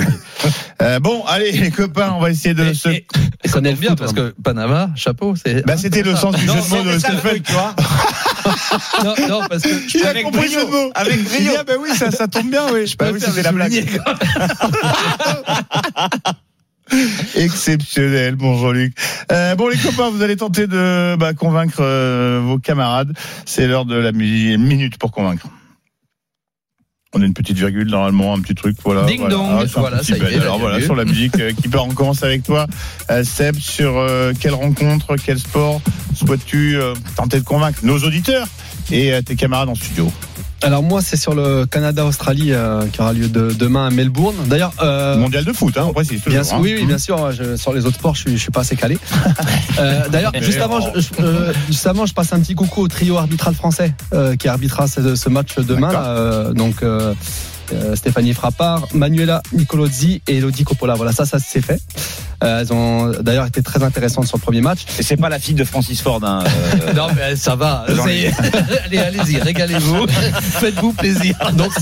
Euh, 0.82 0.98
bon, 0.98 1.24
allez, 1.26 1.52
les 1.52 1.70
copains, 1.70 2.12
on 2.16 2.20
va 2.20 2.30
essayer 2.30 2.52
de 2.52 2.72
se. 2.74 2.88
Ça 3.46 3.62
tombe 3.62 3.76
bien 3.78 3.94
parce 3.94 4.12
que 4.12 4.34
Panama, 4.42 4.90
chapeau, 4.96 5.34
c'est. 5.36 5.64
Bah, 5.64 5.76
c'était 5.78 6.02
le 6.02 6.14
sens 6.16 6.34
du 6.34 6.44
Non, 6.46 6.54
jeu 6.56 6.60
de 6.60 6.68
mots 6.84 6.92
de 6.92 6.98
Stéphane. 6.98 7.40
tu 7.42 7.52
vois. 7.52 7.74
non, 9.04 9.14
non, 9.28 9.40
parce 9.48 9.62
que. 9.62 9.96
Il 9.96 10.04
a 10.04 10.08
Avec 10.10 10.24
compris 10.24 10.42
le 10.42 10.48
brio. 10.48 10.60
jeu 10.60 10.66
de 10.66 10.70
mots. 10.72 10.90
Avec 10.94 11.22
dit, 11.22 11.48
ah, 11.58 11.62
bah 11.64 11.74
oui, 11.80 11.88
ça, 11.96 12.10
ça 12.10 12.26
tombe 12.28 12.50
bien, 12.50 12.64
oui. 12.72 12.92
Bah 12.98 13.06
oui, 13.12 13.20
préfère 13.20 13.28
c'était 13.30 13.42
la 13.44 13.52
blague. 13.52 13.72
Exceptionnel, 17.36 18.34
bon 18.36 18.58
Jean-Luc. 18.58 18.94
Euh, 19.32 19.54
bon 19.54 19.68
les 19.68 19.78
copains, 19.78 20.10
vous 20.10 20.22
allez 20.22 20.36
tenter 20.36 20.66
de 20.66 21.16
bah, 21.16 21.32
convaincre 21.32 21.78
euh, 21.80 22.40
vos 22.44 22.58
camarades. 22.58 23.12
C'est 23.46 23.66
l'heure 23.66 23.86
de 23.86 23.96
la 23.96 24.12
mi- 24.12 24.58
minute 24.58 24.98
pour 24.98 25.10
convaincre. 25.12 25.46
On 27.16 27.22
a 27.22 27.24
une 27.26 27.32
petite 27.34 27.56
virgule 27.56 27.88
normalement, 27.88 28.34
un 28.34 28.40
petit 28.40 28.54
truc, 28.56 28.76
voilà. 28.84 29.04
Ding 29.04 29.18
voilà. 29.20 29.34
dong. 29.34 29.46
Ah, 29.50 29.64
Voilà, 29.76 29.98
petit 29.98 30.12
ça 30.12 30.16
y 30.18 30.34
est, 30.34 30.40
Alors 30.40 30.58
voilà, 30.58 30.78
virgule. 30.78 30.84
sur 30.86 30.96
la 30.96 31.04
musique 31.04 31.38
euh, 31.38 31.52
qui 31.52 31.68
part, 31.68 31.86
on 31.86 31.90
commence 31.94 32.22
avec 32.24 32.42
toi, 32.42 32.66
euh, 33.10 33.22
Seb, 33.22 33.56
sur 33.58 33.96
euh, 33.96 34.32
quelle 34.38 34.54
rencontre, 34.54 35.14
quel 35.24 35.38
sport 35.38 35.80
souhaites-tu 36.14 36.78
tenter 37.16 37.38
de 37.40 37.44
convaincre 37.44 37.80
nos 37.82 37.98
auditeurs 37.98 38.46
et 38.92 39.12
tes 39.24 39.34
camarades 39.36 39.68
en 39.68 39.74
studio? 39.74 40.12
Alors 40.64 40.82
moi, 40.82 41.02
c'est 41.02 41.18
sur 41.18 41.34
le 41.34 41.66
Canada-Australie 41.66 42.52
euh, 42.52 42.86
qui 42.90 43.00
aura 43.02 43.12
lieu 43.12 43.28
de- 43.28 43.52
demain 43.52 43.86
à 43.86 43.90
Melbourne. 43.90 44.34
D'ailleurs, 44.46 44.72
euh, 44.82 45.16
Mondial 45.18 45.44
de 45.44 45.52
foot, 45.52 45.76
hein, 45.76 45.84
on 45.88 45.92
précise 45.92 46.22
toujours. 46.22 46.30
Bien 46.32 46.42
sûr, 46.42 46.56
hein. 46.56 46.60
oui, 46.62 46.74
oui, 46.76 46.86
bien 46.86 46.96
sûr. 46.98 47.32
Je- 47.32 47.56
sur 47.56 47.74
les 47.74 47.84
autres 47.84 47.96
sports, 47.98 48.14
je 48.14 48.20
suis, 48.22 48.32
je 48.32 48.42
suis 48.42 48.50
pas 48.50 48.60
assez 48.60 48.74
calé. 48.76 48.96
Euh, 49.78 50.08
D'ailleurs, 50.08 50.32
juste 50.40 50.60
avant, 50.60 50.80
je, 50.80 51.00
je- 51.00 51.22
euh, 51.22 51.52
juste 51.66 51.86
avant, 51.86 52.06
je 52.06 52.14
passe 52.14 52.32
un 52.32 52.40
petit 52.40 52.54
coucou 52.54 52.80
au 52.82 52.88
trio 52.88 53.18
arbitral 53.18 53.54
français 53.54 53.92
euh, 54.14 54.36
qui 54.36 54.48
arbitrera 54.48 54.86
ce, 54.88 55.14
ce 55.16 55.28
match 55.28 55.56
demain. 55.58 55.92
Là, 55.92 56.06
euh, 56.06 56.52
donc. 56.52 56.82
euh, 56.82 57.14
euh, 57.72 57.96
Stéphanie 57.96 58.34
Frappard, 58.34 58.86
Manuela 58.92 59.42
Nicolozzi 59.54 60.20
et 60.28 60.36
Elodie 60.36 60.64
Coppola. 60.64 60.96
Voilà, 60.96 61.12
ça, 61.12 61.24
ça 61.24 61.38
c'est 61.38 61.62
fait. 61.64 61.80
Euh, 62.44 62.60
elles 62.60 62.72
ont 62.72 63.10
d'ailleurs 63.22 63.46
été 63.46 63.62
très 63.62 63.82
intéressantes 63.82 64.26
sur 64.26 64.36
le 64.36 64.42
premier 64.42 64.60
match. 64.60 64.80
Et 64.98 65.02
c'est 65.02 65.16
pas 65.16 65.28
la 65.28 65.38
fille 65.38 65.54
de 65.54 65.64
Francis 65.64 66.00
Ford. 66.02 66.20
Hein, 66.22 66.44
euh, 66.88 66.92
Non, 66.96 67.06
mais 67.16 67.36
ça 67.36 67.56
va. 67.56 67.86
Allez, 68.84 68.98
allez-y, 68.98 69.38
régalez-vous. 69.38 70.06
Faites-vous 70.40 70.92
plaisir. 70.92 71.36
Donc 71.56 71.72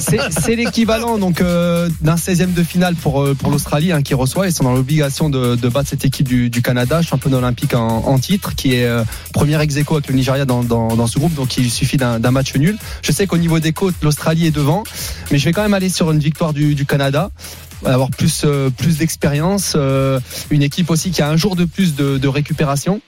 c'est- 0.00 0.56
l'équivalent 0.56 1.18
donc 1.18 1.40
euh, 1.40 1.88
d'un 2.00 2.14
16e 2.14 2.54
de 2.54 2.62
finale 2.62 2.94
pour 2.94 3.22
euh, 3.22 3.34
pour 3.34 3.50
l'Australie 3.50 3.92
hein, 3.92 4.02
qui 4.02 4.14
reçoit. 4.14 4.46
Ils 4.46 4.52
sont 4.52 4.64
dans 4.64 4.72
l'obligation 4.74 5.28
de, 5.28 5.54
de 5.54 5.68
battre 5.68 5.90
cette 5.90 6.04
équipe 6.04 6.26
du, 6.26 6.48
du 6.48 6.62
Canada, 6.62 7.02
championne 7.02 7.34
olympique 7.34 7.74
en, 7.74 7.86
en 8.06 8.18
titre, 8.18 8.54
qui 8.54 8.74
est 8.74 8.86
euh, 8.86 9.04
première 9.34 9.60
ex 9.60 9.76
aequo 9.76 9.96
avec 9.96 10.08
le 10.08 10.14
Nigeria 10.14 10.44
dans, 10.46 10.64
dans, 10.64 10.96
dans 10.96 11.06
ce 11.06 11.18
groupe. 11.18 11.34
Donc 11.34 11.56
il 11.58 11.70
suffit 11.70 11.96
d'un 11.98 12.18
d'un 12.20 12.30
match 12.30 12.54
nul. 12.54 12.78
Je 13.02 13.12
sais 13.12 13.26
qu'au 13.26 13.36
niveau 13.38 13.58
des 13.60 13.72
côtes, 13.72 13.94
l'Australie 14.02 14.46
est 14.46 14.50
devant, 14.50 14.82
mais 15.30 15.38
je 15.38 15.44
vais 15.44 15.52
quand 15.52 15.62
même 15.62 15.74
aller 15.74 15.90
sur 15.90 16.10
une 16.10 16.18
victoire 16.20 16.52
du, 16.54 16.74
du 16.74 16.86
Canada 16.86 17.30
avoir 17.84 18.10
plus 18.10 18.42
euh, 18.44 18.70
plus 18.70 18.98
d'expérience, 18.98 19.74
euh, 19.76 20.18
une 20.50 20.62
équipe 20.62 20.90
aussi 20.90 21.10
qui 21.10 21.22
a 21.22 21.28
un 21.28 21.36
jour 21.36 21.56
de 21.56 21.64
plus 21.64 21.94
de, 21.94 22.18
de 22.18 22.28
récupération. 22.28 23.00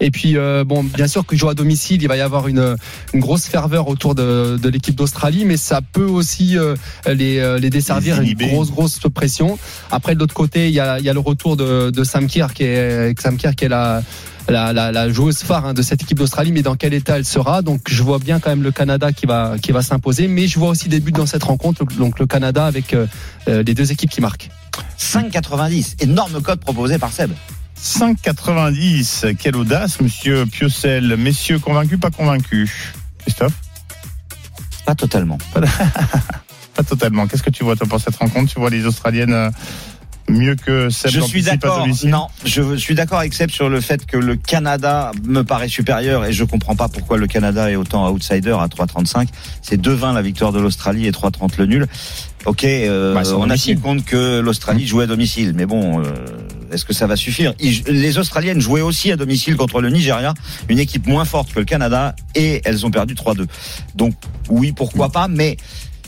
Et 0.00 0.10
puis 0.10 0.36
euh, 0.36 0.64
bon, 0.64 0.84
bien 0.84 1.06
sûr 1.06 1.24
que 1.24 1.36
joue 1.36 1.48
à 1.48 1.54
domicile, 1.54 2.02
il 2.02 2.08
va 2.08 2.16
y 2.16 2.20
avoir 2.20 2.48
une, 2.48 2.76
une 3.14 3.20
grosse 3.20 3.46
ferveur 3.46 3.88
autour 3.88 4.14
de, 4.14 4.58
de 4.60 4.68
l'équipe 4.68 4.94
d'Australie, 4.94 5.44
mais 5.44 5.56
ça 5.56 5.80
peut 5.80 6.04
aussi 6.04 6.58
euh, 6.58 6.74
les, 7.06 7.58
les 7.58 7.70
desservir 7.70 8.20
Les 8.20 8.30
une 8.30 8.48
grosse 8.48 8.70
grosse 8.70 8.98
pression. 9.14 9.58
Après 9.90 10.14
de 10.14 10.20
l'autre 10.20 10.34
côté, 10.34 10.68
il 10.68 10.74
y 10.74 10.80
a, 10.80 10.98
il 10.98 11.04
y 11.04 11.08
a 11.08 11.14
le 11.14 11.20
retour 11.20 11.56
de, 11.56 11.90
de 11.90 12.04
Sam 12.04 12.26
Kerr 12.26 12.48
qui 12.54 12.64
est 12.64 13.18
Sam 13.20 13.36
Kerr 13.36 13.54
qui 13.54 13.64
est 13.66 13.68
la 13.68 14.02
la, 14.48 14.72
la, 14.72 14.92
la 14.92 15.08
joueuse 15.10 15.38
phare 15.42 15.66
hein, 15.66 15.74
de 15.74 15.82
cette 15.82 16.02
équipe 16.02 16.18
d'Australie, 16.18 16.52
mais 16.52 16.62
dans 16.62 16.76
quel 16.76 16.94
état 16.94 17.16
elle 17.16 17.24
sera. 17.24 17.62
Donc 17.62 17.82
je 17.88 18.02
vois 18.02 18.18
bien 18.18 18.40
quand 18.40 18.50
même 18.50 18.62
le 18.62 18.72
Canada 18.72 19.12
qui 19.12 19.26
va 19.26 19.56
qui 19.60 19.72
va 19.72 19.82
s'imposer, 19.82 20.28
mais 20.28 20.46
je 20.46 20.58
vois 20.58 20.68
aussi 20.68 20.88
des 20.88 21.00
buts 21.00 21.12
dans 21.12 21.26
cette 21.26 21.44
rencontre. 21.44 21.84
Donc 21.84 22.18
le 22.18 22.26
Canada 22.26 22.66
avec 22.66 22.94
euh, 22.94 23.06
euh, 23.48 23.62
les 23.62 23.74
deux 23.74 23.92
équipes 23.92 24.10
qui 24.10 24.20
marquent. 24.20 24.50
5,90. 24.98 26.02
Énorme 26.02 26.40
code 26.42 26.60
proposé 26.60 26.98
par 26.98 27.12
Seb. 27.12 27.32
5,90. 27.80 29.36
Quelle 29.36 29.56
audace, 29.56 30.00
monsieur 30.00 30.46
Piocel. 30.46 31.16
Messieurs, 31.16 31.58
convaincus, 31.58 31.98
pas 32.00 32.10
convaincus? 32.10 32.70
Christophe? 33.18 33.52
Pas 34.84 34.94
totalement. 34.94 35.38
Pas 36.76 36.82
totalement. 36.82 37.26
Qu'est-ce 37.26 37.42
que 37.42 37.50
tu 37.50 37.64
vois 37.64 37.74
toi 37.74 37.86
pour 37.86 37.98
cette 38.00 38.16
rencontre? 38.16 38.52
Tu 38.52 38.60
vois 38.60 38.68
les 38.68 38.84
Australiennes 38.84 39.32
euh, 39.32 39.50
mieux 40.28 40.54
que 40.56 40.90
Seb 40.90 41.10
Je 41.10 41.20
suis 41.20 41.42
d'accord. 41.42 41.86
Non, 42.04 42.26
je 42.44 42.76
suis 42.76 42.94
d'accord 42.94 43.18
avec 43.20 43.32
Seb 43.34 43.50
sur 43.50 43.68
le 43.68 43.80
fait 43.80 44.04
que 44.06 44.16
le 44.16 44.36
Canada 44.36 45.12
me 45.24 45.42
paraît 45.42 45.68
supérieur 45.68 46.24
et 46.24 46.32
je 46.32 46.44
comprends 46.44 46.74
pas 46.76 46.88
pourquoi 46.88 47.16
le 47.16 47.26
Canada 47.26 47.70
est 47.70 47.76
autant 47.76 48.10
outsider 48.10 48.56
à 48.58 48.66
3,35. 48.66 49.28
C'est 49.62 49.80
2,20 49.80 50.14
la 50.14 50.22
victoire 50.22 50.52
de 50.52 50.60
l'Australie 50.60 51.06
et 51.06 51.10
3,30 51.12 51.52
le 51.58 51.66
nul. 51.66 51.86
Ok, 52.44 52.62
euh, 52.64 53.12
Bah, 53.14 53.22
on 53.36 53.50
a 53.50 53.56
tenu 53.58 53.78
compte 53.78 54.04
que 54.04 54.38
l'Australie 54.40 54.86
jouait 54.86 55.04
à 55.04 55.06
domicile, 55.08 55.52
mais 55.56 55.66
bon, 55.66 56.00
euh, 56.00 56.04
est-ce 56.72 56.84
que 56.84 56.92
ça 56.92 57.08
va 57.08 57.16
suffire? 57.16 57.54
Ils- 57.58 57.82
Les 57.88 58.18
Australiennes 58.18 58.60
jouaient 58.60 58.82
aussi 58.82 59.10
à 59.10 59.16
domicile 59.16 59.56
contre 59.56 59.80
le 59.80 59.90
Nigeria, 59.90 60.32
une 60.68 60.78
équipe 60.78 61.06
moins 61.08 61.24
forte 61.24 61.52
que 61.52 61.58
le 61.58 61.64
Canada, 61.64 62.14
et 62.36 62.62
elles 62.64 62.86
ont 62.86 62.90
perdu 62.92 63.14
3-2. 63.14 63.46
Donc 63.96 64.14
oui, 64.48 64.70
pourquoi 64.70 65.08
pas, 65.10 65.26
mais 65.26 65.56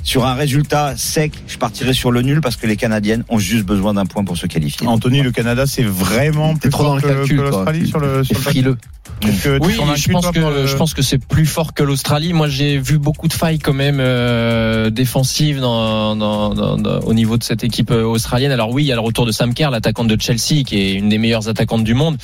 sur 0.02 0.26
un 0.26 0.34
résultat 0.34 0.94
sec, 0.96 1.32
je 1.46 1.58
partirais 1.58 1.92
sur 1.92 2.10
le 2.10 2.22
nul 2.22 2.40
parce 2.40 2.56
que 2.56 2.66
les 2.66 2.76
Canadiennes 2.76 3.24
ont 3.28 3.38
juste 3.38 3.64
besoin 3.64 3.94
d'un 3.94 4.06
point 4.06 4.24
pour 4.24 4.36
se 4.36 4.46
qualifier. 4.46 4.86
Anthony, 4.86 5.22
le 5.22 5.32
Canada, 5.32 5.66
c'est 5.66 5.82
vraiment 5.84 6.54
T'es 6.54 6.60
plus 6.60 6.70
trop 6.70 6.82
fort 6.84 6.90
dans 6.92 6.96
le 6.96 7.02
que, 7.02 7.08
calcul, 7.08 7.36
que 7.36 7.42
l'Australie 7.42 7.88
sur 7.88 7.98
le, 8.00 8.24
sur 8.24 8.38
le 8.38 8.76
que 9.20 9.58
Oui, 9.60 9.74
je 9.96 10.10
pense 10.12 10.30
que 10.30 10.38
le- 10.38 10.66
je 10.66 10.76
pense 10.76 10.94
que 10.94 11.02
c'est 11.02 11.18
plus 11.18 11.46
fort 11.46 11.74
que 11.74 11.82
l'Australie. 11.82 12.32
Moi, 12.32 12.48
j'ai 12.48 12.78
vu 12.78 12.98
beaucoup 12.98 13.26
de 13.26 13.32
failles 13.32 13.58
quand 13.58 13.72
même 13.72 13.98
euh, 14.00 14.90
défensives 14.90 15.60
dans, 15.60 16.14
dans, 16.14 16.54
dans- 16.54 16.76
dans- 16.76 17.00
au 17.00 17.14
niveau 17.14 17.36
de 17.36 17.42
cette 17.42 17.64
équipe 17.64 17.90
euh, 17.90 18.04
australienne. 18.04 18.52
Alors 18.52 18.70
oui, 18.70 18.84
il 18.84 18.86
y 18.86 18.92
a 18.92 18.94
le 18.94 19.00
retour 19.00 19.26
de 19.26 19.32
Sam 19.32 19.54
Kerr, 19.54 19.70
l'attaquante 19.70 20.08
de 20.08 20.20
Chelsea, 20.20 20.62
qui 20.64 20.76
est 20.78 20.92
une 20.94 21.08
des 21.08 21.18
meilleures 21.18 21.48
attaquantes 21.48 21.84
du 21.84 21.94
monde. 21.94 22.16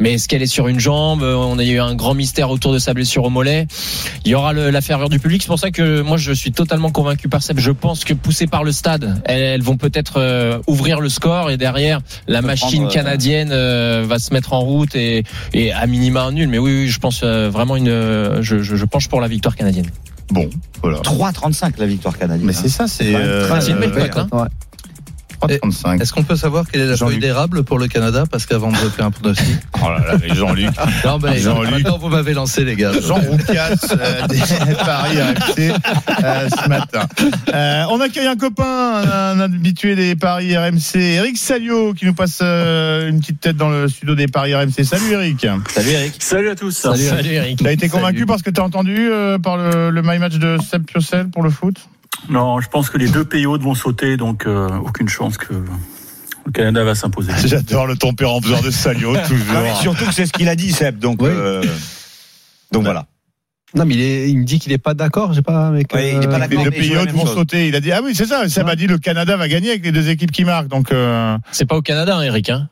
Mais 0.00 0.14
est-ce 0.14 0.26
qu'elle 0.28 0.42
est 0.42 0.46
sur 0.46 0.68
une 0.68 0.80
jambe? 0.80 1.22
On 1.22 1.58
a 1.58 1.64
eu 1.64 1.78
un 1.80 1.94
grand 1.94 2.14
mystère 2.14 2.50
autour 2.50 2.72
de 2.72 2.78
sa 2.78 2.94
blessure 2.94 3.24
au 3.24 3.30
mollet. 3.30 3.66
Il 4.24 4.30
y 4.30 4.34
aura 4.34 4.52
le- 4.52 4.70
la 4.70 4.80
ferveur 4.80 5.08
du 5.10 5.18
public. 5.18 5.42
C'est 5.42 5.48
pour 5.48 5.58
ça 5.58 5.70
que 5.70 6.00
moi, 6.00 6.16
je 6.16 6.32
suis 6.32 6.52
totalement 6.52 6.90
convaincu 6.90 7.11
par 7.28 7.42
Seb. 7.42 7.58
Je 7.58 7.70
pense 7.70 8.04
que 8.04 8.14
poussé 8.14 8.46
par 8.46 8.64
le 8.64 8.72
stade, 8.72 9.20
elles, 9.24 9.42
elles 9.42 9.62
vont 9.62 9.76
peut-être 9.76 10.14
euh, 10.18 10.58
ouvrir 10.66 11.00
le 11.00 11.08
score 11.08 11.50
et 11.50 11.56
derrière, 11.56 12.00
la 12.28 12.42
machine 12.42 12.68
prendre, 12.82 12.90
euh, 12.90 12.94
canadienne 12.94 13.50
euh, 13.52 14.04
va 14.06 14.18
se 14.18 14.32
mettre 14.32 14.52
en 14.52 14.60
route 14.60 14.94
et, 14.94 15.24
et 15.52 15.72
à 15.72 15.86
minima 15.86 16.22
un 16.22 16.32
nul. 16.32 16.48
Mais 16.48 16.58
oui, 16.58 16.72
oui, 16.82 16.88
je 16.88 16.98
pense 16.98 17.20
euh, 17.22 17.50
vraiment 17.50 17.76
une. 17.76 17.88
Je, 18.40 18.62
je, 18.62 18.76
je 18.76 18.84
penche 18.84 19.08
pour 19.08 19.20
la 19.20 19.28
victoire 19.28 19.56
canadienne. 19.56 19.86
Bon, 20.30 20.48
voilà. 20.82 20.98
3,35 20.98 21.74
la 21.78 21.86
victoire 21.86 22.16
canadienne. 22.16 22.46
Mais 22.46 22.52
c'est 22.54 22.68
ça, 22.68 22.86
c'est. 22.88 23.14
euh, 23.14 23.60
une 23.68 23.76
belle 23.78 23.92
euh, 23.96 24.08
cote, 24.08 24.16
hein. 24.16 24.28
Ouais. 24.32 24.48
3,35. 25.48 26.00
Est-ce 26.00 26.12
qu'on 26.12 26.22
peut 26.22 26.36
savoir 26.36 26.64
quelle 26.70 26.82
est 26.82 26.86
la 26.86 26.96
feuille 26.96 27.18
d'érable 27.18 27.64
pour 27.64 27.78
le 27.78 27.88
Canada? 27.88 28.24
Parce 28.30 28.46
qu'avant 28.46 28.70
de 28.70 28.76
faire 28.76 29.06
un 29.06 29.10
pronostic. 29.10 29.56
Oh 29.84 29.88
là 29.88 29.98
là, 30.12 30.14
mais 30.20 30.32
Jean-Luc. 30.32 30.70
Non, 31.04 31.18
mais 31.20 31.38
Jean-Luc. 31.40 31.70
maintenant 31.72 31.98
vous 31.98 32.08
m'avez 32.08 32.34
lancé, 32.34 32.64
les 32.64 32.76
gars. 32.76 32.92
Jean 33.00 33.16
Roucas 33.16 33.74
euh, 33.98 34.26
des 34.28 34.38
Paris 34.84 35.20
RMC 35.20 35.72
euh, 36.22 36.48
ce 36.48 36.68
matin. 36.68 37.06
Euh, 37.52 37.82
on 37.90 38.00
accueille 38.00 38.28
un 38.28 38.36
copain, 38.36 38.62
un, 38.64 39.40
un 39.40 39.40
habitué 39.40 39.96
des 39.96 40.14
Paris 40.14 40.56
RMC, 40.56 40.94
Eric 40.94 41.36
Salio, 41.36 41.94
qui 41.94 42.06
nous 42.06 42.14
passe 42.14 42.38
euh, 42.42 43.08
une 43.08 43.18
petite 43.18 43.40
tête 43.40 43.56
dans 43.56 43.70
le 43.70 43.88
studio 43.88 44.14
des 44.14 44.28
Paris 44.28 44.54
RMC. 44.54 44.84
Salut 44.84 45.10
Eric. 45.12 45.44
Salut 45.74 45.90
Eric. 45.90 46.14
Salut 46.20 46.50
à 46.50 46.54
tous. 46.54 46.70
Salut 46.70 47.02
Eric. 47.32 47.60
T'as 47.60 47.72
été 47.72 47.88
convaincu 47.88 48.18
Salut. 48.18 48.26
parce 48.26 48.42
que 48.42 48.50
t'as 48.50 48.62
entendu 48.62 48.96
euh, 49.10 49.38
par 49.38 49.56
le, 49.56 49.90
le 49.90 50.02
my 50.02 50.18
match 50.20 50.34
de 50.36 50.58
Seb 50.70 50.84
Piocel 50.84 51.28
pour 51.28 51.42
le 51.42 51.50
foot? 51.50 51.74
Non, 52.28 52.60
je 52.60 52.68
pense 52.68 52.88
que 52.90 52.98
les 52.98 53.08
deux 53.08 53.24
pays 53.24 53.46
hautes 53.46 53.62
vont 53.62 53.74
sauter, 53.74 54.16
donc 54.16 54.46
euh, 54.46 54.68
aucune 54.84 55.08
chance 55.08 55.36
que 55.38 55.52
le 55.54 56.52
Canada 56.52 56.84
va 56.84 56.94
s'imposer. 56.94 57.32
J'adore 57.44 57.86
le 57.86 57.96
température 57.96 58.62
de 58.62 58.70
Salio, 58.70 59.12
Non, 59.12 59.20
mais 59.20 59.26
toujours. 59.28 59.76
surtout 59.80 60.06
que 60.06 60.12
c'est 60.14 60.26
ce 60.26 60.32
qu'il 60.32 60.48
a 60.48 60.54
dit, 60.56 60.72
Seb. 60.72 60.98
Donc, 60.98 61.20
Oui. 61.22 61.28
euh, 61.30 61.62
donc 62.70 62.84
voilà. 62.84 63.06
Non, 63.74 63.86
mais 63.86 63.94
il, 63.94 64.00
est, 64.02 64.30
il 64.30 64.38
me 64.38 64.44
dit 64.44 64.58
qu'il 64.58 64.70
est 64.72 64.78
pas 64.78 64.92
d'accord. 64.92 65.32
J'ai 65.32 65.40
pas 65.40 65.68
avec. 65.68 65.88
Oui, 65.94 66.00
il 66.02 66.06
est 66.22 66.26
pas 66.28 66.34
euh, 66.34 66.38
d'accord. 66.40 66.58
Les 66.58 66.64
deux 66.64 66.70
pays 66.70 66.90
vont 66.94 67.24
chose. 67.24 67.34
sauter. 67.34 67.68
Il 67.68 67.74
a 67.74 67.80
dit 67.80 67.90
ah 67.90 68.00
oui 68.04 68.14
c'est 68.14 68.26
ça. 68.26 68.46
Seb 68.48 68.68
a 68.68 68.76
dit 68.76 68.86
le 68.86 68.98
Canada 68.98 69.36
va 69.38 69.48
gagner 69.48 69.70
avec 69.70 69.82
les 69.84 69.92
deux 69.92 70.10
équipes 70.10 70.30
qui 70.30 70.44
marquent. 70.44 70.68
Donc 70.68 70.92
euh, 70.92 71.38
C'est 71.52 71.64
pas 71.64 71.76
au 71.76 71.82
Canada, 71.82 72.16
hein, 72.18 72.22
Eric. 72.22 72.50
Hein 72.50 72.68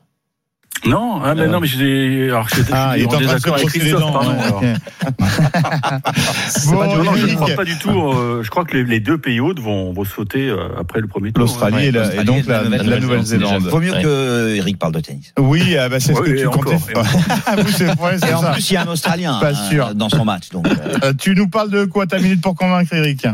Non, 0.85 1.21
ah, 1.23 1.35
mais 1.35 1.47
non, 1.47 1.59
mais 1.59 1.67
j'ai. 1.67 2.29
Alors, 2.29 2.49
j'étais 2.49 2.71
ah 2.73 2.93
il 2.97 3.03
est 3.03 3.13
en 3.13 3.19
désaccord 3.19 3.53
avec 3.55 3.67
Christophe, 3.67 3.99
dents. 4.01 4.11
pardon. 4.13 4.31
ouais. 4.31 4.43
alors. 4.45 4.61
Bon, 6.67 6.77
Pas 6.79 6.87
du- 6.87 6.95
non, 6.97 7.13
je 7.15 7.21
ne 7.21 7.27
Eric. 7.27 7.35
crois 7.35 7.55
pas 7.55 7.63
du 7.65 7.77
tout. 7.77 7.89
euh, 8.11 8.41
je 8.43 8.49
crois 8.49 8.65
que 8.65 8.75
les, 8.77 8.83
les 8.83 8.99
deux 8.99 9.17
pays 9.17 9.39
hautes 9.39 9.59
vont, 9.59 9.93
vont 9.93 10.03
sauter 10.05 10.49
euh, 10.49 10.69
après 10.79 10.99
le 11.01 11.07
premier 11.07 11.31
tour. 11.31 11.41
L'Australie 11.43 11.85
et, 11.87 11.91
la- 11.91 12.01
et 12.13 12.23
l'Australie 12.23 12.25
donc 12.25 12.45
et 12.45 12.49
la 12.49 12.63
la, 12.63 12.69
la 12.69 12.99
Nouvelle-Zélande, 12.99 13.01
Nouvelle-Zélande. 13.01 13.63
Vaut 13.67 13.79
mieux 13.79 13.91
Ouais. 13.91 14.01
que 14.01 14.55
Eric 14.57 14.79
parle 14.79 14.93
de 14.93 14.99
tennis. 15.01 15.33
Oui, 15.39 15.75
ah 15.77 15.89
bah, 15.89 15.99
c'est 15.99 16.13
ce 16.15 16.19
que 16.21 16.29
tu 16.31 16.39
et 16.39 16.43
comptais 16.45 16.75
encore, 16.75 16.79
faire. 16.79 17.03
Ah, 17.45 17.55
Et 17.57 18.33
en 18.33 18.51
plus, 18.53 18.69
il 18.69 18.73
y 18.73 18.77
a 18.77 18.81
un 18.83 18.87
Australien 18.87 19.37
Pas 19.39 19.53
sûr. 19.53 19.93
dans 19.95 20.09
son 20.09 20.25
match. 20.25 20.49
Donc, 20.49 20.67
euh, 20.67 20.71
Euh, 21.03 21.13
tu 21.17 21.35
nous 21.35 21.47
parles 21.47 21.69
de 21.69 21.85
quoi 21.85 22.05
ta 22.07 22.19
minute 22.19 22.41
pour 22.41 22.55
convaincre 22.55 22.93
Eric? 22.93 23.25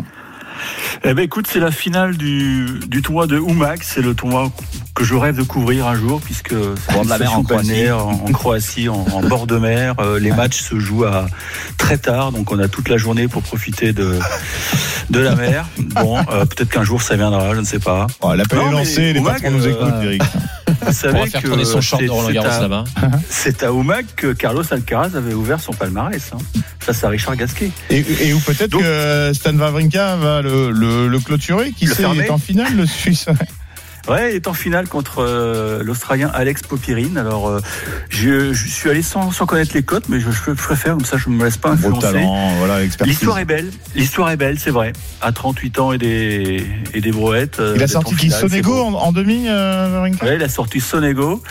Eh 1.03 1.13
ben 1.13 1.23
écoute, 1.23 1.47
c'est 1.51 1.59
la 1.59 1.71
finale 1.71 2.17
du, 2.17 2.79
du 2.87 3.01
tournoi 3.01 3.27
de 3.27 3.37
Umac. 3.37 3.83
C'est 3.83 4.01
le 4.01 4.13
tournoi 4.13 4.51
que 4.95 5.03
je 5.03 5.13
rêve 5.15 5.37
de 5.37 5.43
couvrir 5.43 5.87
un 5.87 5.95
jour, 5.95 6.19
puisque 6.21 6.55
c'est 6.89 7.03
de 7.03 7.09
la 7.09 7.17
mer 7.19 7.33
en 7.33 7.43
balnéaire 7.43 8.05
en, 8.05 8.13
en 8.13 8.31
Croatie, 8.31 8.89
en, 8.89 9.05
en 9.13 9.21
bord 9.21 9.45
de 9.47 9.57
mer. 9.57 9.93
Euh, 9.99 10.19
les 10.19 10.31
matchs 10.31 10.61
se 10.61 10.79
jouent 10.79 11.05
à 11.05 11.27
très 11.77 11.97
tard, 11.97 12.31
donc 12.31 12.51
on 12.51 12.59
a 12.59 12.67
toute 12.67 12.89
la 12.89 12.97
journée 12.97 13.27
pour 13.27 13.43
profiter 13.43 13.93
de 13.93 14.19
de 15.09 15.19
la 15.19 15.35
mer. 15.35 15.65
Bon, 15.77 16.17
euh, 16.31 16.45
peut-être 16.45 16.69
qu'un 16.69 16.83
jour 16.83 17.01
ça 17.01 17.15
viendra, 17.15 17.53
je 17.53 17.59
ne 17.59 17.65
sais 17.65 17.79
pas. 17.79 18.07
Oh, 18.21 18.33
L'appel 18.33 18.59
est 18.59 18.71
lancé, 18.71 19.13
les 19.13 19.19
Oumac, 19.19 19.41
patrons 19.41 19.57
nous 19.57 19.65
euh, 19.65 19.71
écoutent, 19.71 20.03
Eric. 20.03 20.21
Vous 20.81 20.87
On 20.89 20.91
savez 20.93 21.19
va 21.19 21.25
faire 21.25 21.41
que 21.41 21.47
tourner 21.47 21.65
son 21.65 21.81
short 21.81 22.01
c'est- 22.01 22.07
de 22.07 22.11
Roland 22.11 22.27
c'est 22.27 22.33
Garros 22.33 22.47
à- 22.49 22.61
là-bas. 22.61 22.83
C'est 23.29 23.63
à 23.63 23.73
Oumac 23.73 24.05
que 24.15 24.33
Carlos 24.33 24.63
Alcaraz 24.71 25.15
avait 25.15 25.33
ouvert 25.33 25.59
son 25.59 25.73
palmarès. 25.73 26.31
hein. 26.33 26.37
Ça, 26.85 26.93
c'est 26.93 27.05
à 27.05 27.09
Richard 27.09 27.35
Gasquet. 27.35 27.71
Et, 27.89 28.05
et 28.21 28.33
où 28.33 28.39
peut-être 28.39 28.71
Donc- 28.71 28.81
que 28.83 29.31
Stan 29.33 29.53
Wawrinka 29.57 30.15
va 30.17 30.41
le, 30.41 30.71
le, 30.71 31.07
le 31.07 31.19
clôturer, 31.19 31.71
qui 31.71 31.85
Le 31.85 31.91
sait, 31.93 32.03
il 32.03 32.05
fermer 32.05 32.23
est 32.25 32.29
en 32.29 32.37
finale, 32.37 32.75
le 32.75 32.85
Suisse. 32.85 33.25
Ouais, 34.07 34.31
il 34.31 34.35
est 34.35 34.47
en 34.47 34.53
finale 34.53 34.87
contre 34.87 35.17
euh, 35.19 35.83
l'Australien 35.83 36.31
Alex 36.33 36.61
Popirine. 36.61 37.17
Alors, 37.17 37.49
euh, 37.49 37.59
je, 38.09 38.53
je 38.53 38.67
suis 38.69 38.89
allé 38.89 39.01
sans, 39.01 39.31
sans 39.31 39.45
connaître 39.45 39.71
les 39.73 39.83
cotes, 39.83 40.07
mais 40.07 40.19
je, 40.21 40.29
je 40.31 40.51
préfère, 40.51 40.93
comme 40.93 41.03
ça 41.05 41.17
je 41.17 41.29
ne 41.29 41.35
me 41.35 41.43
laisse 41.43 41.57
pas 41.57 41.71
influencer. 41.71 42.13
talent, 42.13 42.51
voilà. 42.57 42.79
L'histoire 43.05 43.39
est 43.39 43.45
belle, 43.45 43.69
l'histoire 43.95 44.31
est 44.31 44.37
belle, 44.37 44.57
c'est 44.59 44.71
vrai. 44.71 44.93
À 45.21 45.31
38 45.33 45.79
ans 45.79 45.91
et 45.91 45.97
des, 45.97 46.65
et 46.93 47.01
des 47.01 47.11
brouettes. 47.11 47.59
euh, 47.59 47.73
Il 47.75 47.83
a 47.83 47.87
sorti 47.87 48.15
qui 48.15 48.29
Sonego 48.31 48.81
en, 48.81 48.93
en 48.93 49.11
demi, 49.11 49.45
euh, 49.49 50.01
Ouais, 50.21 50.35
il 50.35 50.43
a 50.43 50.49
sorti 50.49 50.79
Sonego, 50.79 51.43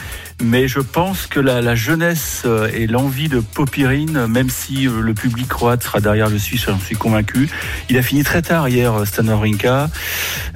mais 0.43 0.69
je 0.69 0.81
pense 0.81 1.27
que 1.27 1.41
la, 1.41 1.63
la 1.63 1.75
jeunesse 1.75 2.43
euh, 2.45 2.69
et 2.75 2.87
l'envie 2.87 3.29
de 3.29 3.41
Popirine, 3.41 4.27
même 4.27 4.51
si 4.51 4.87
euh, 4.87 5.01
le 5.01 5.15
public 5.15 5.49
croate 5.49 5.83
sera 5.83 6.01
derrière, 6.01 6.29
je 6.29 6.37
suis, 6.37 6.59
j'en 6.59 6.79
suis 6.79 6.95
convaincu. 6.97 7.49
Il 7.89 7.97
a 7.97 8.03
fini 8.03 8.23
très 8.23 8.43
tard 8.43 8.69
hier, 8.69 8.93
euh, 8.93 9.05
Stan 9.07 9.27
Wawrinka. 9.27 9.89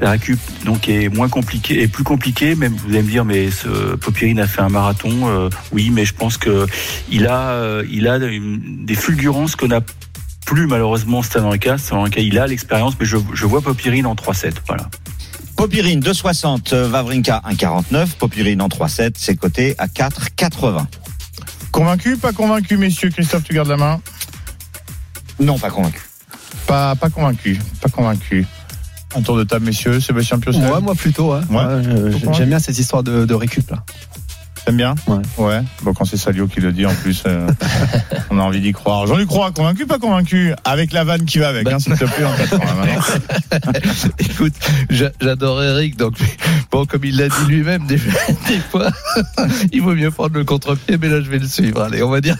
La 0.00 0.10
récup 0.10 0.38
donc 0.66 0.88
est 0.88 1.08
moins 1.08 1.28
compliquée, 1.28 1.82
est 1.82 1.88
plus 1.88 2.04
compliquée. 2.04 2.54
Même 2.54 2.74
vous 2.74 2.90
allez 2.90 3.02
me 3.02 3.10
dire, 3.10 3.24
mais 3.24 3.50
ce 3.50 3.96
Popirine 3.96 4.40
a 4.40 4.46
fait 4.46 4.60
un 4.60 4.68
marathon. 4.68 5.28
euh, 5.28 5.48
oui, 5.72 5.90
mais 5.90 6.04
je 6.04 6.14
pense 6.14 6.36
que 6.36 6.66
il 7.10 7.26
a, 7.26 7.50
euh, 7.52 7.84
il 7.90 8.06
a 8.06 8.18
des 8.18 8.94
fulgurances 8.94 9.56
qu'on 9.56 9.70
a 9.70 9.80
plus 10.44 10.66
malheureusement 10.66 11.22
Stan 11.22 11.40
Wawrinka. 11.40 11.78
Stan 11.78 11.96
Wawrinka, 11.96 12.20
il 12.20 12.38
a 12.38 12.46
l'expérience, 12.46 12.94
mais 13.00 13.06
je, 13.06 13.16
je 13.32 13.46
vois 13.46 13.62
Popirine 13.62 14.06
en 14.06 14.14
3-7. 14.14 14.52
Voilà. 14.66 14.88
Popirine 15.60 16.00
2,60, 16.00 16.72
euh, 16.72 16.88
Vavrinka 16.88 17.42
1,49, 17.46 18.16
Popirine 18.18 18.62
en 18.62 18.68
3,7, 18.68 19.12
c'est 19.18 19.36
coté 19.36 19.74
à 19.76 19.88
4,80. 19.88 20.86
Convaincu, 21.70 22.16
pas 22.16 22.32
convaincu, 22.32 22.78
messieurs 22.78 23.10
Christophe, 23.10 23.44
tu 23.44 23.52
gardes 23.52 23.68
la 23.68 23.76
main? 23.76 24.00
Non, 25.38 25.58
pas 25.58 25.68
convaincu. 25.68 26.00
Pas, 26.66 26.94
pas 26.96 27.10
convaincu, 27.10 27.60
pas 27.82 27.90
convaincu. 27.90 28.46
Un 29.14 29.20
tour 29.20 29.36
de 29.36 29.44
table, 29.44 29.66
messieurs. 29.66 30.00
Sébastien 30.00 30.38
Piocel. 30.38 30.62
Ouais, 30.64 30.80
moi 30.80 30.94
plutôt. 30.94 31.34
Ouais. 31.34 31.40
Ouais. 31.50 31.56
Ouais, 31.56 31.82
je- 31.84 32.10
Pourquoi? 32.12 32.32
J'aime 32.32 32.48
bien 32.48 32.58
cette 32.58 32.78
histoire 32.78 33.02
de, 33.02 33.26
de 33.26 33.34
récup 33.34 33.68
là. 33.70 33.84
T'aimes 34.64 34.76
bien 34.76 34.94
Ouais. 35.06 35.16
Ouais. 35.38 35.60
Bon, 35.82 35.94
quand 35.94 36.04
c'est 36.04 36.16
Salio 36.18 36.46
qui 36.46 36.60
le 36.60 36.72
dit, 36.72 36.84
en 36.86 36.94
plus, 36.94 37.22
euh, 37.26 37.48
on 38.30 38.38
a 38.38 38.42
envie 38.42 38.60
d'y 38.60 38.72
croire. 38.72 39.06
Jean-Luc 39.06 39.26
Croix, 39.28 39.50
convaincu, 39.52 39.86
pas 39.86 39.98
convaincu 39.98 40.52
Avec 40.64 40.92
la 40.92 41.04
vanne 41.04 41.24
qui 41.24 41.38
va 41.38 41.48
avec, 41.48 41.66
hein, 41.70 41.78
s'il 41.78 41.94
te 41.94 42.04
plaît, 42.04 42.24
en 42.24 42.36
80 42.36 42.64
maintenant. 42.74 43.72
Écoute, 44.18 44.52
j'a- 44.90 45.12
j'adore 45.20 45.62
Eric, 45.62 45.96
donc 45.96 46.14
bon, 46.70 46.84
comme 46.84 47.04
il 47.04 47.16
l'a 47.16 47.28
dit 47.28 47.44
lui-même, 47.48 47.86
des, 47.86 47.96
des 47.96 48.58
fois, 48.70 48.90
il 49.72 49.80
vaut 49.82 49.94
mieux 49.94 50.10
prendre 50.10 50.34
le 50.34 50.44
contre-pied, 50.44 50.98
mais 51.00 51.08
là, 51.08 51.20
je 51.22 51.30
vais 51.30 51.38
le 51.38 51.48
suivre. 51.48 51.80
Allez, 51.82 52.02
on 52.02 52.10
va 52.10 52.20
dire, 52.20 52.36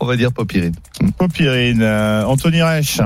on 0.00 0.06
va 0.06 0.16
dire 0.16 0.32
Popirine. 0.32 0.74
Popirine, 1.16 1.80
euh, 1.82 2.24
Anthony 2.24 2.62
Reich. 2.62 3.00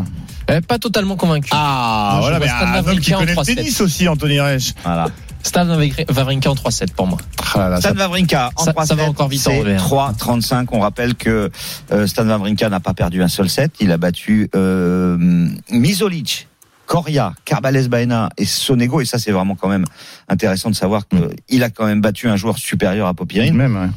Eh, 0.53 0.61
pas 0.61 0.79
totalement 0.81 1.15
convaincu. 1.17 1.51
Ah, 1.53 2.19
voilà, 2.21 2.41
mais 2.41 2.49
un 2.49 2.85
homme 2.85 2.99
qui 2.99 3.13
connaît 3.13 3.27
le 3.35 3.41
3-7. 3.41 3.55
tennis 3.55 3.81
aussi, 3.81 4.09
Anthony 4.09 4.41
Reich. 4.41 4.75
Voilà. 4.85 5.07
Stan 5.42 5.66
Wawrinka 5.68 6.50
en 6.50 6.55
3-7 6.55 6.92
pour 6.92 7.07
moi. 7.07 7.18
Ah 7.55 7.59
là 7.59 7.68
là, 7.70 7.81
Stan 7.81 7.94
Wawrinka 7.96 8.50
en 8.57 8.64
ça- 8.64 8.72
3 8.72 8.87
ça 8.87 8.94
va 8.94 9.05
encore 9.05 9.29
vite 9.29 9.46
en 9.46 9.50
c'est 9.50 9.59
revers. 9.61 9.81
3,35. 9.83 10.68
On 10.72 10.81
rappelle 10.81 11.14
que 11.14 11.50
euh, 11.92 12.07
Stan 12.07 12.26
Wawrinka 12.26 12.68
n'a 12.68 12.81
pas 12.81 12.94
perdu 12.94 13.22
un 13.22 13.29
seul 13.29 13.48
set. 13.48 13.72
Il 13.81 13.90
a 13.92 13.96
battu 13.96 14.48
euh, 14.55 15.16
Misolic, 15.70 16.48
Coria, 16.87 17.33
Carbales 17.44 17.88
Baena 17.88 18.31
et 18.37 18.44
Sonego. 18.44 19.00
Et 19.00 19.05
ça, 19.05 19.18
c'est 19.18 19.33
vraiment 19.33 19.55
quand 19.57 19.68
même 19.68 19.85
intéressant 20.29 20.70
de 20.70 20.74
savoir 20.76 21.03
qu'il 21.09 21.62
a 21.62 21.70
quand 21.70 21.87
même 21.87 22.00
battu 22.00 22.29
un 22.29 22.37
joueur 22.37 22.59
supérieur 22.59 23.07
à 23.07 23.14
Popirine. 23.14 23.55
Même, 23.57 23.76
ouais. 23.76 23.88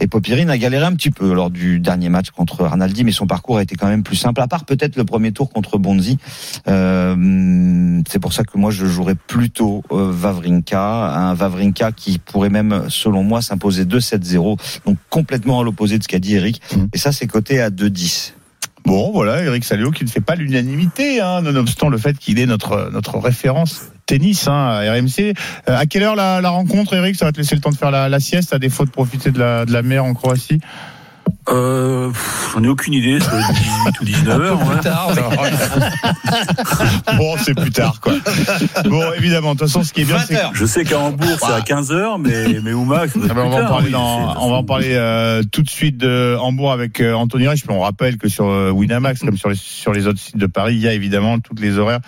Et 0.00 0.06
Popirine 0.06 0.48
a 0.48 0.56
galéré 0.56 0.84
un 0.84 0.94
petit 0.94 1.10
peu 1.10 1.32
lors 1.32 1.50
du 1.50 1.78
dernier 1.78 2.08
match 2.08 2.30
contre 2.30 2.64
Arnaldi, 2.64 3.04
mais 3.04 3.12
son 3.12 3.26
parcours 3.26 3.58
a 3.58 3.62
été 3.62 3.76
quand 3.76 3.86
même 3.86 4.02
plus 4.02 4.16
simple, 4.16 4.40
à 4.40 4.48
part 4.48 4.64
peut-être 4.64 4.96
le 4.96 5.04
premier 5.04 5.32
tour 5.32 5.50
contre 5.50 5.78
Bonzi. 5.78 6.16
Euh, 6.68 8.00
c'est 8.08 8.18
pour 8.18 8.32
ça 8.32 8.44
que 8.44 8.56
moi 8.56 8.70
je 8.70 8.86
jouerais 8.86 9.14
plutôt 9.14 9.82
euh, 9.92 10.10
Vavrinka, 10.10 10.80
un 10.80 11.34
Vavrinka 11.34 11.92
qui 11.92 12.18
pourrait 12.18 12.48
même, 12.48 12.86
selon 12.88 13.22
moi, 13.22 13.42
s'imposer 13.42 13.84
2-7-0, 13.84 14.58
donc 14.86 14.96
complètement 15.10 15.60
à 15.60 15.64
l'opposé 15.64 15.98
de 15.98 16.02
ce 16.02 16.08
qu'a 16.08 16.18
dit 16.18 16.34
Eric. 16.34 16.62
Mhm. 16.74 16.88
Et 16.94 16.98
ça, 16.98 17.12
c'est 17.12 17.26
coté 17.26 17.60
à 17.60 17.70
2-10. 17.70 18.32
Bon, 18.86 19.12
voilà, 19.12 19.44
Eric 19.44 19.64
Salio 19.64 19.90
qui 19.90 20.04
ne 20.04 20.08
fait 20.08 20.22
pas 20.22 20.34
l'unanimité, 20.34 21.20
hein, 21.20 21.42
nonobstant 21.42 21.90
le 21.90 21.98
fait 21.98 22.16
qu'il 22.18 22.38
est 22.38 22.46
notre, 22.46 22.90
notre 22.90 23.18
référence 23.18 23.89
tennis 24.10 24.48
hein, 24.48 24.52
à 24.52 24.92
RMC. 24.92 25.34
Euh, 25.68 25.76
à 25.76 25.86
quelle 25.86 26.02
heure 26.02 26.16
la, 26.16 26.48
rencontre, 26.48 26.94
Eric? 26.94 27.16
Ça 27.16 27.24
va 27.24 27.32
te 27.32 27.38
laisser 27.38 27.54
le 27.54 27.60
temps 27.60 27.70
de 27.70 27.76
faire 27.76 27.90
la, 27.90 28.20
sieste, 28.20 28.52
à 28.52 28.58
défaut 28.58 28.84
de 28.84 28.90
profiter 28.90 29.30
de 29.30 29.40
la 29.40 29.82
mer 29.82 30.04
en 30.04 30.14
Croatie? 30.14 30.60
Euh, 31.48 32.08
pff, 32.10 32.50
J'en 32.54 32.62
ai 32.64 32.68
aucune 32.68 32.94
idée, 32.94 33.18
ça 33.20 33.30
doit 33.30 33.40
être 33.40 33.52
18 33.52 34.00
ou 34.00 34.04
19 34.26 34.40
heures. 34.42 34.58
ouais. 34.60 35.50
Bon, 37.16 37.34
c'est 37.44 37.54
plus 37.54 37.70
tard, 37.70 38.00
quoi. 38.00 38.14
Bon, 38.84 39.12
évidemment, 39.16 39.54
de 39.54 39.58
toute 39.60 39.68
façon, 39.68 39.82
ce 39.84 39.92
qui 39.92 40.02
est 40.02 40.04
bien, 40.04 40.16
20 40.16 40.24
c'est 40.26 40.34
que- 40.34 40.40
heures. 40.40 40.50
Je 40.54 40.64
sais 40.64 40.84
qu'à 40.84 40.98
Hambourg, 40.98 41.36
c'est 41.40 41.52
à 41.52 41.60
15 41.60 41.92
heures, 41.92 42.18
mais, 42.18 42.46
mais 42.62 42.72
doit 42.72 43.04
être 43.04 43.14
Ah 43.28 43.34
ben, 43.34 43.42
on 43.44 43.50
va 43.50 43.56
en 43.56 43.60
tard, 43.60 43.68
parler, 43.68 43.86
oui, 43.86 43.92
dans- 43.92 44.32
c'est- 44.34 44.38
on 44.40 44.50
va 44.50 44.56
en 44.56 44.64
parler 44.64 44.90
euh, 44.94 45.42
tout 45.50 45.62
de 45.62 45.70
suite 45.70 45.96
de 45.98 46.36
Hambourg 46.40 46.72
avec 46.72 47.00
euh, 47.00 47.14
Anthony 47.14 47.46
Reich. 47.48 47.62
Puis 47.66 47.74
on 47.74 47.80
rappelle 47.80 48.16
que 48.16 48.28
sur 48.28 48.46
euh, 48.46 48.70
Winamax, 48.70 49.20
comme 49.20 49.36
sur 49.36 49.48
les, 49.48 49.54
sur 49.56 49.92
les 49.92 50.06
autres 50.06 50.18
sites 50.20 50.36
de 50.38 50.46
Paris, 50.46 50.74
il 50.74 50.80
y 50.80 50.88
a 50.88 50.92
évidemment 50.92 51.38
toutes 51.40 51.60
les 51.60 51.78
horaires 51.78 52.00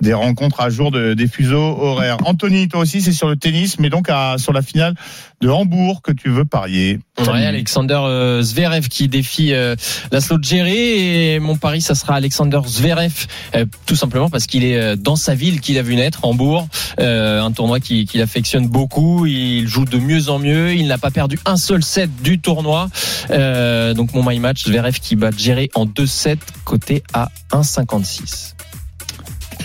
des 0.00 0.14
rencontres 0.14 0.60
à 0.60 0.70
jour 0.70 0.90
de, 0.92 1.14
des 1.14 1.26
fuseaux 1.28 1.76
horaires. 1.80 2.18
Anthony, 2.24 2.68
toi 2.68 2.80
aussi, 2.80 3.00
c'est 3.02 3.12
sur 3.12 3.28
le 3.28 3.36
tennis, 3.36 3.78
mais 3.80 3.90
donc 3.90 4.08
à, 4.08 4.36
sur 4.38 4.52
la 4.52 4.62
finale 4.62 4.94
de 5.40 5.48
Hambourg 5.48 6.02
que 6.02 6.12
tu 6.12 6.30
veux 6.30 6.44
parier. 6.44 7.00
Ouais, 7.18 7.44
Alexander 7.46 7.98
euh, 8.02 8.42
Zverev 8.42 8.77
qui 8.88 9.08
défie 9.08 9.52
euh, 9.52 9.74
Laszlo 10.12 10.38
Djere 10.40 10.66
et 10.68 11.38
mon 11.40 11.56
pari 11.56 11.80
ça 11.80 11.94
sera 11.94 12.14
Alexander 12.14 12.60
Zverev 12.66 13.26
euh, 13.54 13.64
tout 13.86 13.96
simplement 13.96 14.28
parce 14.30 14.46
qu'il 14.46 14.64
est 14.64 14.76
euh, 14.78 14.96
dans 14.96 15.16
sa 15.16 15.34
ville 15.34 15.60
qu'il 15.60 15.78
a 15.78 15.82
vu 15.82 15.96
naître 15.96 16.20
Hambourg. 16.24 16.68
Un 16.98 17.52
tournoi 17.52 17.80
qui- 17.80 18.04
qu'il 18.06 18.20
affectionne 18.20 18.66
beaucoup. 18.68 19.26
Il 19.26 19.66
joue 19.66 19.84
de 19.84 19.98
mieux 19.98 20.28
en 20.28 20.38
mieux. 20.38 20.74
Il 20.74 20.86
n'a 20.86 20.98
pas 20.98 21.10
perdu 21.10 21.38
un 21.46 21.56
seul 21.56 21.82
set 21.82 22.10
du 22.22 22.38
tournoi. 22.38 22.88
Donc 23.30 24.12
mon 24.12 24.22
my 24.28 24.38
match 24.38 24.64
Zverev 24.64 24.98
qui 25.00 25.16
bat 25.16 25.30
Djere 25.36 25.66
en 25.74 25.86
2-7 25.86 26.36
côté 26.64 27.02
à 27.14 27.30
1,56 27.52 28.54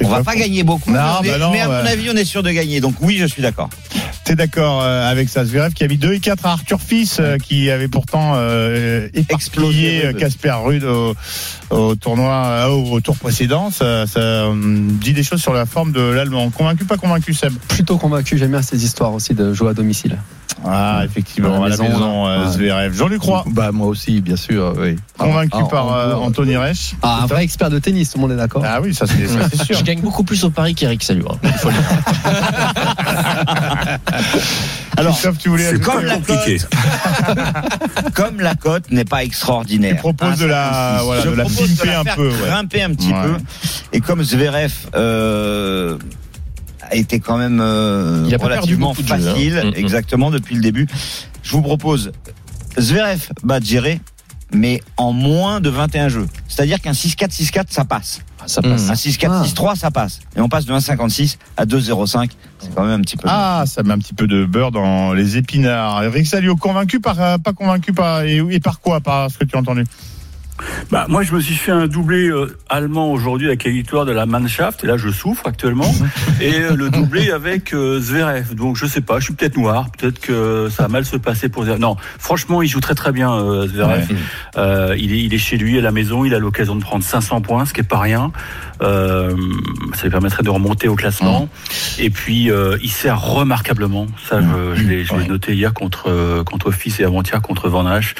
On 0.01 0.07
va 0.09 0.23
pas 0.23 0.35
gagner 0.35 0.63
beaucoup, 0.63 0.91
Non, 0.91 0.99
mais, 1.21 1.29
bah 1.31 1.37
non, 1.37 1.51
mais 1.51 1.61
à 1.61 1.67
mon 1.67 1.73
avis, 1.85 2.09
on 2.11 2.15
est 2.15 2.25
sûr 2.25 2.43
de 2.43 2.51
gagner. 2.51 2.81
Donc 2.81 2.95
oui, 3.01 3.17
je 3.19 3.25
suis 3.25 3.41
d'accord. 3.41 3.69
T'es 4.25 4.35
d'accord 4.35 4.81
euh, 4.81 5.11
avec 5.11 5.27
ça, 5.29 5.43
Zverev 5.43 5.73
qui 5.73 5.83
a 5.83 5.87
mis 5.87 5.97
2 5.97 6.13
et 6.13 6.19
4 6.21 6.45
à 6.45 6.51
Arthur 6.53 6.79
Fils, 6.79 7.17
euh, 7.19 7.37
qui 7.37 7.69
avait 7.69 7.89
pourtant 7.89 8.33
euh, 8.35 9.07
Explosé 9.29 10.13
Casper 10.17 10.55
Rude 10.63 10.85
au, 10.85 11.13
au 11.71 11.95
tournoi, 11.95 12.31
euh, 12.33 12.67
au, 12.69 12.91
au 12.93 12.99
tour 13.01 13.17
précédent. 13.17 13.69
Ça, 13.69 14.07
ça 14.07 14.19
euh, 14.19 14.53
dit 14.55 15.11
des 15.13 15.23
choses 15.23 15.41
sur 15.41 15.53
la 15.53 15.65
forme 15.65 15.91
de 15.91 16.01
l'Allemand. 16.01 16.49
Convaincu, 16.51 16.85
pas 16.85 16.97
convaincu, 16.97 17.33
Seb? 17.33 17.53
Plutôt 17.67 17.97
convaincu. 17.97 18.37
J'aime 18.37 18.51
bien 18.51 18.61
ces 18.61 18.83
histoires 18.85 19.13
aussi 19.13 19.33
de 19.33 19.53
jouer 19.53 19.71
à 19.71 19.73
domicile. 19.73 20.17
Ah, 20.65 21.01
effectivement, 21.03 21.61
À 21.61 21.65
à 21.65 21.69
la 21.69 21.77
maison, 21.77 21.83
maison, 21.89 22.25
là. 22.25 22.29
euh, 22.31 22.45
Ouais. 22.45 22.51
Zverev. 22.53 22.93
Jean-Luc 22.95 23.21
Roy, 23.21 23.43
Bah, 23.47 23.71
moi 23.73 23.87
aussi, 23.87 24.21
bien 24.21 24.37
sûr, 24.37 24.73
oui. 24.79 24.95
convaincu 25.17 25.57
Ah, 25.59 25.63
par 25.69 25.85
en- 25.87 26.11
en- 26.21 26.25
Anthony 26.27 26.55
Reich? 26.55 26.95
Ah, 27.01 27.19
un 27.23 27.25
vrai 27.25 27.43
expert 27.43 27.69
de 27.69 27.79
tennis, 27.79 28.11
tout 28.11 28.17
le 28.17 28.21
monde 28.21 28.31
est 28.31 28.37
d'accord. 28.37 28.63
Ah 28.65 28.79
oui, 28.81 28.93
ça 28.93 29.05
c'est 29.05 29.27
ça, 29.27 29.39
c'est 29.51 29.63
sûr. 29.65 29.82
je 29.83 29.87
gagne 29.91 30.01
beaucoup 30.01 30.23
plus 30.23 30.43
au 30.45 30.49
pari 30.49 30.73
qu'Eric 30.75 31.03
Salou 31.03 31.27
hein. 31.29 31.37
Alors, 34.97 35.13
Christophe, 35.13 35.37
tu 35.39 35.49
voulais 35.49 35.71
C'est 35.71 35.79
comme 35.81 36.05
la 36.05 36.15
compliqué. 36.15 36.57
comme 38.13 38.39
la 38.39 38.55
cote 38.55 38.91
n'est 38.91 39.05
pas 39.05 39.19
Tu 39.21 39.25
extraordinaire. 39.27 39.95
proposes 39.97 40.37
de 40.39 40.45
la, 40.45 40.99
1,56. 40.99 41.03
voilà, 41.03 41.21
Je 41.23 41.29
de 41.29 41.35
la 41.35 41.43
propose 41.45 41.75
pimper 41.75 41.95
un 41.99 42.03
peu. 42.15 42.29
Ouais. 42.29 42.47
grimper 42.47 42.83
un 42.83 42.93
petit 42.93 43.11
Ouais. 43.11 43.21
peu. 43.23 43.35
Et 43.91 43.99
comme 44.01 44.23
Zverev 44.23 44.71
euh, 44.95 45.97
a 46.89 46.95
été 46.95 47.19
quand 47.19 47.37
même 47.37 47.59
euh, 47.61 48.23
Il 48.27 48.33
a 48.35 48.39
pas 48.39 48.47
perdu 48.49 48.75
relativement 48.75 48.91
hein. 48.91 49.03
facile, 49.05 49.61
Mm, 49.65 49.69
mm. 49.69 49.73
exactement 49.75 50.31
depuis 50.31 50.55
le 50.55 50.61
début, 50.61 50.87
je 51.43 51.51
vous 51.51 51.61
propose 51.61 52.11
Zverev 52.79 53.27
bat 53.43 53.59
Djere, 53.59 53.97
mais 54.53 54.81
en 54.97 55.11
moins 55.11 55.59
de 55.59 55.69
21 55.69 56.07
jeux. 56.09 56.27
C'est-à-dire 56.47 56.79
qu'un 56.79 56.91
6-4, 56.93 57.29
6-4, 57.31 57.63
ça 57.69 57.83
passe. 57.83 58.21
Ça 58.47 58.61
passe 58.61 58.89
Un 58.89 58.93
6-4, 58.93 59.53
6-3, 59.53 59.75
ça 59.75 59.91
passe. 59.91 60.19
Et 60.35 60.41
on 60.41 60.49
passe 60.49 60.65
de 60.65 60.73
1,56 60.73 61.37
à 61.57 61.65
2,05. 61.65 62.29
C'est 62.59 62.73
quand 62.73 62.83
même 62.83 62.99
un 62.99 63.01
petit 63.01 63.17
peu. 63.17 63.27
Ah, 63.29 63.63
ça 63.65 63.83
met 63.83 63.93
un 63.93 63.97
petit 63.97 64.13
peu 64.13 64.27
de 64.27 64.45
beurre 64.45 64.71
dans 64.71 65.13
les 65.13 65.37
épinards. 65.37 66.03
Eric 66.03 66.27
Salio, 66.27 66.55
convaincu 66.55 66.99
par, 66.99 67.19
euh, 67.21 67.37
pas 67.37 67.53
convaincu 67.53 67.93
par, 67.93 68.21
et, 68.21 68.37
et 68.49 68.59
par 68.59 68.79
quoi, 68.79 69.01
par 69.01 69.29
ce 69.29 69.37
que 69.37 69.45
tu 69.45 69.55
as 69.55 69.59
entendu? 69.59 69.83
Bah, 70.91 71.05
moi, 71.09 71.23
je 71.23 71.33
me 71.33 71.39
suis 71.39 71.55
fait 71.55 71.71
un 71.71 71.87
doublé 71.87 72.29
euh, 72.29 72.55
allemand 72.69 73.11
aujourd'hui 73.11 73.47
avec 73.47 73.63
la 73.63 73.71
victoire 73.71 74.05
de 74.05 74.11
la 74.11 74.25
Mannschaft, 74.25 74.83
et 74.83 74.87
là, 74.87 74.97
je 74.97 75.09
souffre 75.09 75.47
actuellement, 75.47 75.91
et 76.41 76.61
euh, 76.61 76.75
le 76.75 76.89
doublé 76.89 77.31
avec 77.31 77.73
euh, 77.73 77.99
Zverev. 77.99 78.55
Donc, 78.55 78.77
je 78.77 78.85
sais 78.85 79.01
pas, 79.01 79.19
je 79.19 79.25
suis 79.25 79.33
peut-être 79.33 79.57
noir, 79.57 79.87
peut-être 79.97 80.19
que 80.19 80.69
ça 80.69 80.83
va 80.83 80.89
mal 80.89 81.05
se 81.05 81.17
passer 81.17 81.49
pour 81.49 81.63
Zverev. 81.63 81.79
Non, 81.79 81.97
franchement, 82.19 82.61
il 82.61 82.67
joue 82.67 82.79
très 82.79 82.95
très 82.95 83.11
bien, 83.11 83.33
euh, 83.33 83.67
Zverev. 83.67 84.07
Euh, 84.57 84.95
il, 84.97 85.13
est, 85.13 85.23
il 85.23 85.33
est 85.33 85.39
chez 85.39 85.57
lui 85.57 85.77
à 85.77 85.81
la 85.81 85.91
maison, 85.91 86.25
il 86.25 86.33
a 86.33 86.39
l'occasion 86.39 86.75
de 86.75 86.81
prendre 86.81 87.03
500 87.03 87.41
points, 87.41 87.65
ce 87.65 87.73
qui 87.73 87.81
est 87.81 87.83
pas 87.83 87.99
rien. 87.99 88.31
Euh, 88.83 89.35
ça 89.95 90.03
lui 90.03 90.09
permettrait 90.09 90.43
de 90.43 90.49
remonter 90.49 90.87
au 90.87 90.95
classement. 90.95 91.49
Et 91.99 92.09
puis, 92.09 92.51
euh, 92.51 92.77
il 92.81 92.91
sert 92.91 93.19
remarquablement. 93.21 94.07
Ça, 94.27 94.41
je, 94.41 94.75
je 94.75 94.87
l'ai 94.87 95.05
je 95.05 95.15
l'ai 95.15 95.27
noté 95.27 95.53
hier 95.53 95.73
contre 95.73 96.09
euh, 96.09 96.43
contre 96.43 96.67
Office 96.67 96.99
et 96.99 97.05
avant-hier 97.05 97.41
contre 97.41 97.69
Van 97.69 97.85
Hache. 97.85 98.15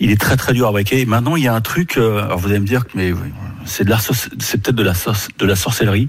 Il 0.00 0.10
est 0.10 0.20
très 0.20 0.36
très 0.36 0.52
dur 0.52 0.68
à. 0.68 0.72
Et 0.92 1.06
maintenant, 1.06 1.36
il 1.36 1.42
y 1.42 1.48
a 1.48 1.54
un 1.54 1.60
truc. 1.60 1.96
euh, 1.96 2.22
alors, 2.24 2.38
vous 2.38 2.48
allez 2.48 2.60
me 2.60 2.66
dire 2.66 2.86
que 2.86 2.92
mais 2.94 3.12
oui, 3.12 3.28
c'est 3.64 3.84
de 3.84 3.90
la 3.90 3.98
c'est 3.98 4.62
peut-être 4.62 4.76
de 4.76 4.82
la 4.82 4.94
sauce, 4.94 5.28
de 5.38 5.46
la 5.46 5.56
sorcellerie. 5.56 6.08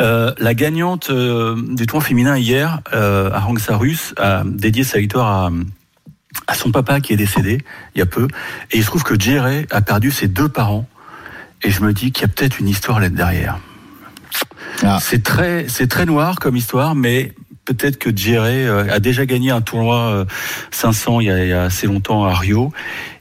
Euh, 0.00 0.32
la 0.38 0.54
gagnante 0.54 1.10
euh, 1.10 1.56
du 1.74 1.86
tournoi 1.86 2.04
féminin 2.04 2.36
hier, 2.38 2.80
euh, 2.94 3.30
à 3.32 3.40
Rangsarus, 3.40 4.14
a 4.16 4.42
dédié 4.46 4.84
sa 4.84 4.98
victoire 4.98 5.26
à 5.28 5.50
à 6.46 6.54
son 6.54 6.70
papa 6.70 7.00
qui 7.00 7.12
est 7.12 7.16
décédé 7.16 7.58
il 7.94 7.98
y 7.98 8.02
a 8.02 8.06
peu. 8.06 8.28
Et 8.70 8.78
il 8.78 8.82
se 8.82 8.86
trouve 8.86 9.02
que 9.02 9.18
Jerry 9.18 9.66
a 9.70 9.80
perdu 9.80 10.10
ses 10.10 10.28
deux 10.28 10.48
parents. 10.48 10.86
Et 11.62 11.70
je 11.70 11.82
me 11.82 11.92
dis 11.92 12.12
qu'il 12.12 12.22
y 12.22 12.24
a 12.24 12.28
peut-être 12.28 12.60
une 12.60 12.68
histoire 12.68 13.00
là 13.00 13.08
derrière. 13.08 13.58
C'est 15.00 15.22
très, 15.22 15.66
c'est 15.68 15.88
très 15.88 16.06
noir 16.06 16.38
comme 16.38 16.56
histoire, 16.56 16.94
mais 16.94 17.34
peut-être 17.64 17.98
que 17.98 18.16
Jerry 18.16 18.64
euh, 18.64 18.92
a 18.92 19.00
déjà 19.00 19.26
gagné 19.26 19.50
un 19.50 19.60
tournoi 19.60 19.98
euh, 19.98 20.24
500 20.70 21.20
il 21.20 21.26
y, 21.26 21.30
a, 21.30 21.44
il 21.44 21.50
y 21.50 21.52
a 21.52 21.64
assez 21.64 21.86
longtemps 21.86 22.24
à 22.24 22.34
Rio. 22.34 22.72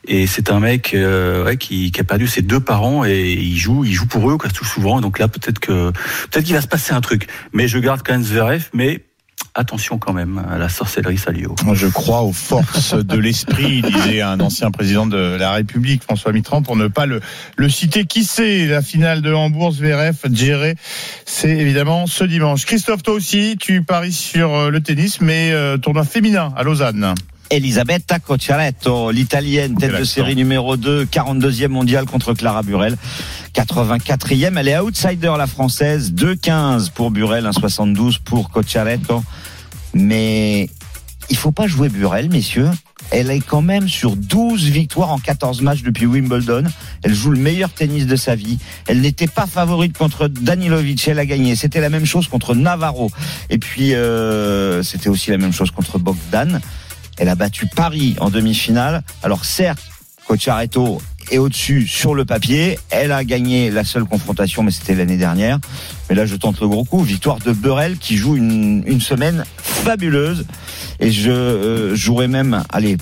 Et 0.06 0.26
c'est 0.26 0.52
un 0.52 0.60
mec 0.60 0.94
euh, 0.94 1.44
ouais, 1.44 1.58
qui, 1.58 1.92
qui 1.92 2.00
a 2.00 2.04
perdu 2.04 2.28
ses 2.28 2.42
deux 2.42 2.62
parents 2.62 3.04
et 3.04 3.34
il 3.34 3.58
joue, 3.58 3.84
il 3.84 3.92
joue 3.92 4.06
pour 4.06 4.30
eux 4.32 4.38
quoi, 4.38 4.50
tout 4.50 4.66
souvent. 4.66 5.02
Donc 5.02 5.20
là, 5.20 5.28
peut-être 5.28 5.60
que 5.60 5.92
peut-être 5.92 6.46
qu'il 6.46 6.56
va 6.56 6.62
se 6.62 6.68
passer 6.68 6.94
un 6.94 7.02
truc. 7.02 7.28
Mais 7.52 7.68
je 7.68 7.78
garde 7.80 8.02
quand 8.06 8.14
même 8.14 8.24
Zverev, 8.24 8.70
mais 8.74 9.04
attention 9.58 9.98
quand 9.98 10.14
même 10.14 10.42
à 10.50 10.58
la 10.58 10.70
sorcellerie 10.70 11.18
Salio. 11.18 11.56
Moi, 11.66 11.76
je 11.76 11.88
crois 11.88 12.22
aux 12.22 12.34
forces 12.34 12.94
de 12.94 13.18
l'esprit, 13.18 13.82
disait 13.94 14.22
un 14.22 14.40
ancien 14.40 14.72
président 14.72 15.08
de 15.08 15.18
la 15.18 15.52
République, 15.52 16.04
François 16.04 16.32
Mitterrand, 16.32 16.62
pour 16.62 16.76
ne 16.76 16.88
pas 16.88 17.06
le, 17.06 17.20
le 17.56 17.70
citer. 17.70 18.06
Qui 18.06 18.24
sait 18.24 18.68
La 18.68 18.82
finale 18.82 19.22
de 19.22 19.34
Hambourg, 19.34 19.72
VRF, 19.72 20.32
géré, 20.32 20.76
c'est 21.26 21.50
évidemment 21.50 22.08
ce 22.08 22.24
dimanche. 22.24 22.66
Christophe, 22.66 23.04
toi 23.04 23.16
aussi, 23.16 23.58
tu 23.60 23.82
paries 23.82 24.14
sur 24.14 24.54
euh, 24.54 24.70
le 24.70 24.82
tennis, 24.82 25.20
mais 25.20 25.52
euh, 25.52 25.78
tournoi 25.78 26.06
féminin 26.06 26.54
à 26.56 26.64
Lausanne. 26.64 27.16
Elisabetta 27.50 28.20
Cocciaretto, 28.20 29.12
l'italienne, 29.12 29.76
tête 29.76 29.98
de 29.98 30.04
série 30.04 30.36
numéro 30.36 30.76
2, 30.76 31.06
42e 31.06 31.70
mondiale 31.70 32.06
contre 32.06 32.34
Clara 32.34 32.62
Burel. 32.62 32.98
84e, 33.56 34.58
elle 34.58 34.68
est 34.68 34.80
outsider 34.80 35.34
la 35.38 35.48
française, 35.48 36.14
2-15 36.14 36.92
pour 36.92 37.10
Burel, 37.12 37.46
1,72 37.46 38.20
pour 38.24 38.50
Cocciaretto. 38.50 39.24
Mais 39.94 40.70
il 41.30 41.38
faut 41.38 41.52
pas 41.52 41.68
jouer 41.68 41.90
Burel, 41.90 42.30
messieurs. 42.30 42.70
Elle 43.12 43.32
est 43.32 43.40
quand 43.40 43.62
même 43.62 43.88
sur 43.88 44.16
12 44.16 44.66
victoires 44.66 45.12
en 45.12 45.20
14 45.20 45.62
matchs 45.62 45.82
depuis 45.82 46.06
Wimbledon. 46.06 46.64
Elle 47.04 47.14
joue 47.14 47.32
le 47.32 47.40
meilleur 47.40 47.70
tennis 47.70 48.06
de 48.06 48.16
sa 48.16 48.36
vie. 48.36 48.60
Elle 48.88 49.02
n'était 49.02 49.28
pas 49.28 49.46
favorite 49.46 49.98
contre 49.98 50.28
Danilovic. 50.28 51.08
Elle 51.08 51.20
a 51.20 51.26
gagné. 51.26 51.56
C'était 51.56 51.80
la 51.80 51.90
même 51.90 52.06
chose 52.06 52.28
contre 52.28 52.54
Navarro. 52.54 53.10
Et 53.50 53.58
puis, 53.58 53.94
euh, 53.94 54.84
c'était 54.84 55.10
aussi 55.10 55.32
la 55.32 55.38
même 55.38 55.54
chose 55.54 55.72
contre 55.72 56.00
Bogdan. 56.00 56.60
Elle 57.18 57.30
a 57.30 57.36
battu 57.36 57.68
Paris 57.68 58.16
en 58.20 58.30
demi-finale. 58.30 59.04
Alors 59.24 59.46
certes, 59.46 59.82
Cocciaretto 60.28 61.02
est 61.32 61.38
au-dessus 61.38 61.88
sur 61.88 62.16
le 62.16 62.26
papier. 62.26 62.80
Elle 62.90 63.12
a 63.12 63.24
gagné 63.24 63.70
la 63.72 63.84
seule 63.84 64.06
confrontation, 64.06 64.64
mais 64.64 64.72
c'était 64.72 64.96
l'année 64.96 65.18
dernière. 65.18 65.60
Mais 66.10 66.16
là, 66.16 66.26
je 66.26 66.36
tente 66.36 66.60
le 66.62 66.68
gros 66.68 66.84
coup. 66.84 67.04
Victoire 67.04 67.40
de 67.40 67.52
Burel 67.52 67.98
qui 67.98 68.18
joue 68.18 68.36
une, 68.36 68.84
une 68.86 69.02
semaine 69.02 69.44
fabuleuse. 69.58 70.46
Et 71.00 71.12
je 71.12 71.32
euh, 71.32 71.96
jouerai 71.96 72.28
même, 72.28 72.64
allez, 72.70 72.98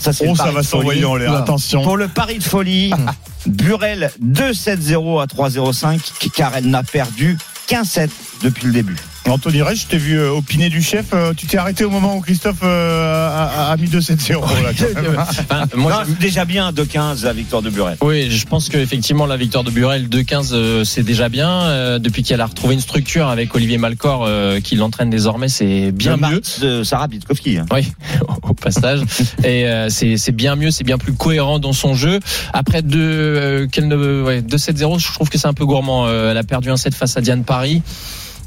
ça 0.00 0.12
c'est 0.12 0.28
Oh, 0.28 0.34
ça 0.34 0.50
va 0.50 0.62
s'envoyer 0.62 1.04
en 1.04 1.16
l'air. 1.16 1.34
Attention. 1.34 1.82
Pour 1.82 1.96
le 1.96 2.08
pari 2.08 2.38
de 2.38 2.44
folie, 2.44 2.92
Burel 3.46 4.10
2-7-0 4.22 5.22
à 5.22 5.26
3-0-5, 5.26 6.30
car 6.34 6.56
elle 6.56 6.68
n'a 6.68 6.82
perdu 6.82 7.38
qu'un 7.66 7.84
set 7.84 8.10
depuis 8.42 8.66
le 8.66 8.72
début. 8.72 8.96
Anthony 9.28 9.62
Rey, 9.62 9.76
je 9.76 9.86
t'ai 9.86 9.98
vu 9.98 10.18
euh, 10.18 10.30
opiner 10.30 10.68
du 10.68 10.82
chef. 10.82 11.06
euh, 11.14 11.32
tu 11.34 11.46
t'es 11.46 11.56
arrêté 11.56 11.84
au 11.84 11.90
moment 11.90 12.16
où 12.16 12.20
Christophe 12.20 12.58
euh, 12.64 13.28
a, 13.28 13.68
a- 13.68 13.72
a 13.72 13.76
mis 13.76 13.86
2-7-0. 13.88 14.40
là, 14.62 14.70
quand 14.76 15.02
même. 15.02 15.16
Enfin, 15.48 15.64
moi, 15.76 15.92
Non, 15.92 15.98
c'est 16.06 16.18
déjà 16.18 16.44
bien 16.44 16.70
2-15 16.72 17.24
la 17.24 17.32
victoire 17.32 17.62
de 17.62 17.70
Burel. 17.70 17.96
Oui, 18.02 18.30
je 18.30 18.46
pense 18.46 18.68
qu'effectivement 18.68 19.24
la 19.26 19.36
victoire 19.36 19.62
de 19.64 19.70
Burel 19.70 20.08
2-15 20.08 20.50
euh, 20.52 20.84
c'est 20.84 21.02
déjà 21.04 21.28
bien. 21.28 21.48
Euh, 21.62 21.98
depuis 21.98 22.22
qu'elle 22.24 22.40
a 22.40 22.46
retrouvé 22.46 22.74
une 22.74 22.80
structure 22.80 23.28
avec 23.28 23.54
Olivier 23.54 23.78
Malcor 23.78 24.24
euh, 24.26 24.60
qui 24.60 24.74
l'entraîne 24.76 25.08
désormais, 25.08 25.48
c'est 25.48 25.92
bien 25.92 26.16
Le 26.16 26.28
mieux. 26.28 26.42
de 26.60 26.82
Sarah 26.82 27.06
Bitkowski. 27.06 27.58
hein. 27.58 27.66
Oui, 27.72 27.90
au 28.42 28.54
passage. 28.54 29.00
Et 29.44 29.66
euh, 29.68 29.88
c'est 29.88 30.16
c'est 30.16 30.32
bien 30.32 30.56
mieux, 30.56 30.70
c'est 30.72 30.84
bien 30.84 30.98
plus 30.98 31.12
cohérent 31.14 31.58
dans 31.60 31.72
son 31.72 31.94
jeu. 31.94 32.18
Après 32.52 32.82
deux, 32.82 32.98
euh, 33.00 33.66
qu'elle 33.68 33.86
ne, 33.88 34.22
ouais, 34.22 34.40
2-7-0, 34.42 34.98
je 34.98 35.12
trouve 35.12 35.30
que 35.30 35.38
c'est 35.38 35.48
un 35.48 35.54
peu 35.54 35.64
gourmand. 35.64 36.06
Euh, 36.06 36.32
elle 36.32 36.38
a 36.38 36.42
perdu 36.44 36.70
un 36.70 36.76
set 36.76 36.94
face 36.94 37.16
à 37.16 37.20
Diane 37.20 37.44
Paris. 37.44 37.82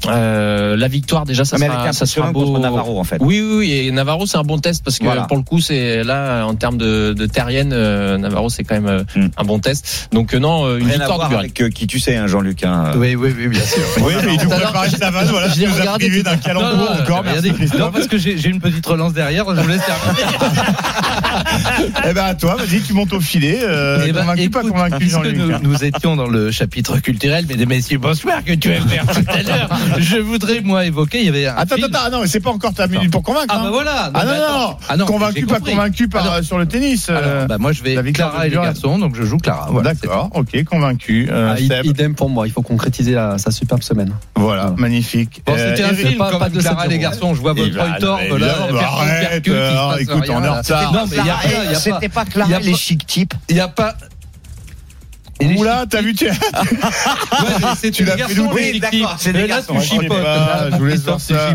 Euh, 0.08 0.76
la 0.76 0.88
victoire 0.88 1.24
déjà 1.24 1.44
ça 1.44 1.56
Mais 1.58 1.66
sera, 1.66 1.82
était 1.84 1.92
ça 1.92 2.06
sera 2.06 2.30
beau 2.30 2.44
contre 2.44 2.60
Navarro, 2.60 3.00
en 3.00 3.04
fait. 3.04 3.16
oui 3.20 3.40
oui 3.40 3.56
oui 3.58 3.72
et 3.72 3.90
Navarro 3.90 4.26
c'est 4.26 4.36
un 4.36 4.42
bon 4.42 4.58
test 4.58 4.84
parce 4.84 4.98
que 4.98 5.04
Voilà. 5.04 5.22
pour 5.22 5.36
le 5.36 5.42
coup 5.42 5.60
c'est 5.60 6.04
là 6.04 6.44
en 6.44 6.54
termes 6.54 6.76
de, 6.76 7.12
de 7.16 7.26
terrienne 7.26 7.72
euh, 7.72 8.18
Navarro 8.18 8.48
c'est 8.50 8.62
quand 8.64 8.74
même 8.74 8.86
euh, 8.86 9.02
Hmm. 9.16 9.28
un 9.36 9.44
bon 9.44 9.58
test 9.58 10.08
donc 10.12 10.34
euh, 10.34 10.38
non 10.38 10.66
euh, 10.66 10.78
une 10.78 10.86
Rien 10.86 10.96
à 10.96 10.98
victoire 10.98 11.12
de 11.12 11.16
voir 11.16 11.28
Burel 11.30 11.44
avec 11.46 11.60
euh, 11.62 11.68
qui 11.70 11.86
tu 11.86 11.98
sais, 11.98 12.16
hein, 12.16 12.26
Jean-Luc. 12.26 12.62
hein. 12.64 12.92
Oui, 12.96 13.14
oui, 13.14 13.32
oui, 13.36 13.48
bien 13.48 13.62
sûr. 13.64 13.82
Oui, 14.02 14.12
mais 14.24 14.34
il 14.34 14.44
nous 14.44 14.52
à 14.52 14.56
préparait 14.58 14.90
sa 14.90 15.10
vanne. 15.10 15.28
Voilà, 15.28 15.48
je 15.48 15.64
nous 15.64 15.72
regardé 15.72 16.06
privé 16.08 16.20
à 16.28 16.34
d'un 16.36 16.36
non, 16.54 17.02
encore. 17.02 17.22
Merci. 17.24 17.52
Christophe. 17.52 17.80
Non, 17.80 17.90
parce 17.92 18.06
que 18.06 18.18
j'ai 18.18 18.36
j'ai 18.36 18.48
une 18.50 18.60
petite 18.60 18.84
relance 18.84 19.12
derrière, 19.12 19.44
je 19.54 19.60
vous 19.60 19.68
laisse 19.68 19.80
terminer. 19.84 20.36
Eh 22.08 22.12
ben, 22.14 22.24
à 22.24 22.34
toi, 22.34 22.56
vas-y, 22.56 22.80
tu 22.82 22.92
montes 22.92 23.12
au 23.12 23.20
filet. 23.20 23.58
Euh, 23.62 24.04
Eh 24.06 24.12
ben, 24.12 24.20
convaincu, 24.20 24.50
pas 24.50 24.60
écoute, 24.60 24.72
convaincu, 24.72 24.96
puisque 24.98 25.12
Jean-Luc. 25.14 25.36
nous, 25.36 25.58
nous 25.60 25.84
étions 25.84 26.16
dans 26.16 26.26
le 26.28 26.50
chapitre 26.50 26.98
culturel, 26.98 27.46
mesdames 27.46 27.62
et 27.72 27.76
messieurs, 27.76 27.98
bonsoir, 27.98 28.44
que 28.44 28.52
tu 28.52 28.70
aimes 28.70 28.86
faire 28.88 29.06
tout 29.06 29.24
à 29.28 29.42
l'heure. 29.42 29.68
Je 29.98 30.16
voudrais, 30.18 30.60
moi, 30.60 30.84
évoquer, 30.86 31.20
il 31.20 31.26
y 31.26 31.28
avait 31.28 31.46
un 31.46 31.54
Attends, 31.56 31.76
film- 31.76 31.88
attends, 31.92 31.98
attends, 32.04 32.16
non, 32.16 32.22
mais 32.22 32.28
c'est 32.28 32.40
pas 32.40 32.50
encore 32.50 32.74
ta 32.74 32.86
minute 32.86 33.10
pour 33.10 33.22
convaincre. 33.22 33.46
Ah, 33.48 33.58
hein. 33.58 33.64
bah 33.64 33.70
voilà. 33.72 34.10
Ah 34.14 34.24
non, 34.24 34.30
mais 34.32 34.38
non. 34.38 34.76
Ah 34.88 34.96
non, 34.96 35.06
convaincu, 35.06 35.46
pas 35.46 35.60
convaincu 35.60 36.08
par, 36.08 36.22
Alors- 36.32 36.44
sur 36.44 36.58
le 36.58 36.66
tennis. 36.66 37.08
euh, 37.10 37.16
Alors, 37.16 37.48
bah, 37.48 37.58
moi, 37.58 37.72
je 37.72 37.82
vais 37.82 38.12
Clara 38.12 38.46
et 38.46 38.50
les 38.50 38.56
garçons, 38.56 38.98
donc 38.98 39.14
je 39.16 39.22
joue 39.24 39.38
Clara. 39.38 39.68
Voilà, 39.70 39.94
D'accord, 39.94 40.30
ok, 40.34 40.64
convaincu. 40.64 41.28
Euh, 41.30 41.54
Ah, 41.56 41.80
idem 41.82 42.14
pour 42.14 42.28
moi. 42.30 42.46
Il 42.46 42.52
faut 42.52 42.62
concrétiser 42.62 43.12
la- 43.12 43.38
sa 43.38 43.50
superbe 43.50 43.82
semaine. 43.82 44.12
voilà, 44.36 44.72
magnifique. 44.76 45.42
Bon, 45.46 45.54
c'était 45.56 45.82
Euh, 45.82 45.90
un 45.90 45.94
film 45.94 46.16
pas- 46.18 46.30
comme 46.30 46.38
pas 46.40 46.48
de 46.48 46.60
Clara 46.60 46.82
7-0. 46.84 46.90
les 46.90 46.98
garçons. 46.98 47.34
Je 47.34 47.40
vois 47.40 47.54
Eh 47.56 47.60
votre 47.62 47.74
ben, 47.74 47.80
œil 47.92 48.00
tordre 48.00 48.20
évidemment, 48.22 48.40
là. 48.40 48.72
bah, 48.72 48.90
euh, 49.48 49.96
écoute, 49.98 50.24
on 50.28 50.42
est 50.44 50.48
en 50.48 50.54
retard. 50.58 50.92
Non, 50.92 51.04
mais 51.10 51.16
il 51.18 51.26
y 51.26 51.30
a 51.30 51.74
C'était 52.00 52.12
pas 52.12 52.24
Clara 52.24 52.58
les 52.58 52.74
chic 52.74 53.06
types. 53.06 53.34
Il 53.48 53.56
y 53.56 53.60
a 53.60 53.68
pas. 53.68 53.96
Oula, 55.58 55.84
t'as 55.88 56.00
vu, 56.02 56.14
tu 56.14 56.26
Ouais, 56.30 56.32
c'est 57.78 57.90
Tu 57.90 58.04
des 58.04 58.10
l'as 58.16 58.28
fait 58.28 58.34
douter. 58.34 58.72
Oui, 58.72 58.80
d'accord, 58.80 59.16
c'est 59.18 59.32
des 59.32 59.46
garçons. 59.46 59.74
tu 59.74 59.80
Je 59.80 59.84
sais 59.88 60.00
chipotes. 60.00 60.08
pas, 60.08 60.22
Là, 60.22 60.68
je 60.72 60.76
vous 60.76 60.84
laisse 60.86 61.00
voir 61.02 61.20
ça. 61.20 61.50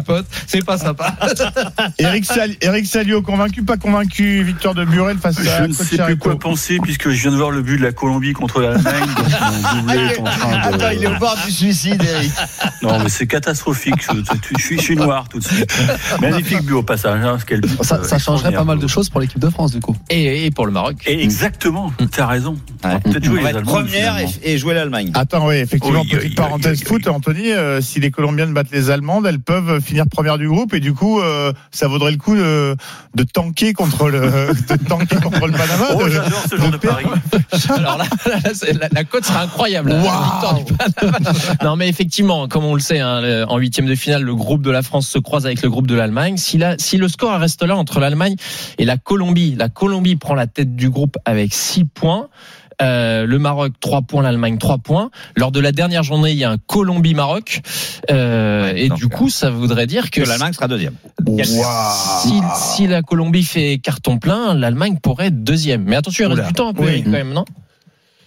C'est 0.48 0.64
pas 0.66 0.78
sympa. 0.78 1.16
Eric, 1.98 2.26
Sal- 2.26 2.56
Eric 2.62 2.86
Salio, 2.86 3.22
convaincu, 3.22 3.64
pas 3.64 3.78
convaincu. 3.78 4.44
Victoire 4.44 4.76
de 4.76 4.86
Burel 4.86 5.18
face 5.18 5.40
à 5.40 5.44
Je 5.62 5.64
ne 5.68 5.74
sais 5.74 5.98
plus 5.98 6.18
quoi 6.18 6.38
penser 6.38 6.78
puisque 6.82 7.10
je 7.10 7.22
viens 7.22 7.32
de 7.32 7.38
voir 7.38 7.52
le 7.52 7.62
but 7.62 7.78
de 7.78 7.84
la 7.84 7.92
Colombie 7.92 8.34
contre 8.34 8.62
l'Allemagne. 8.62 9.06
donc 9.16 9.26
mon 9.74 9.80
doublé 9.82 9.98
est 9.98 10.20
en 10.20 10.24
train 10.24 10.52
de- 10.70 10.76
Attends, 10.76 10.90
il 10.96 11.04
est 11.04 11.08
au 11.08 11.18
bord 11.20 11.38
du 11.46 11.52
suicide, 11.52 12.02
Eric. 12.04 12.32
Non, 12.84 13.00
mais 13.00 13.10
c'est 13.10 13.28
catastrophique. 13.28 14.02
Je, 14.02 14.18
je- 14.18 14.58
je 14.58 14.64
suis, 14.64 14.78
je 14.78 14.82
suis 14.82 14.96
noir 14.96 15.26
tout 15.30 15.40
de 15.40 15.44
suite. 15.44 15.72
Magnifique 16.22 16.62
but 16.64 16.74
au 16.74 16.84
passage. 16.84 17.24
Hein, 17.24 17.38
quel 17.46 17.62
but, 17.62 17.84
Ça, 17.84 17.96
euh, 17.96 18.04
ça 18.04 18.20
changerait 18.20 18.52
pas 18.54 18.64
mal 18.64 18.80
de 18.80 18.88
choses 18.88 19.10
pour 19.10 19.22
l'équipe 19.22 19.40
de 19.40 19.50
France, 19.50 19.72
du 19.72 19.80
coup. 19.80 19.96
et, 20.10 20.46
et 20.46 20.52
pour 20.52 20.66
le 20.66 20.72
Maroc 20.72 20.98
Et 21.06 21.24
exactement, 21.24 21.92
tu 22.12 22.22
as 22.22 22.28
raison. 22.28 22.58
Peut-être 23.04 23.24
jouer 23.26 23.42
les 23.42 23.48
Allemands. 23.48 23.71
Première 23.74 24.16
finalement. 24.18 24.34
et, 24.44 24.52
et 24.54 24.58
jouer 24.58 24.74
l'Allemagne. 24.74 25.12
Attends, 25.14 25.48
oui, 25.48 25.56
effectivement, 25.56 26.02
Oui, 26.02 26.08
petite 26.10 26.30
oui, 26.30 26.36
parenthèse 26.36 26.80
oui, 26.80 26.86
foot, 26.88 27.02
oui. 27.06 27.12
Anthony, 27.14 27.52
euh, 27.52 27.82
si 27.82 28.00
les 28.00 28.12
Colombiennes 28.12 28.54
battent 28.54 28.72
les 28.72 28.90
Allemandes, 28.90 29.26
elles 29.26 29.40
peuvent 29.40 29.82
finir 29.82 30.06
première 30.10 30.38
du 30.38 30.48
groupe 30.48 30.74
et 30.74 30.80
du 30.80 30.94
coup, 30.94 31.20
euh, 31.22 31.52
ça 31.72 31.88
vaudrait 31.88 32.12
le 32.12 32.18
coup 32.18 32.36
de, 32.36 32.76
de 33.16 33.24
tanker 33.24 33.74
contre 33.74 34.10
le, 34.10 34.20
de 34.70 34.76
tanker 34.88 35.18
contre 35.22 35.48
le 35.48 35.54
Panama. 35.54 35.86
Oh, 35.96 36.04
de- 36.06 36.10
j'adore 36.10 36.44
ce 36.50 36.56
genre 36.58 36.72
de 36.72 36.78
pari. 36.78 37.06
Alors 37.70 37.98
là, 37.98 38.06
là, 38.26 38.40
c'est- 38.54 38.74
la, 38.74 38.88
la 38.92 39.04
cote 39.04 39.26
sera 39.26 39.42
incroyable. 39.44 39.90
la 39.92 40.54
du 40.64 40.74
Panama. 40.74 41.18
non, 41.64 41.76
mais 41.76 41.90
effectivement, 41.90 42.48
comme 42.48 42.66
on 42.66 42.74
le 42.76 42.80
sait, 42.82 43.00
hein, 43.00 43.46
en 43.48 43.58
huitième 43.58 43.86
de 43.88 43.96
finale, 43.96 44.24
le 44.24 44.36
groupe 44.36 44.62
de 44.62 44.72
la 44.72 44.82
France 44.82 45.08
se 45.08 45.20
croise 45.20 45.46
avec 45.46 45.62
le 45.62 45.70
groupe 45.70 45.88
de 45.88 45.96
l'Allemagne. 45.96 46.38
Si, 46.38 46.58
la- 46.58 46.78
si 46.78 46.98
le 46.98 47.08
score 47.08 47.40
reste 47.40 47.64
là 47.64 47.76
entre 47.76 48.00
l'Allemagne 48.00 48.36
et 48.78 48.86
la 48.86 48.98
Colombie, 48.98 49.56
la 49.58 49.70
Colombie 49.70 50.16
prend 50.16 50.36
la 50.36 50.48
tête 50.48 50.76
du 50.76 50.90
groupe 50.90 51.18
avec 51.26 51.54
6 51.54 51.86
points. 51.86 52.28
Euh, 52.82 53.26
le 53.26 53.40
Maroc 53.40 53.74
3 53.80 54.02
points, 54.02 54.24
l'Allemagne 54.24 54.58
3 54.58 54.80
points. 54.80 55.12
Lors 55.36 55.52
de 55.52 55.60
la 55.60 55.72
dernière 55.72 56.04
journée, 56.04 56.32
il 56.32 56.38
y 56.38 56.44
a 56.44 56.52
un 56.52 56.58
Colombie-Maroc. 56.58 57.62
Euh, 58.10 58.64
Ouais, 58.74 58.82
et 58.86 58.90
du 58.90 59.08
coup, 59.08 59.30
ça 59.30 59.50
voudrait 59.50 59.88
dire 59.88 60.10
que 60.12 60.22
Que 60.22 60.28
l'Allemagne 60.28 60.54
sera 60.54 60.68
deuxième. 60.68 60.94
si, 61.44 62.42
si 62.56 62.88
la 62.88 63.02
Colombie 63.02 63.44
fait 63.44 63.80
carton 63.80 64.18
plein, 64.18 64.54
l'Allemagne 64.54 64.98
pourrait 65.02 65.28
être 65.28 65.44
deuxième. 65.44 65.84
Mais 65.84 65.96
attention, 65.96 66.26
il 66.26 66.28
reste 66.28 66.40
Oula. 66.40 66.48
du 66.48 66.54
temps 66.54 66.74
Oui. 66.78 66.88
Eric, 66.90 67.04
quand 67.06 67.12
même, 67.12 67.34
non? 67.34 67.46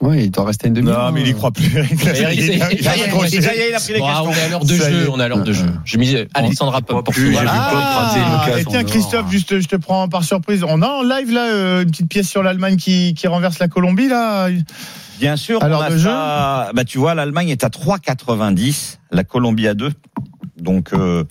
Oui, 0.06 0.24
il 0.24 0.30
doit 0.30 0.44
rester 0.44 0.68
une 0.68 0.74
demi 0.74 0.90
Non, 0.90 1.10
mais 1.12 1.22
il 1.22 1.28
y 1.28 1.34
croit 1.34 1.50
plus. 1.50 1.64
Eric. 1.76 2.04
Eric, 2.06 2.40
Il 2.40 2.62
a- 2.62 2.66
pris 2.66 2.76
les 2.78 2.86
Ah, 2.86 3.00
questions. 3.00 4.24
on 4.26 4.32
est 4.32 4.40
à 4.42 4.48
l'heure 4.48 4.64
de 4.64 4.74
jeu, 4.74 5.08
on 5.10 5.18
est 5.18 5.22
à 5.22 5.28
l'heure 5.28 5.42
de 5.42 5.52
jeu. 5.52 5.66
J'ai 5.84 5.96
mis 5.98 6.14
Alexandra 6.34 6.82
Pop 6.82 7.04
pour 7.04 7.14
Ah, 7.48 8.14
et 8.58 8.64
tiens. 8.66 8.84
Christophe, 8.84 9.30
juste, 9.30 9.60
je 9.60 9.66
te 9.66 9.76
prends 9.76 10.08
par 10.08 10.22
surprise. 10.24 10.62
On 10.68 10.82
a 10.82 10.86
en 10.88 11.02
live, 11.02 11.32
là, 11.32 11.46
euh, 11.50 11.82
une 11.82 11.90
petite 11.90 12.08
pièce 12.10 12.28
sur 12.28 12.42
l'Allemagne 12.42 12.76
qui, 12.76 13.14
qui 13.14 13.26
renverse 13.28 13.58
la 13.58 13.68
Colombie, 13.68 14.08
là. 14.08 14.48
Bien 15.20 15.36
sûr, 15.36 15.62
Alors, 15.62 15.80
on 15.80 15.84
a 15.84 15.90
de 15.90 15.98
ça- 15.98 16.70
bah, 16.74 16.84
tu 16.84 16.98
vois, 16.98 17.14
l'Allemagne 17.14 17.48
est 17.48 17.64
à 17.64 17.70
3,90, 17.70 18.98
la 19.10 19.24
Colombie 19.24 19.68
à 19.68 19.74
2. 19.74 19.92
Donc, 20.58 20.92
euh, 20.92 21.24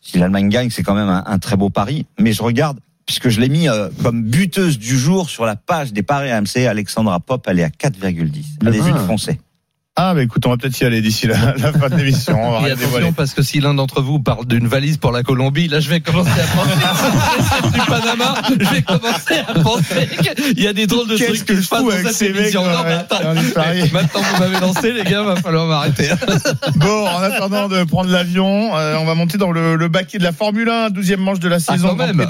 si 0.00 0.18
l'Allemagne 0.18 0.48
gagne, 0.48 0.70
c'est 0.70 0.82
quand 0.82 0.94
même 0.94 1.08
un, 1.08 1.22
un 1.26 1.38
très 1.38 1.56
beau 1.56 1.70
pari. 1.70 2.06
Mais 2.18 2.32
je 2.32 2.42
regarde, 2.42 2.78
puisque 3.06 3.28
je 3.28 3.40
l'ai 3.40 3.48
mis 3.48 3.68
euh, 3.68 3.88
comme 4.02 4.22
buteuse 4.24 4.78
du 4.78 4.98
jour 4.98 5.30
sur 5.30 5.46
la 5.46 5.56
page 5.56 5.92
des 5.92 6.02
paris 6.02 6.30
AMC, 6.30 6.66
Alexandra 6.68 7.20
Pop, 7.20 7.44
elle 7.48 7.60
est 7.60 7.64
à 7.64 7.68
4,10. 7.68 8.44
Allez-y, 8.66 8.90
Ah. 8.90 8.98
le 8.98 9.04
français. 9.04 9.40
Ah, 9.98 10.12
bah 10.14 10.22
écoute, 10.22 10.44
on 10.44 10.50
va 10.50 10.58
peut-être 10.58 10.78
y 10.78 10.84
aller 10.84 11.00
d'ici 11.00 11.26
la, 11.26 11.54
la 11.56 11.72
fin 11.72 11.88
de 11.88 11.96
l'émission. 11.96 12.38
On 12.38 12.50
va 12.50 12.58
Et 12.60 12.64
rien 12.66 12.74
dévoiler. 12.74 12.96
attention 12.96 13.12
parce 13.14 13.32
que 13.32 13.40
si 13.42 13.60
l'un 13.60 13.72
d'entre 13.72 14.02
vous 14.02 14.18
parle 14.20 14.44
d'une 14.44 14.66
valise 14.68 14.98
pour 14.98 15.10
la 15.10 15.22
Colombie, 15.22 15.68
là 15.68 15.80
je 15.80 15.88
vais 15.88 16.00
commencer 16.00 16.28
à 16.38 16.44
penser 16.44 17.72
du 17.72 17.80
Panama, 17.80 18.34
je 18.60 18.74
vais 18.74 18.82
commencer 18.82 19.34
à 19.48 19.54
penser 19.54 20.08
qu'il 20.44 20.62
y 20.62 20.66
a 20.66 20.74
des 20.74 20.86
drôles 20.86 21.08
de 21.08 21.16
trucs 21.16 21.46
que 21.46 21.56
je 21.56 21.62
se 21.62 21.68
passent 21.70 21.80
fous 21.80 21.86
dans 21.88 21.94
avec 21.94 22.08
cette 22.08 22.14
ces 22.16 22.28
mecs, 22.28 22.40
émission. 22.42 22.62
Non, 22.62 22.82
ouais, 22.84 23.90
maintenant 23.90 24.20
vous 24.20 24.38
m'avez 24.40 24.60
lancé 24.60 24.92
les 24.92 25.04
gars, 25.04 25.22
va 25.22 25.36
falloir 25.36 25.66
m'arrêter. 25.66 26.10
Bon, 26.76 27.06
en 27.08 27.22
attendant 27.22 27.68
de 27.68 27.84
prendre 27.84 28.10
l'avion, 28.10 28.76
euh, 28.76 28.96
on 28.98 29.06
va 29.06 29.14
monter 29.14 29.38
dans 29.38 29.50
le, 29.50 29.76
le 29.76 29.88
baquet 29.88 30.18
de 30.18 30.24
la 30.24 30.32
Formule 30.32 30.68
1, 30.68 30.88
12e 30.90 31.16
manche 31.16 31.40
de 31.40 31.48
la 31.48 31.58
saison. 31.58 31.96
Prix 31.96 32.12
de, 32.12 32.22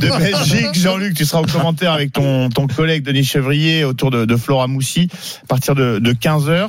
de 0.00 0.18
Belgique. 0.18 0.74
Jean-Luc, 0.74 1.14
tu 1.14 1.24
seras 1.24 1.40
au 1.42 1.46
commentaire 1.46 1.92
avec 1.92 2.12
ton, 2.12 2.50
ton 2.50 2.68
collègue 2.68 3.02
Denis 3.04 3.24
Chevrier 3.24 3.82
autour 3.84 4.10
de, 4.12 4.24
de 4.26 4.36
Flora 4.36 4.68
Moussi 4.68 5.08
à 5.42 5.46
partir 5.48 5.74
de, 5.74 5.98
de 5.98 6.12
15h. 6.12 6.68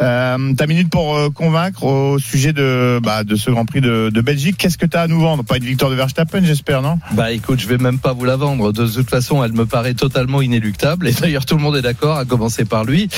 Euh, 0.00 0.54
ta 0.54 0.66
minute 0.66 0.90
pour 0.90 1.16
euh, 1.16 1.30
convaincre 1.30 1.84
au 1.84 2.18
sujet 2.18 2.52
de, 2.52 3.00
bah, 3.02 3.24
de 3.24 3.34
ce 3.36 3.50
Grand 3.50 3.64
Prix 3.64 3.80
de, 3.80 4.10
de 4.12 4.20
Belgique. 4.20 4.56
Qu'est-ce 4.58 4.76
que 4.76 4.86
tu 4.86 4.96
as 4.96 5.02
à 5.02 5.06
nous 5.06 5.20
vendre? 5.20 5.42
Pas 5.42 5.56
une 5.56 5.64
victoire 5.64 5.90
de 5.90 5.96
Verstappen, 5.96 6.44
j'espère, 6.44 6.82
non? 6.82 6.98
Bah 7.12 7.32
écoute, 7.32 7.60
je 7.60 7.66
vais 7.66 7.78
même 7.78 7.98
pas 7.98 8.12
vous 8.12 8.24
la 8.24 8.36
vendre. 8.36 8.72
De 8.72 8.86
toute 8.86 9.08
façon, 9.08 9.42
elle 9.42 9.52
me 9.52 9.64
paraît 9.64 9.94
totalement 9.94 10.42
inéluctable. 10.42 11.08
Et 11.08 11.12
d'ailleurs, 11.12 11.46
tout 11.46 11.56
le 11.56 11.62
monde 11.62 11.76
est 11.76 11.82
d'accord, 11.82 12.18
à 12.18 12.24
commencer 12.24 12.64
par 12.64 12.84
lui. 12.84 13.08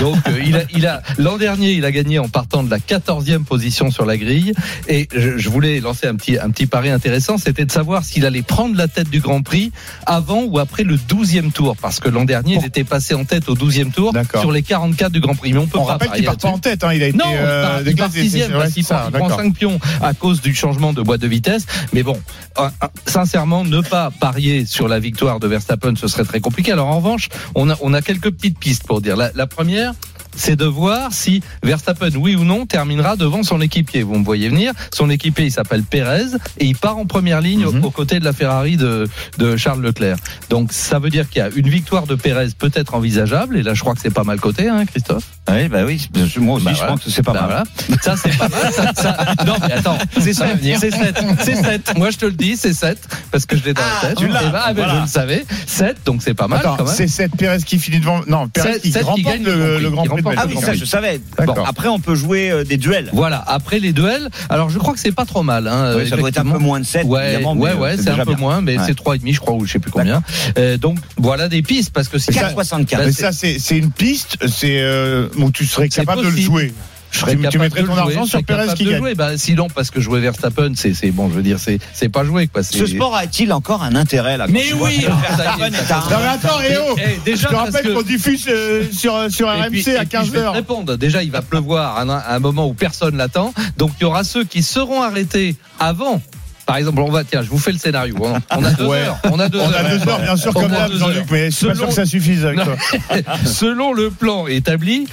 Donc, 0.00 0.16
euh, 0.28 0.38
il 0.44 0.56
a, 0.56 0.62
il 0.74 0.86
a, 0.86 1.02
l'an 1.18 1.38
dernier, 1.38 1.72
il 1.72 1.84
a 1.84 1.92
gagné 1.92 2.18
en 2.18 2.28
partant 2.28 2.62
de 2.62 2.70
la 2.70 2.78
14e 2.78 3.44
position 3.44 3.90
sur 3.90 4.04
la 4.04 4.18
grille. 4.18 4.52
Et 4.88 5.08
je, 5.14 5.38
je 5.38 5.48
voulais 5.48 5.80
lancer 5.80 6.06
un 6.06 6.16
petit, 6.16 6.38
un 6.38 6.50
petit 6.50 6.66
pari 6.66 6.90
intéressant, 6.90 7.38
c'était 7.38 7.64
de 7.64 7.72
savoir 7.72 8.04
s'il 8.04 8.26
allait 8.26 8.42
prendre 8.42 8.76
la 8.76 8.88
tête 8.88 9.08
du 9.08 9.20
Grand 9.20 9.42
Prix 9.42 9.72
avant 10.04 10.42
ou 10.42 10.58
après 10.58 10.82
le 10.82 10.96
12e 10.96 11.50
tour. 11.50 11.76
Parce 11.80 11.98
que 11.98 12.08
l'an 12.10 12.24
dernier, 12.24 12.58
il 12.60 12.66
était 12.66 12.84
passé 12.84 13.14
en 13.14 13.24
tête 13.24 13.48
au 13.48 13.54
12e 13.54 13.90
tour 13.90 14.12
sur 14.38 14.52
les 14.52 14.62
44 14.62 15.12
du 15.12 15.20
Grand 15.20 15.34
Prix. 15.34 15.52
Mais 15.52 15.58
on 15.58 15.66
peut 15.66 15.78
On 15.78 15.86
pas 15.86 15.92
rappelle 15.92 16.25
part 16.26 16.36
pas 16.36 16.48
en 16.48 16.58
tête, 16.58 16.84
hein, 16.84 16.92
il 16.92 17.02
a 17.02 17.08
été 17.08 17.18
Non, 17.18 17.24
il 17.28 17.36
euh, 17.38 17.96
part 17.96 18.10
sixième 18.10 18.52
parce 18.52 18.72
qu'il 18.72 18.84
prend. 18.84 19.36
5 19.36 19.54
pions 19.54 19.78
à 20.02 20.14
cause 20.14 20.40
du 20.40 20.54
changement 20.54 20.92
de 20.92 21.02
boîte 21.02 21.20
de 21.20 21.26
vitesse. 21.26 21.66
Mais 21.92 22.02
bon, 22.02 22.18
euh, 22.58 22.68
euh, 22.82 22.86
sincèrement, 23.06 23.64
ne 23.64 23.80
pas 23.80 24.10
parier 24.10 24.64
sur 24.64 24.88
la 24.88 24.98
victoire 24.98 25.40
de 25.40 25.46
Verstappen, 25.46 25.94
ce 25.96 26.08
serait 26.08 26.24
très 26.24 26.40
compliqué. 26.40 26.72
Alors 26.72 26.88
en 26.88 26.96
revanche, 26.96 27.28
on 27.54 27.70
a, 27.70 27.76
on 27.80 27.92
a 27.92 28.02
quelques 28.02 28.30
petites 28.30 28.58
pistes 28.58 28.84
pour 28.86 29.00
dire. 29.00 29.16
La, 29.16 29.30
la 29.34 29.46
première, 29.46 29.94
c'est 30.36 30.56
de 30.56 30.64
voir 30.64 31.12
si 31.12 31.42
Verstappen, 31.62 32.10
oui 32.16 32.36
ou 32.36 32.44
non, 32.44 32.66
terminera 32.66 33.16
devant 33.16 33.42
son 33.42 33.60
équipier. 33.60 34.02
Vous 34.02 34.18
me 34.18 34.24
voyez 34.24 34.48
venir. 34.48 34.72
Son 34.94 35.10
équipier, 35.10 35.46
il 35.46 35.52
s'appelle 35.52 35.82
Pérez 35.82 36.26
et 36.58 36.66
il 36.66 36.76
part 36.76 36.98
en 36.98 37.06
première 37.06 37.40
ligne 37.40 37.64
Mhm. 37.66 37.84
aux 37.84 37.90
côtés 37.90 38.20
de 38.20 38.24
la 38.24 38.32
Ferrari 38.32 38.76
de, 38.76 39.08
de 39.38 39.56
Charles 39.56 39.82
Leclerc. 39.82 40.16
Donc 40.50 40.72
ça 40.72 40.98
veut 40.98 41.10
dire 41.10 41.28
qu'il 41.28 41.38
y 41.40 41.42
a 41.42 41.48
une 41.54 41.68
victoire 41.68 42.06
de 42.06 42.14
Pérez 42.14 42.48
peut-être 42.58 42.94
envisageable. 42.94 43.56
Et 43.56 43.62
là, 43.62 43.74
je 43.74 43.80
crois 43.80 43.94
que 43.94 44.00
c'est 44.00 44.12
pas 44.14 44.24
mal 44.24 44.38
coté, 44.40 44.68
hein, 44.68 44.84
Christophe? 44.86 45.24
Oui, 45.48 45.68
bah 45.68 45.80
oui, 45.86 46.08
moi 46.38 46.56
aussi, 46.56 46.64
Bah 46.64 46.72
je 46.72 46.76
voilà. 46.78 46.92
pense 46.92 47.04
que 47.04 47.10
c'est 47.10 47.22
pas 47.22 47.32
Bah 47.32 47.46
mal. 47.88 47.98
Ça, 48.02 48.16
c'est 48.16 48.36
pas 48.36 48.48
mal. 48.48 48.72
Ça, 48.72 48.92
ça- 48.94 49.16
Non, 49.46 49.54
mais 49.66 49.72
attends, 49.74 49.98
c'est 50.20 50.32
7. 50.34 50.58
C'est 50.78 50.90
7. 50.90 51.18
C'est 51.40 51.54
7. 51.54 51.92
Moi, 51.96 52.10
je 52.10 52.18
te 52.18 52.26
le 52.26 52.32
dis, 52.32 52.56
c'est 52.56 52.72
7. 52.72 52.98
Parce 53.30 53.46
que 53.46 53.56
je 53.56 53.64
l'ai 53.64 53.74
dans 53.74 53.82
la 54.02 54.08
tête. 54.08 54.18
tu 54.18 54.26
l'as. 54.28 54.40
Eh 54.46 54.50
ben, 54.50 54.60
ah, 54.62 54.72
ben, 54.74 54.82
Voilà. 54.84 54.94
Je 54.96 55.00
le 55.02 55.06
savais. 55.08 55.44
7, 55.66 55.98
donc 56.04 56.22
c'est 56.22 56.34
pas 56.34 56.48
mal 56.48 56.60
c'est 56.86 57.06
7 57.08 57.32
Pérez 57.36 57.58
qui 57.64 57.78
finit 57.78 58.00
devant. 58.00 58.20
Non, 58.26 58.48
Pérez 58.48 58.74
Sept- 58.74 58.82
qui 58.82 58.92
sept 58.92 59.06
qui 59.14 59.22
gagne 59.22 59.44
le, 59.44 59.78
le 59.78 59.90
Grand 59.90 60.04
Prix 60.06 60.22
Ah 60.36 60.44
oui, 60.48 60.56
ça, 60.60 60.74
je 60.74 60.84
savais. 60.84 61.20
Bon, 61.44 61.54
après, 61.64 61.88
on 61.88 61.98
peut 62.00 62.14
jouer 62.14 62.50
euh, 62.50 62.64
des 62.64 62.76
duels. 62.76 63.10
Voilà, 63.12 63.42
après 63.46 63.78
les 63.78 63.92
duels, 63.92 64.28
alors 64.48 64.70
je 64.70 64.78
crois 64.78 64.94
que 64.94 65.00
c'est 65.00 65.12
pas 65.12 65.24
trop 65.24 65.42
mal. 65.42 65.66
Hein, 65.68 65.94
Oui, 65.96 66.08
ça 66.08 66.16
doit 66.16 66.28
être 66.28 66.38
un 66.38 66.44
peu 66.50 66.58
moins 66.58 66.80
de 66.80 66.84
7, 66.86 67.04
Ouais, 67.06 67.34
évidemment. 67.34 67.54
ouais, 67.54 67.70
euh, 67.70 67.96
c'est 68.02 68.10
un 68.10 68.16
peu 68.18 68.24
bien. 68.34 68.36
moins, 68.36 68.60
mais 68.60 68.78
Ouais. 68.78 68.84
c'est 68.86 68.94
3,5 68.94 69.32
je 69.34 69.40
crois, 69.40 69.54
ou 69.54 69.66
je 69.66 69.72
sais 69.72 69.78
plus 69.78 69.90
combien. 69.90 70.22
Euh, 70.58 70.76
donc 70.78 70.98
voilà 71.16 71.48
des 71.48 71.62
pistes, 71.62 71.92
parce 71.92 72.08
que 72.08 72.18
si 72.18 72.30
4,64. 72.30 72.98
Mais 73.06 73.12
ça, 73.12 73.32
c'est 73.32 73.58
c'est 73.58 73.76
une 73.78 73.90
piste, 73.90 74.38
c'est 74.48 74.80
euh, 74.80 75.28
où 75.38 75.50
tu 75.50 75.66
serais 75.66 75.88
C'est 75.90 76.00
capable 76.04 76.24
de 76.24 76.28
le 76.30 76.36
jouer. 76.36 76.74
Je 77.10 77.18
serais 77.20 77.36
tu- 77.36 77.48
tu 77.48 77.58
mettrais 77.58 77.82
de 77.82 77.86
ton 77.86 77.92
jouer, 77.94 78.02
argent 78.02 78.26
sur 78.26 78.44
capable 78.44 78.74
qui 78.74 78.84
gagne. 78.84 78.98
jouer. 78.98 79.14
Bah, 79.14 79.36
sinon, 79.38 79.68
parce 79.74 79.90
que 79.90 80.00
jouer 80.00 80.20
Verstappen, 80.20 80.72
c'est 80.76 80.94
c'est 80.94 81.10
bon, 81.10 81.28
je 81.30 81.34
veux 81.34 81.42
dire, 81.42 81.58
c'est 81.58 81.78
c'est 81.94 82.08
pas 82.08 82.24
joué 82.24 82.46
quoi. 82.48 82.62
Ce 82.62 82.86
sport 82.86 83.14
a-t-il 83.16 83.52
encore 83.52 83.82
un 83.82 83.94
intérêt 83.94 84.36
là 84.36 84.46
Mais 84.48 84.72
oui, 84.74 85.06
ah, 85.08 85.16
Verstappen 85.28 85.72
est, 85.72 85.92
un- 85.92 85.98
Non 86.10 86.16
mais 86.20 86.26
attends, 86.28 86.58
eh, 86.98 87.18
déjà, 87.24 87.48
Je 87.48 87.52
te 87.54 87.54
rappelle 87.58 87.94
qu'on 87.94 88.02
diffuse 88.02 88.46
euh, 88.48 88.84
sur, 88.92 89.30
sur 89.30 89.48
Et 89.48 89.52
RMC 89.52 89.62
à 89.62 89.66
et 89.66 89.70
puis, 89.70 89.82
je 89.82 89.90
vais 89.90 90.04
te 90.04 90.44
15h. 90.44 90.52
répondre. 90.52 90.96
Déjà, 90.96 91.22
il 91.22 91.30
va 91.30 91.42
pleuvoir 91.42 91.96
à 91.96 92.02
un, 92.02 92.08
à 92.10 92.34
un 92.34 92.38
moment 92.38 92.66
où 92.68 92.74
personne 92.74 93.16
l'attend. 93.16 93.52
Donc, 93.78 93.92
il 94.00 94.02
y 94.02 94.06
aura 94.06 94.24
ceux 94.24 94.44
qui 94.44 94.62
seront 94.62 95.02
arrêtés 95.02 95.56
avant. 95.78 96.20
Par 96.66 96.76
exemple, 96.78 97.00
on 97.00 97.10
va, 97.12 97.22
tiens, 97.22 97.42
je 97.42 97.48
vous 97.48 97.58
fais 97.58 97.70
le 97.70 97.78
scénario. 97.78 98.16
On, 98.20 98.34
on 98.58 98.64
a 98.64 98.70
deux 98.72 98.86
Ouais. 98.86 98.98
heures. 98.98 99.18
On 99.30 99.38
a 99.38 99.48
deux 99.48 99.60
On 99.60 99.70
heures. 99.70 99.76
a 99.86 99.88
deux 99.96 100.08
heures, 100.08 100.20
bien 100.20 100.36
sûr, 100.36 100.50
On 100.56 100.60
comme 100.62 100.72
Jean-Luc, 100.72 101.16
heures. 101.18 101.24
mais 101.30 101.44
pas 101.46 101.50
Selon- 101.52 101.74
sûr 101.76 101.86
que 101.88 101.94
ça 101.94 102.06
suffise 102.06 102.44
avec 102.44 102.58
toi. 102.64 102.76
Selon 103.46 103.92
le 103.92 104.10
plan 104.10 104.46
établi, 104.48 105.06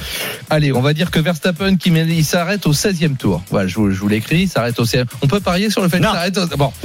allez, 0.50 0.72
on 0.74 0.82
va 0.82 0.94
dire 0.94 1.12
que 1.12 1.20
Verstappen 1.20 1.76
qui 1.78 1.90
il 1.94 2.26
s'arrête 2.26 2.66
au 2.66 2.74
16e 2.74 3.16
tour. 3.18 3.44
Voilà, 3.52 3.68
je 3.68 3.76
vous, 3.76 3.92
je 3.92 4.00
vous 4.00 4.08
l'écris, 4.08 4.42
il 4.44 4.50
s'arrête 4.50 4.80
au 4.80 4.86
16e. 4.86 5.06
On 5.22 5.28
peut 5.28 5.40
parier 5.40 5.70
sur 5.70 5.82
le 5.84 5.90
fait 5.90 5.98
qu'il 5.98 6.06
s'arrête 6.08 6.38
au, 6.40 6.48
bon, 6.58 6.74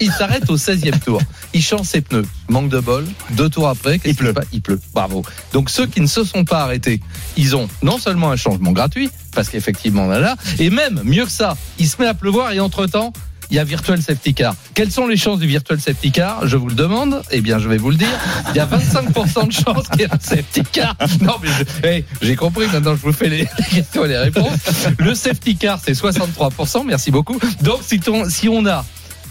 il 0.00 0.12
s'arrête, 0.12 0.50
au 0.50 0.56
16e 0.58 0.98
tour. 1.00 1.20
Il 1.54 1.62
change 1.62 1.86
ses 1.86 2.02
pneus. 2.02 2.26
Manque 2.50 2.68
de 2.68 2.80
bol. 2.80 3.06
Deux 3.30 3.48
tours 3.48 3.68
après, 3.68 3.98
Il 4.04 4.14
pleut. 4.14 4.34
Il 4.52 4.60
pleut. 4.60 4.80
Bravo. 4.94 5.24
Donc 5.54 5.70
ceux 5.70 5.86
qui 5.86 6.00
ne 6.02 6.06
se 6.06 6.22
sont 6.24 6.44
pas 6.44 6.60
arrêtés, 6.64 7.00
ils 7.38 7.56
ont 7.56 7.68
non 7.82 7.98
seulement 7.98 8.30
un 8.30 8.36
changement 8.36 8.72
gratuit, 8.72 9.10
parce 9.34 9.48
qu'effectivement 9.48 10.02
on 10.06 10.10
a 10.10 10.18
là, 10.18 10.36
et 10.58 10.68
même 10.70 11.00
mieux 11.04 11.24
que 11.24 11.30
ça, 11.30 11.56
il 11.78 11.88
se 11.88 11.96
met 12.00 12.06
à 12.08 12.14
pleuvoir 12.14 12.52
et 12.52 12.60
entre-temps, 12.60 13.12
il 13.50 13.56
y 13.56 13.58
a 13.58 13.64
Virtual 13.64 14.00
Safety 14.00 14.34
Car. 14.34 14.54
Quelles 14.74 14.90
sont 14.90 15.06
les 15.06 15.16
chances 15.16 15.38
du 15.38 15.46
Virtual 15.46 15.80
Safety 15.80 16.10
Car? 16.12 16.46
Je 16.46 16.56
vous 16.56 16.68
le 16.68 16.74
demande. 16.74 17.22
Eh 17.30 17.40
bien, 17.40 17.58
je 17.58 17.68
vais 17.68 17.78
vous 17.78 17.90
le 17.90 17.96
dire. 17.96 18.08
Il 18.50 18.56
y 18.56 18.60
a 18.60 18.66
25% 18.66 19.46
de 19.46 19.52
chances 19.52 19.88
qu'il 19.88 20.00
y 20.00 20.04
ait 20.04 20.12
un 20.12 20.18
Safety 20.20 20.62
Car. 20.70 20.94
Non, 21.22 21.36
mais 21.42 21.48
je- 21.48 21.86
hey, 21.86 22.04
j'ai 22.22 22.36
compris. 22.36 22.66
Maintenant, 22.66 22.94
je 22.94 23.02
vous 23.02 23.12
fais 23.12 23.28
les, 23.28 23.46
questions 23.70 24.04
et 24.04 24.08
les 24.08 24.18
réponses. 24.18 24.58
Le 24.98 25.14
Safety 25.14 25.56
Car, 25.56 25.80
c'est 25.84 25.92
63%. 25.92 26.84
Merci 26.86 27.10
beaucoup. 27.10 27.38
Donc, 27.62 27.80
si 27.82 28.00
on, 28.08 28.28
si 28.28 28.48
on 28.48 28.66
a 28.66 28.84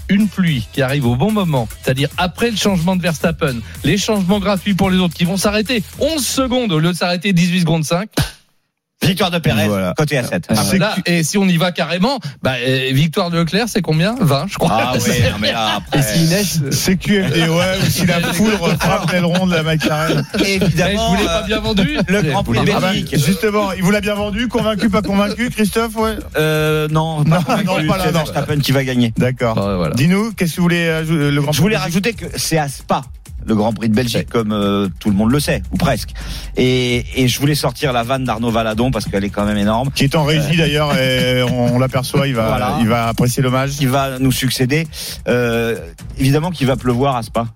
une 0.09 0.27
pluie 0.29 0.65
qui 0.73 0.81
arrive 0.81 1.05
au 1.05 1.15
bon 1.15 1.31
moment, 1.31 1.67
c'est-à-dire 1.83 2.09
après 2.17 2.49
le 2.49 2.55
changement 2.57 2.95
de 2.95 3.01
Verstappen, 3.01 3.55
les 3.83 3.97
changements 3.97 4.39
gratuits 4.39 4.73
pour 4.73 4.89
les 4.89 4.97
autres 4.97 5.13
qui 5.13 5.25
vont 5.25 5.37
s'arrêter 5.37 5.83
11 5.99 6.25
secondes 6.25 6.71
au 6.71 6.79
lieu 6.79 6.91
de 6.93 6.97
s'arrêter 6.97 7.33
18 7.33 7.59
secondes 7.61 7.83
5. 7.83 8.09
Victoire 9.05 9.29
de 9.29 9.37
Pérez, 9.37 9.67
Voilà. 9.67 9.93
côté 9.95 10.17
à 10.17 10.23
7. 10.23 10.47
Ah, 10.49 10.55
là, 10.79 10.95
et 11.05 11.23
si 11.23 11.37
on 11.37 11.45
y 11.45 11.55
va 11.57 11.71
carrément, 11.71 12.19
bah, 12.41 12.55
euh, 12.59 12.89
victoire 12.91 13.29
de 13.29 13.37
Leclerc, 13.37 13.65
c'est 13.69 13.83
combien? 13.83 14.15
20, 14.19 14.47
je 14.49 14.55
crois. 14.57 14.69
Ah 14.73 14.93
oui, 14.95 14.99
non, 15.31 15.37
mais 15.39 15.51
là, 15.51 15.75
après, 15.77 15.99
Et 15.99 16.01
s'il 16.01 16.29
neige, 16.29 16.59
C'est 16.71 16.97
QFD, 16.97 17.41
ouais, 17.47 17.77
ou 17.81 17.89
si 17.91 18.05
la 18.07 18.19
foudre 18.33 18.75
frappe 18.79 19.11
l'aileron 19.11 19.45
de 19.47 19.53
la 19.53 19.61
McLaren. 19.63 20.23
Eh, 20.43 20.55
évidemment, 20.55 21.11
je 21.11 21.15
vous 21.15 21.21
l'ai 21.21 21.25
pas 21.27 21.41
euh, 21.43 21.45
bien 21.45 21.59
vendu. 21.59 21.97
le 22.07 22.21
Grand 22.23 22.43
Prix 22.43 22.57
Ah 22.59 22.65
pas 22.65 22.79
bah, 22.79 22.87
Belgique. 22.91 23.15
justement, 23.23 23.71
il 23.71 23.83
vous 23.83 23.91
l'a 23.91 24.01
bien 24.01 24.15
vendu, 24.15 24.47
convaincu, 24.47 24.89
pas 24.89 25.03
convaincu, 25.03 25.51
Christophe, 25.51 25.95
ouais? 25.95 26.15
euh, 26.37 26.87
non, 26.89 27.19
Non, 27.23 27.41
pas 27.43 27.43
convaincu, 27.63 27.65
non, 27.85 27.87
pas 27.87 27.97
là, 27.97 28.03
c'est 28.07 28.11
non. 28.13 28.17
Verstappen 28.23 28.59
qui 28.59 28.71
va 28.71 28.83
gagner. 28.83 29.13
D'accord. 29.15 29.57
Ouais, 29.57 29.75
voilà. 29.75 29.93
Dis-nous, 29.95 30.31
qu'est-ce 30.33 30.53
que 30.53 30.57
vous 30.57 30.63
voulez 30.63 30.89
ajouter 30.89 31.31
le 31.31 31.41
Grand 31.41 31.51
Je 31.51 31.61
voulais 31.61 31.75
Prix 31.75 31.83
rajouter 31.85 32.13
que 32.13 32.25
c'est 32.35 32.57
à 32.57 32.67
Spa 32.67 33.03
le 33.47 33.55
Grand 33.55 33.73
Prix 33.73 33.89
de 33.89 33.95
Belgique, 33.95 34.29
comme 34.29 34.51
euh, 34.51 34.87
tout 34.99 35.09
le 35.09 35.15
monde 35.15 35.31
le 35.31 35.39
sait, 35.39 35.63
ou 35.71 35.77
presque. 35.77 36.09
Et, 36.57 37.05
et 37.15 37.27
je 37.27 37.39
voulais 37.39 37.55
sortir 37.55 37.93
la 37.93 38.03
vanne 38.03 38.23
d'Arnaud 38.25 38.51
Valadon 38.51 38.91
parce 38.91 39.05
qu'elle 39.05 39.23
est 39.23 39.29
quand 39.29 39.45
même 39.45 39.57
énorme. 39.57 39.89
qui 39.91 40.03
est 40.03 40.15
en 40.15 40.23
régie 40.23 40.57
d'ailleurs 40.57 40.95
et 40.97 41.41
on, 41.43 41.75
on 41.75 41.79
l'aperçoit, 41.79 42.27
il 42.27 42.35
va, 42.35 42.47
Voilà. 42.47 42.77
il 42.81 42.87
va 42.87 43.07
apprécier 43.07 43.41
l'hommage. 43.43 43.71
qui 43.71 43.85
va 43.85 44.19
nous 44.19 44.31
succéder. 44.31 44.87
Euh, 45.27 45.77
évidemment 46.17 46.51
qu'il 46.51 46.67
va 46.67 46.75
pleuvoir 46.75 47.15
à 47.15 47.23
Spa. 47.23 47.47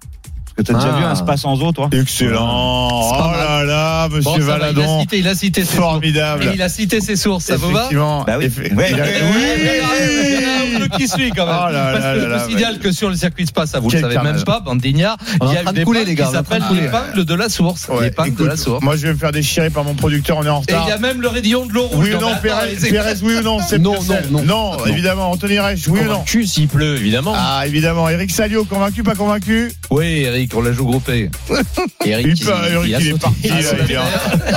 Parce 0.56 0.68
que 0.68 0.74
t'as 0.74 0.80
déjà 0.80 0.94
Ah. 0.96 1.00
vu 1.00 1.04
un 1.06 1.16
Spa 1.16 1.38
sans 1.38 1.62
eau, 1.62 1.72
toi 1.72 1.90
Excellent. 1.94 2.90
Oh 2.92 3.32
là 3.32 3.64
là, 3.64 4.08
Bon, 4.10 4.18
monsieur 4.18 4.32
ça 4.32 4.38
va, 4.40 4.44
il 4.44 4.50
a 4.52 4.58
Valadon. 4.74 5.00
cité, 5.02 5.18
il 5.20 5.28
a 5.28 5.36
cité 5.36 5.64
ses 5.66 5.76
Formidable. 5.78 6.44
sources. 6.44 6.54
Et 6.54 6.58
il 6.58 6.62
a 6.62 6.70
cité 6.70 7.02
ses 7.02 7.16
sources, 7.16 7.46
ça 7.46 7.56
vous 7.58 7.70
va 7.72 7.80
Effectivement. 7.82 8.24
Bah 8.26 8.36
oui. 8.38 8.46
Effe- 8.48 8.76
Ouais. 8.76 8.88
il 8.92 9.00
a- 9.00 9.06
Il 9.08 9.12
y 9.12 9.22
en 9.22 9.80
a- 9.80 10.38
il 10.38 10.42
y 10.42 10.46
en 10.46 10.50
a 10.50 10.54
un 10.54 10.76
ou 10.76 10.80
deux 10.80 10.88
qui 10.98 11.08
suit 11.08 11.32
quand 11.36 11.46
même. 11.46 11.56
Oh 11.68 11.72
là 11.72 11.92
Parce 11.94 12.04
là 12.04 12.14
que 12.14 12.18
là 12.20 12.24
je 12.24 12.30
là, 12.30 12.44
me 12.46 12.50
signale 12.50 12.80
que 12.80 12.92
sur 12.92 13.10
le 13.10 13.16
circuit 13.16 13.48
Spa, 13.48 13.66
ça 13.66 13.80
vous 13.80 13.90
Quel 13.90 14.00
le 14.00 14.04
savez 14.04 14.16
carnage. 14.16 14.36
même 14.36 14.44
pas, 14.44 14.60
bande 14.60 14.80
d'ignards, 14.80 15.18
On 15.40 15.46
est 15.48 15.50
il 15.52 15.54
y 15.54 15.58
en 15.58 15.62
a 15.62 15.64
train 15.64 15.72
une 15.72 15.78
de 15.80 15.84
couler, 15.84 16.00
épingle 16.02 16.10
les 16.10 16.16
gars, 16.16 16.26
qui 16.26 16.32
de 16.32 16.36
s'appelle 16.36 16.64
couler. 16.64 16.82
l'épingle 16.82 17.26
de 17.26 17.34
la 17.36 17.50
source. 17.50 17.88
L'épingle 18.02 18.30
de 18.30 18.34
écoute, 18.36 18.48
la 18.48 18.58
source. 18.58 18.84
Moi, 18.84 18.96
je 18.98 19.02
vais 19.08 19.14
me 19.14 19.18
faire 19.18 19.32
déchirer 19.32 19.70
par 19.70 19.84
mon 19.84 19.94
producteur, 19.94 20.38
on 20.38 20.44
est 20.44 20.50
en 20.50 20.58
Et 20.58 20.62
retard. 20.62 20.84
il 20.86 20.90
y 20.90 20.94
a 20.94 20.98
même 20.98 21.22
le 21.22 21.28
raidillon 21.28 21.66
de 21.66 21.74
l'eau 21.74 21.84
rouge. 21.88 22.06
Oui 22.10 22.14
ou 22.16 22.20
non, 22.20 22.32
Pérez, 22.42 22.76
oui 23.24 23.36
ou 23.38 23.42
non, 23.42 23.60
c'est 23.68 23.80
non, 23.80 23.96
non. 24.32 24.44
Non, 24.44 24.86
évidemment, 24.86 25.32
Anthony 25.32 25.60
Reich, 25.60 25.88
oui 25.88 26.00
ou 26.00 26.04
non 26.04 26.12
Convaincu 26.14 26.46
s'il 26.48 26.68
pleut, 26.68 26.98
évidemment. 26.98 27.34
Ah, 27.36 27.64
évidemment, 27.66 28.10
Eric 28.10 28.32
Salio, 28.32 28.66
convaincu, 28.66 29.04
pas 29.04 29.16
convaincu 29.16 29.72
Oui, 29.92 30.24
Eric, 30.24 30.41
on 30.54 30.62
la 30.62 30.72
joue 30.74 30.86
groupée. 30.86 31.30
Eric, 32.06 32.28
Il, 32.28 32.34
il- 32.34 32.46
peut- 32.46 32.52
Eric, 32.72 32.88
il 32.88 32.96
a 32.96 33.00
il 33.00 33.08
est 33.08 33.20
parti. 33.20 33.38
Il 33.44 33.92
est 33.92 33.98
en, 33.98 34.04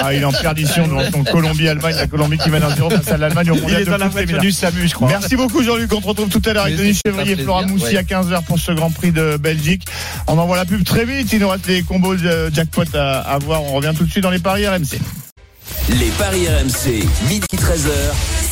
ah, 0.03 0.15
il 0.15 0.21
est 0.23 0.25
en 0.25 0.33
perdition 0.33 0.87
devant 0.87 1.03
son 1.11 1.25
Colombie-Allemagne. 1.25 1.97
La 1.97 2.07
Colombie 2.07 2.39
qui 2.39 2.51
mène 2.51 2.63
1-0 2.63 2.91
face 2.91 3.09
à 3.09 3.17
l'Allemagne 3.17 3.51
au 3.51 3.55
Il 3.57 3.63
mondial 3.63 3.83
est 3.83 3.85
de 4.33 4.39
du 4.39 4.53
SAMU, 4.53 4.89
je 4.89 4.95
crois. 4.95 5.09
Merci 5.09 5.37
beaucoup 5.37 5.63
Jean-Luc. 5.63 5.93
On 5.95 6.01
te 6.01 6.07
retrouve 6.07 6.29
tout 6.29 6.43
à 6.47 6.53
l'heure 6.53 6.65
avec 6.65 6.77
Denis 6.77 6.99
Chevrier, 7.07 7.25
plaisir, 7.35 7.45
Flora 7.45 7.63
Moussi 7.63 7.85
ouais. 7.87 7.97
à 7.99 8.03
15h 8.03 8.45
pour 8.45 8.59
ce 8.59 8.73
Grand 8.73 8.91
Prix 8.91 9.13
de 9.13 9.37
Belgique. 9.37 9.83
On 10.27 10.39
envoie 10.39 10.57
la 10.57 10.65
pub 10.65 10.85
très 10.85 11.05
vite. 11.05 11.33
Il 11.33 11.41
nous 11.41 11.49
reste 11.49 11.67
les 11.67 11.83
combos 11.83 12.17
de 12.17 12.51
jackpot 12.53 12.83
à, 12.95 13.21
à 13.21 13.39
voir. 13.39 13.63
On 13.65 13.75
revient 13.75 13.93
tout 13.97 14.05
de 14.05 14.11
suite 14.11 14.23
dans 14.23 14.31
les 14.31 14.39
paris 14.39 14.67
RMC. 14.67 14.99
Les 15.89 16.11
paris 16.19 16.47
RMC, 16.49 17.05
midi 17.29 17.47
13h. 17.55 17.91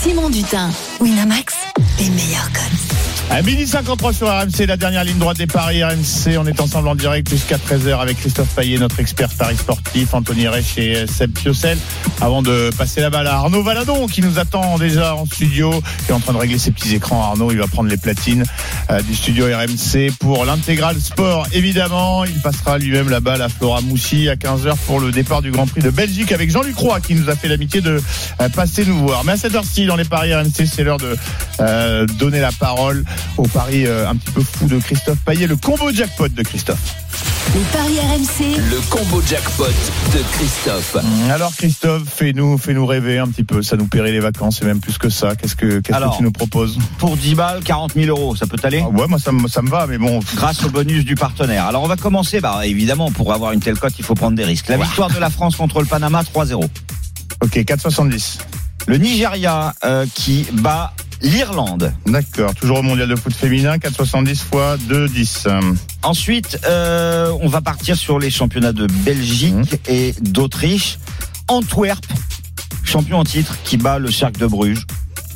Simon 0.03 0.31
Dutin, 0.31 0.71
Winamax, 1.01 1.55
les 1.99 2.09
meilleurs 2.11 2.51
codes. 2.53 3.12
À 3.33 3.41
midi 3.41 3.67
53 3.67 4.13
sur 4.13 4.29
RMC, 4.29 4.67
la 4.67 4.77
dernière 4.77 5.05
ligne 5.05 5.17
droite 5.17 5.39
des 5.39 5.47
paris 5.47 5.83
RMC. 5.83 6.37
On 6.39 6.45
est 6.45 6.61
ensemble 6.61 6.89
en 6.89 6.95
direct 6.95 7.31
jusqu'à 7.31 7.57
13h 7.57 7.99
avec 7.99 8.19
Christophe 8.19 8.55
Payet, 8.55 8.77
notre 8.77 9.01
expert 9.01 9.31
paris 9.31 9.57
sportif, 9.57 10.13
Anthony 10.13 10.49
Rech 10.49 10.77
et 10.77 11.07
Seb 11.07 11.33
Piocel. 11.33 11.79
Avant 12.21 12.43
de 12.43 12.69
passer 12.77 13.01
la 13.01 13.09
balle 13.09 13.27
à 13.27 13.37
Arnaud 13.37 13.63
Valadon 13.63 14.07
qui 14.07 14.21
nous 14.21 14.39
attend 14.39 14.77
déjà 14.77 15.17
en 15.17 15.25
studio 15.25 15.73
et 15.73 16.11
est 16.11 16.13
en 16.13 16.21
train 16.21 16.35
de 16.35 16.39
régler 16.39 16.59
ses 16.59 16.73
petits 16.73 16.95
écrans. 16.95 17.23
Arnaud, 17.23 17.51
il 17.53 17.57
va 17.57 17.67
prendre 17.69 17.89
les 17.89 17.97
platines 17.97 18.45
euh, 18.91 19.01
du 19.01 19.15
studio 19.15 19.47
RMC 19.47 20.13
pour 20.21 20.45
l'intégral 20.45 21.01
sport. 21.01 21.47
Évidemment, 21.55 22.27
il 22.27 22.39
passera 22.43 22.77
lui-même 22.77 23.09
la 23.09 23.21
balle 23.21 23.41
à 23.41 23.49
Flora 23.49 23.81
Moussi 23.81 24.29
à 24.29 24.35
15h 24.35 24.77
pour 24.87 25.01
le 25.01 25.11
départ 25.11 25.41
du 25.41 25.51
Grand 25.51 25.67
Prix 25.67 25.81
de 25.81 25.91
Belgique 25.91 26.33
avec 26.33 26.51
Jean-Luc 26.51 26.77
Roy 26.77 27.01
qui 27.01 27.15
nous 27.15 27.31
a 27.31 27.35
fait 27.35 27.49
l'amitié 27.49 27.81
de 27.81 27.99
euh, 28.43 28.49
passer 28.51 28.85
nous 28.85 28.99
voir. 28.99 29.25
Mais 29.25 29.33
à 29.33 29.37
cette 29.39 29.55
heure-ci, 29.55 29.87
dans 29.87 29.97
les 29.97 30.05
paris 30.05 30.35
RMC, 30.35 30.67
c'est 30.71 30.85
l'heure 30.85 30.99
de 30.99 31.17
euh, 31.61 32.05
donner 32.07 32.41
la 32.41 32.53
parole 32.53 33.05
au 33.37 33.45
pari 33.45 33.87
euh, 33.87 34.09
un 34.09 34.17
petit 34.17 34.31
peu 34.33 34.43
fou 34.43 34.67
de 34.67 34.79
Christophe 34.79 35.19
Payet, 35.25 35.47
le 35.47 35.57
combo 35.57 35.91
jackpot 35.93 36.29
de 36.29 36.43
Christophe. 36.43 36.95
Les 37.55 37.61
paris 37.73 37.99
RMC, 37.99 38.57
Le 38.71 38.81
combo 38.89 39.21
jackpot 39.27 39.67
de 39.67 40.19
Christophe. 40.37 40.97
Alors 41.31 41.55
Christophe, 41.57 42.03
fais-nous 42.07 42.57
fais-nous 42.57 42.87
rêver 42.87 43.19
un 43.19 43.27
petit 43.29 43.43
peu, 43.45 43.63
ça 43.63 43.77
nous 43.77 43.87
paierait 43.87 44.13
les 44.13 44.21
vacances 44.21 44.63
et 44.63 44.65
même 44.65 44.81
plus 44.81 44.97
que 44.97 45.09
ça. 45.11 45.35
Qu'est-ce 45.35 45.57
que 45.57 45.81
qu'est-ce 45.81 45.97
Alors. 45.97 46.13
que 46.13 46.19
tu 46.19 46.23
nous 46.23 46.33
proposes? 46.33 46.79
Pour 46.99 47.17
10 47.17 47.35
balles, 47.35 47.61
40 47.65 47.95
000 47.95 48.07
euros, 48.07 48.37
ça 48.37 48.47
peut 48.47 48.57
t'aller 48.57 48.83
Ah 48.85 48.89
Ouais, 48.91 49.07
moi 49.09 49.19
ça 49.19 49.33
me 49.33 49.49
ça 49.49 49.61
me 49.61 49.69
va, 49.69 49.87
mais 49.87 49.99
bon. 49.99 50.21
grâce 50.37 50.63
au 50.65 50.71
bonus 50.71 51.05
du 51.05 51.15
partenaire. 51.17 51.67
Alors 51.67 51.83
on 51.83 51.89
va 51.89 51.97
commencer, 51.97 52.41
bah 52.41 52.61
évidemment, 52.65 53.11
pour 53.11 53.33
avoir 53.33 53.53
une 53.53 53.61
telle 53.61 53.79
cote, 53.79 53.95
il 53.99 54.05
faut 54.05 54.15
prendre 54.15 54.37
des 54.37 54.45
risques. 54.45 54.69
La 54.69 54.77
victoire 54.79 55.11
de 55.11 55.19
la 55.19 55.29
France 55.31 55.57
contre 55.57 55.81
le 55.81 55.87
Panama 55.87 56.23
3-0. 56.23 56.65
Ok, 57.43 57.57
4,70. 57.57 58.39
Le 58.87 58.97
Nigeria 58.99 59.75
euh, 59.85 60.07
qui 60.15 60.47
bat 60.53 60.93
l'Irlande. 61.23 61.93
D'accord, 62.07 62.55
toujours 62.55 62.79
au 62.79 62.83
mondial 62.83 63.09
de 63.09 63.17
foot 63.17 63.33
féminin, 63.35 63.77
4,70 63.79 64.37
fois 64.43 64.77
2,10. 64.89 65.45
Euh, 65.47 65.61
Ensuite, 66.03 66.59
euh, 66.67 67.33
on 67.41 67.49
va 67.49 67.61
partir 67.61 67.97
sur 67.97 68.19
les 68.19 68.31
championnats 68.31 68.73
de 68.73 68.87
Belgique 68.87 69.55
Mhm. 69.55 69.65
et 69.89 70.15
d'Autriche. 70.21 70.99
Antwerp, 71.49 72.05
champion 72.85 73.19
en 73.19 73.25
titre, 73.25 73.57
qui 73.65 73.77
bat 73.77 73.99
le 73.99 74.11
Cercle 74.11 74.41
de 74.41 74.47
Bruges. 74.47 74.87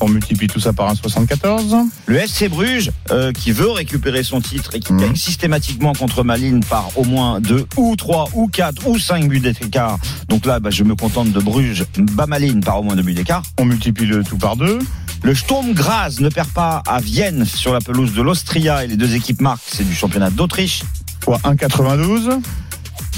On 0.00 0.08
multiplie 0.08 0.46
tout 0.46 0.60
ça 0.60 0.72
par 0.72 0.92
1,74. 0.94 1.74
Le 2.06 2.16
FC 2.18 2.48
Bruges, 2.48 2.90
euh, 3.10 3.32
qui 3.32 3.50
veut 3.52 3.70
récupérer 3.70 4.22
son 4.22 4.40
titre 4.40 4.74
et 4.74 4.80
qui 4.80 4.92
Mhm. 4.92 5.00
gagne 5.00 5.16
systématiquement 5.16 5.92
contre 5.94 6.22
Malines 6.22 6.62
par 6.64 6.90
au 6.96 7.04
moins 7.04 7.40
2 7.40 7.66
ou 7.76 7.96
3 7.96 8.28
ou 8.34 8.46
4 8.48 8.86
ou 8.86 8.98
5 8.98 9.26
buts 9.28 9.40
d'écart. 9.40 9.98
Donc 10.28 10.44
là, 10.44 10.60
bah, 10.60 10.70
je 10.70 10.84
me 10.84 10.94
contente 10.94 11.32
de 11.32 11.40
Bruges, 11.40 11.84
bat 11.98 12.26
Malines 12.26 12.62
par 12.62 12.80
au 12.80 12.82
moins 12.82 12.94
2 12.96 13.02
buts 13.02 13.14
d'écart. 13.14 13.42
On 13.58 13.64
multiplie 13.64 14.06
le 14.06 14.22
tout 14.22 14.36
par 14.36 14.56
2. 14.56 14.78
Le 15.22 15.34
Sturm 15.34 15.72
Graz 15.72 16.16
ne 16.20 16.28
perd 16.28 16.48
pas 16.50 16.82
à 16.86 17.00
Vienne 17.00 17.44
sur 17.46 17.72
la 17.72 17.80
pelouse 17.80 18.12
de 18.12 18.20
l'Austria 18.22 18.84
et 18.84 18.86
les 18.86 18.96
deux 18.96 19.14
équipes 19.14 19.40
marquent, 19.40 19.62
c'est 19.66 19.84
du 19.88 19.94
championnat 19.94 20.30
d'Autriche. 20.30 20.82
Fois 21.24 21.40
1,92. 21.42 22.38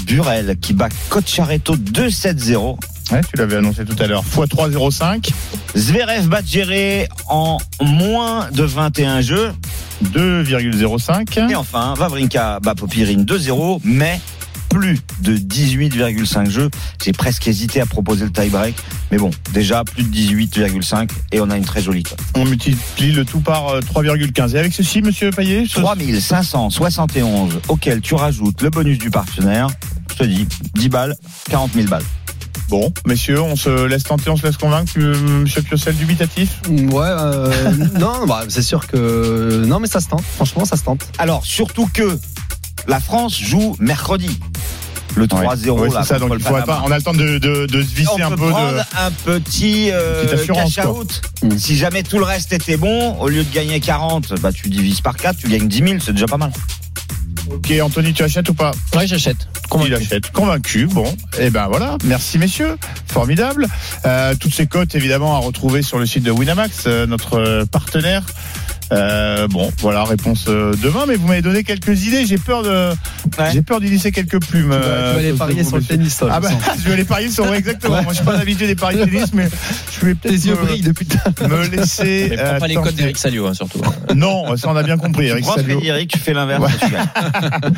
Burel 0.05 0.57
qui 0.59 0.73
bat 0.73 0.89
Cocciaretto 1.09 1.75
2-7-0. 1.75 2.77
Ouais, 3.11 3.21
tu 3.21 3.37
l'avais 3.37 3.55
annoncé 3.57 3.85
tout 3.85 3.95
à 4.01 4.07
l'heure. 4.07 4.23
Fois 4.23 4.45
3,05. 4.45 5.29
Zverev 5.75 6.27
bat 6.27 6.41
Géré 6.45 7.07
en 7.27 7.57
moins 7.81 8.49
de 8.51 8.63
21 8.63 9.21
jeux. 9.21 9.51
2,05. 10.13 11.49
Et 11.51 11.55
enfin, 11.55 11.93
Vavrinka 11.97 12.59
bat 12.61 12.75
Popirine 12.75 13.23
2-0, 13.25 13.81
mais 13.83 14.19
plus 14.69 14.99
de 15.21 15.35
18,5 15.35 16.49
jeux. 16.49 16.69
J'ai 17.03 17.11
presque 17.11 17.47
hésité 17.47 17.81
à 17.81 17.85
proposer 17.87 18.23
le 18.25 18.31
tie-break, 18.31 18.75
mais 19.11 19.17
bon, 19.17 19.31
déjà 19.51 19.83
plus 19.83 20.03
de 20.03 20.15
18,5 20.15 21.09
et 21.31 21.41
on 21.41 21.49
a 21.49 21.57
une 21.57 21.65
très 21.65 21.81
jolie 21.81 22.03
cote. 22.03 22.19
On 22.35 22.45
multiplie 22.45 23.11
le 23.11 23.25
tout 23.25 23.39
par 23.39 23.69
euh, 23.69 23.79
3,15. 23.81 24.53
Et 24.55 24.59
avec 24.59 24.73
ceci, 24.73 25.01
monsieur 25.01 25.31
Payet 25.31 25.65
ce- 25.67 25.79
3571 25.79 27.59
auquel 27.67 27.99
tu 28.01 28.13
rajoutes 28.13 28.61
le 28.61 28.69
bonus 28.69 28.99
du 28.99 29.09
partenaire. 29.09 29.67
Je 30.11 30.15
te 30.15 30.23
dis, 30.23 30.47
10 30.75 30.89
balles, 30.89 31.15
40 31.49 31.71
000 31.73 31.87
balles. 31.87 32.03
Bon, 32.69 32.93
messieurs, 33.07 33.41
on 33.41 33.55
se 33.55 33.85
laisse 33.85 34.03
tenter, 34.03 34.29
on 34.29 34.37
se 34.37 34.45
laisse 34.45 34.57
convaincre, 34.57 34.91
euh, 34.97 35.15
monsieur 35.41 35.63
Piocel 35.63 35.95
dubitatif? 35.95 36.61
Ouais, 36.69 37.01
euh, 37.03 37.51
non, 37.99 38.27
bah, 38.27 38.43
c'est 38.47 38.61
sûr 38.61 38.85
que. 38.85 39.65
Non, 39.65 39.79
mais 39.79 39.87
ça 39.87 39.99
se 39.99 40.07
tente. 40.07 40.23
Franchement, 40.35 40.65
ça 40.65 40.77
se 40.77 40.83
tente. 40.83 41.01
Alors, 41.17 41.43
surtout 41.45 41.89
que 41.91 42.19
la 42.87 42.99
France 42.99 43.39
joue 43.41 43.75
mercredi. 43.79 44.39
Le 45.15 45.25
3-0 45.25 45.71
Ouais, 45.71 45.89
là, 45.89 46.03
c'est 46.03 46.09
ça, 46.09 46.19
donc 46.19 46.29
le 46.29 46.37
il 46.37 46.43
faudrait 46.43 46.63
pas, 46.63 46.83
on 46.85 46.91
a 46.91 46.97
le 46.97 47.01
temps 47.01 47.13
de, 47.13 47.39
de, 47.39 47.65
de 47.65 47.81
se 47.81 47.95
visser 47.95 48.11
on 48.19 48.21
un 48.25 48.29
peut 48.29 48.35
peu 48.35 48.49
prendre 48.49 48.73
de. 48.73 48.79
un 48.99 49.11
petit 49.11 49.89
euh, 49.91 50.45
cash 50.45 50.77
out. 50.85 51.21
Mm. 51.41 51.57
Si 51.57 51.75
jamais 51.75 52.03
tout 52.03 52.19
le 52.19 52.25
reste 52.25 52.53
était 52.53 52.77
bon, 52.77 53.15
au 53.19 53.27
lieu 53.27 53.43
de 53.43 53.51
gagner 53.51 53.79
40, 53.79 54.35
bah 54.39 54.51
tu 54.53 54.69
divises 54.69 55.01
par 55.01 55.17
4, 55.17 55.37
tu 55.37 55.47
gagnes 55.47 55.67
10 55.67 55.77
000, 55.79 55.93
c'est 55.99 56.13
déjà 56.13 56.27
pas 56.27 56.37
mal. 56.37 56.51
Ok, 57.51 57.73
Anthony, 57.81 58.13
tu 58.13 58.23
achètes 58.23 58.47
ou 58.49 58.53
pas 58.53 58.71
Ouais, 58.95 59.07
j'achète. 59.07 59.37
Il 59.63 59.69
Convaincu. 59.69 59.93
achète. 59.95 60.31
Convaincu. 60.31 60.85
Bon, 60.87 61.15
et 61.39 61.49
ben 61.49 61.67
voilà. 61.67 61.97
Merci 62.03 62.37
messieurs. 62.37 62.77
Formidable. 63.07 63.67
Euh, 64.05 64.33
toutes 64.39 64.53
ces 64.53 64.67
cotes 64.67 64.95
évidemment 64.95 65.35
à 65.35 65.39
retrouver 65.39 65.81
sur 65.81 65.99
le 65.99 66.05
site 66.05 66.23
de 66.23 66.31
Winamax, 66.31 66.83
euh, 66.87 67.05
notre 67.05 67.39
euh, 67.39 67.65
partenaire. 67.65 68.23
Euh, 68.91 69.47
bon, 69.47 69.71
voilà, 69.79 70.03
réponse 70.03 70.45
euh, 70.47 70.73
demain. 70.81 71.05
Mais 71.07 71.15
vous 71.15 71.27
m'avez 71.27 71.41
donné 71.41 71.63
quelques 71.63 72.05
idées. 72.05 72.25
J'ai 72.25 72.37
peur 72.37 72.63
de, 72.63 72.89
Ouais. 73.37 73.49
j'ai 73.53 73.61
peur 73.61 73.79
d'y 73.79 73.87
laisser 73.89 74.11
quelques 74.11 74.41
plumes. 74.45 74.69
Tu 74.71 74.77
vas, 74.77 74.77
tu 74.79 74.83
euh, 74.87 75.13
vas 75.13 75.19
aller 75.19 75.27
sur- 75.29 75.37
parier 75.37 75.63
sur 75.63 75.77
le 75.77 75.83
tennis, 75.83 76.17
toi, 76.17 76.29
Ah 76.33 76.39
bah, 76.39 76.49
je 76.77 76.87
vais 76.87 76.93
aller 76.93 77.03
parier 77.05 77.29
sur 77.29 77.49
ouais, 77.49 77.57
exactement. 77.57 77.95
Ouais. 77.95 78.01
Moi, 78.03 78.13
je 78.13 78.17
suis 78.17 78.25
pas 78.25 78.37
habitué 78.37 78.67
des 78.67 78.75
paris 78.75 78.97
tennis, 79.03 79.33
mais 79.33 79.47
je 79.99 80.05
vais 80.05 80.15
Tes 80.15 80.29
peut-être 80.29 80.45
yeux 80.45 80.55
me, 80.55 80.65
brillent 80.65 80.81
depuis 80.81 81.05
tout 81.05 81.17
à 81.25 81.47
l'heure. 81.47 81.59
me 81.59 81.67
laisser. 81.67 82.27
Mais 82.31 82.35
prends 82.37 82.45
euh, 82.45 82.59
pas 82.59 82.67
les 82.67 82.75
codes 82.75 82.95
d'Eric 82.95 83.17
Salio, 83.17 83.47
hein, 83.47 83.53
surtout. 83.53 83.81
Non, 84.15 84.57
ça 84.57 84.69
on 84.69 84.75
a 84.75 84.83
bien 84.83 84.97
compris. 84.97 85.27
Eric 85.27 85.45
Salio. 85.45 85.77
Frédéric, 85.79 86.11
tu 86.11 86.17
fais 86.19 86.33
l'inverse, 86.33 86.63
Ouais. 86.63 87.69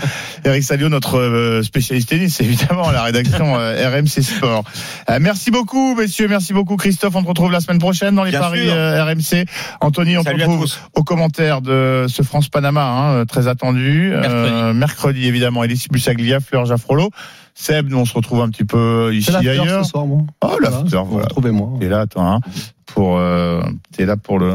Eric 0.45 0.63
Salio, 0.63 0.89
notre 0.89 1.17
euh, 1.19 1.63
spécialiste 1.63 2.09
tennis, 2.09 2.39
évidemment, 2.39 2.87
à 2.87 2.93
la 2.93 3.03
rédaction 3.03 3.55
euh, 3.57 3.89
RMC 3.89 4.21
Sport. 4.23 4.63
Euh, 5.09 5.17
merci 5.21 5.51
beaucoup, 5.51 5.95
messieurs. 5.95 6.27
Merci 6.27 6.53
beaucoup, 6.53 6.77
Christophe. 6.77 7.15
On 7.15 7.23
te 7.23 7.27
retrouve 7.27 7.51
la 7.51 7.59
semaine 7.59 7.79
prochaine 7.79 8.15
dans 8.15 8.23
les 8.23 8.31
Bien 8.31 8.39
paris 8.39 8.63
sûr. 8.63 8.73
euh, 8.73 9.03
RMC. 9.03 9.45
Anthony, 9.81 10.17
on 10.17 10.23
Salut 10.23 10.39
te 10.39 10.43
retrouve. 10.45 10.71
Aux 11.01 11.03
commentaires 11.03 11.61
de 11.61 12.05
ce 12.07 12.21
France-Panama, 12.21 12.83
hein, 12.83 13.13
euh, 13.13 13.25
très 13.25 13.47
attendu. 13.47 14.11
Mercredi. 14.11 14.77
mercredi, 14.77 15.27
évidemment. 15.27 15.63
Elis 15.63 15.87
Busaglia, 15.91 16.39
Fleur 16.39 16.65
Jaffrolo. 16.65 17.09
Seb, 17.55 17.89
nous, 17.89 17.97
on 17.97 18.05
se 18.05 18.13
retrouve 18.13 18.41
un 18.41 18.49
petit 18.49 18.65
peu 18.65 19.09
ici 19.13 19.31
la 19.31 19.41
fleur 19.41 19.61
ailleurs. 19.63 19.83
ce 19.85 19.89
soir, 19.91 20.05
moi. 20.05 20.21
Oh, 20.41 20.57
la 20.61 20.69
Voilà, 20.69 20.85
fleur, 20.87 21.05
voilà. 21.05 21.25
Retrouvez-moi. 21.25 21.79
T'es 21.79 21.89
là, 21.89 22.05
toi, 22.05 22.23
hein, 22.23 22.39
pour, 22.85 23.17
euh, 23.17 23.63
t'es 23.91 24.05
là 24.05 24.15
pour 24.15 24.37
le, 24.37 24.53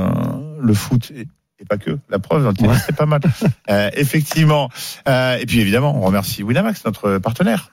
le 0.62 0.74
foot. 0.74 1.10
Et, 1.16 1.26
et 1.58 1.64
pas 1.64 1.78
que. 1.78 1.98
La 2.10 2.20
preuve, 2.20 2.44
dans 2.44 2.50
le 2.50 2.54
tennis, 2.54 2.80
c'est 2.86 2.94
pas 2.96 3.06
mal. 3.06 3.22
Euh, 3.68 3.90
effectivement. 3.94 4.70
Euh, 5.08 5.38
et 5.38 5.46
puis, 5.46 5.60
évidemment, 5.60 5.96
on 5.96 6.02
remercie 6.02 6.44
Winamax, 6.44 6.84
notre 6.84 7.18
partenaire. 7.18 7.70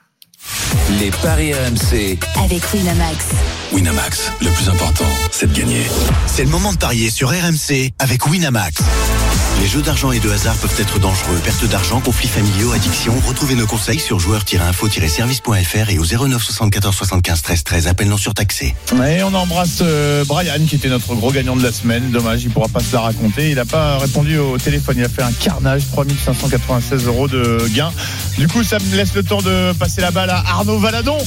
Les 1.00 1.10
paris 1.10 1.52
RMC. 1.52 2.18
avec 2.42 2.72
Winamax. 2.72 3.24
Winamax, 3.72 4.32
le 4.40 4.50
plus 4.50 4.68
important, 4.68 5.08
c'est 5.30 5.52
de 5.52 5.58
gagner. 5.58 5.82
C'est 6.26 6.44
le 6.44 6.50
moment 6.50 6.72
de 6.72 6.78
parier 6.78 7.10
sur 7.10 7.30
RMC 7.30 7.92
avec 7.98 8.26
Winamax. 8.26 8.82
Les 9.60 9.66
jeux 9.68 9.82
d'argent 9.82 10.12
et 10.12 10.20
de 10.20 10.30
hasard 10.30 10.56
peuvent 10.56 10.74
être 10.78 10.98
dangereux. 10.98 11.36
Perte 11.42 11.64
d'argent, 11.66 12.00
conflits 12.00 12.28
familiaux, 12.28 12.72
addiction. 12.72 13.14
Retrouvez 13.26 13.54
nos 13.54 13.66
conseils 13.66 13.98
sur 13.98 14.18
joueurs-info-service.fr 14.18 15.90
et 15.90 15.98
au 15.98 16.04
09 16.04 16.42
74 16.42 16.94
75 16.94 17.42
13 17.42 17.64
13. 17.64 17.86
Appel 17.86 18.08
non 18.08 18.16
surtaxé. 18.16 18.74
Et 19.06 19.22
on 19.22 19.32
embrasse 19.32 19.78
euh, 19.82 20.24
Brian 20.24 20.66
qui 20.68 20.76
était 20.76 20.88
notre 20.88 21.14
gros 21.14 21.32
gagnant 21.32 21.56
de 21.56 21.62
la 21.62 21.72
semaine. 21.72 22.10
Dommage, 22.10 22.44
il 22.44 22.50
pourra 22.50 22.68
pas 22.68 22.80
se 22.80 22.92
la 22.92 23.00
raconter. 23.00 23.50
Il 23.50 23.56
n'a 23.56 23.64
pas 23.64 23.98
répondu 23.98 24.38
au 24.38 24.58
téléphone. 24.58 24.96
Il 24.98 25.04
a 25.04 25.08
fait 25.08 25.22
un 25.22 25.32
carnage, 25.32 25.82
3596 25.92 27.06
euros 27.06 27.28
de 27.28 27.66
gain. 27.74 27.92
Du 28.38 28.48
coup, 28.48 28.64
ça 28.64 28.78
me 28.78 28.96
laisse 28.96 29.14
le 29.14 29.22
temps 29.22 29.40
de 29.40 29.72
passer 29.74 30.00
la 30.00 30.10
balle 30.10 30.30
à 30.30 30.42
Arnaud 30.46 30.78
Valadon 30.78 31.18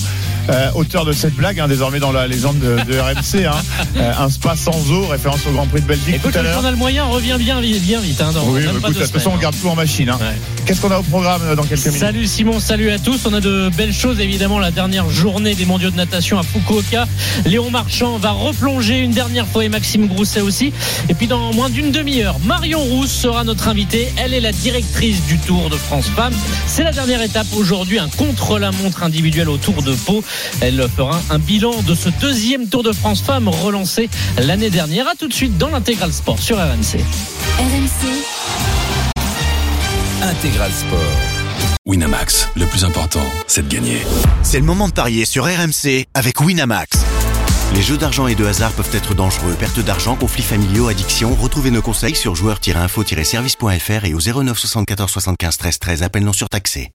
euh, 0.49 0.69
auteur 0.75 1.05
de 1.05 1.11
cette 1.13 1.35
blague, 1.35 1.59
hein, 1.59 1.67
désormais 1.67 1.99
dans 1.99 2.11
la 2.11 2.27
légende 2.27 2.59
de, 2.59 2.77
de 2.91 2.99
RMC. 2.99 3.45
Hein. 3.45 3.51
Euh, 3.97 4.11
un 4.19 4.29
spa 4.29 4.55
sans 4.55 4.91
eau, 4.91 5.07
référence 5.07 5.45
au 5.47 5.51
Grand 5.51 5.65
Prix 5.67 5.81
de 5.81 5.87
Belgique 5.87 6.15
Écoute, 6.15 6.31
tout 6.33 6.39
à 6.39 6.43
le 6.43 6.51
journal 6.51 6.75
moyen 6.75 7.05
revient 7.05 7.35
bien, 7.39 7.59
vite- 7.61 7.81
bien 7.83 7.99
vite. 7.99 8.21
Hein, 8.21 8.31
dans 8.33 8.43
Oui, 8.45 8.61
même 8.65 8.75
bah, 8.75 8.79
pas 8.83 8.89
de 8.89 8.93
toute 8.95 9.11
façon, 9.11 9.31
on 9.33 9.37
garde 9.37 9.55
tout 9.59 9.67
en 9.67 9.75
machine. 9.75 10.09
Hein. 10.09 10.17
Ouais. 10.21 10.35
Qu'est-ce 10.65 10.81
qu'on 10.81 10.91
a 10.91 10.99
au 10.99 11.03
programme 11.03 11.41
euh, 11.45 11.55
dans 11.55 11.63
quelques 11.63 11.85
minutes? 11.85 11.99
Salut 11.99 12.27
Simon, 12.27 12.59
salut 12.59 12.89
à 12.91 12.99
tous. 12.99 13.21
On 13.25 13.33
a 13.33 13.41
de 13.41 13.69
belles 13.75 13.93
choses 13.93 14.19
évidemment. 14.19 14.59
La 14.59 14.71
dernière 14.71 15.09
journée 15.09 15.55
des 15.55 15.65
mondiaux 15.65 15.89
de 15.91 15.95
natation 15.95 16.39
à 16.39 16.43
Fukuoka. 16.43 17.05
Léon 17.45 17.69
Marchand 17.71 18.17
va 18.17 18.31
replonger 18.31 18.99
une 18.99 19.11
dernière 19.11 19.47
fois 19.47 19.65
et 19.65 19.69
Maxime 19.69 20.07
Grousset 20.07 20.41
aussi. 20.41 20.71
Et 21.09 21.13
puis 21.13 21.27
dans 21.27 21.53
moins 21.53 21.69
d'une 21.69 21.91
demi-heure, 21.91 22.37
Marion 22.45 22.79
Rousse 22.79 23.11
sera 23.11 23.43
notre 23.43 23.67
invitée. 23.67 24.11
Elle 24.17 24.33
est 24.33 24.39
la 24.41 24.51
directrice 24.51 25.23
du 25.25 25.37
Tour 25.37 25.69
de 25.69 25.75
France 25.75 26.07
Femmes. 26.15 26.33
C'est 26.67 26.83
la 26.83 26.91
dernière 26.91 27.21
étape 27.21 27.47
aujourd'hui, 27.55 27.99
un 27.99 28.09
contre-la-montre 28.09 29.03
individuel 29.03 29.49
au 29.49 29.57
Tour 29.57 29.81
de 29.83 29.93
Pau. 29.93 30.23
Elle 30.61 30.87
fera 30.95 31.21
un 31.29 31.39
bilan 31.39 31.81
de 31.81 31.95
ce 31.95 32.09
deuxième 32.09 32.67
Tour 32.67 32.83
de 32.83 32.91
France 32.91 33.21
Femmes 33.21 33.47
relancé 33.47 34.09
l'année 34.37 34.69
dernière. 34.69 35.07
À 35.07 35.15
tout 35.15 35.27
de 35.27 35.33
suite 35.33 35.57
dans 35.57 35.69
l'intégral 35.69 36.11
sport 36.13 36.39
sur 36.39 36.57
RMC. 36.57 36.99
RMC, 37.59 38.07
Intégral 40.21 40.71
Sport. 40.71 40.99
Winamax, 41.85 42.49
le 42.55 42.65
plus 42.65 42.83
important, 42.83 43.23
c'est 43.47 43.67
de 43.67 43.73
gagner. 43.73 44.01
C'est 44.43 44.59
le 44.59 44.65
moment 44.65 44.87
de 44.87 44.93
parier 44.93 45.25
sur 45.25 45.45
RMC 45.45 46.05
avec 46.13 46.41
Winamax. 46.41 46.97
Les 47.73 47.81
jeux 47.81 47.97
d'argent 47.97 48.27
et 48.27 48.35
de 48.35 48.45
hasard 48.45 48.71
peuvent 48.71 48.93
être 48.93 49.13
dangereux. 49.13 49.55
Perte 49.59 49.79
d'argent, 49.79 50.15
conflits 50.15 50.43
familiaux, 50.43 50.87
addiction. 50.87 51.35
Retrouvez 51.35 51.69
nos 51.71 51.81
conseils 51.81 52.15
sur 52.15 52.35
joueurs-info-service.fr 52.35 54.05
et 54.05 54.13
au 54.13 54.19
09 54.19 54.57
74 54.57 55.11
75 55.11 55.57
13 55.57 55.79
13. 55.79 56.03
Appel 56.03 56.23
non 56.23 56.33
surtaxé. 56.33 56.85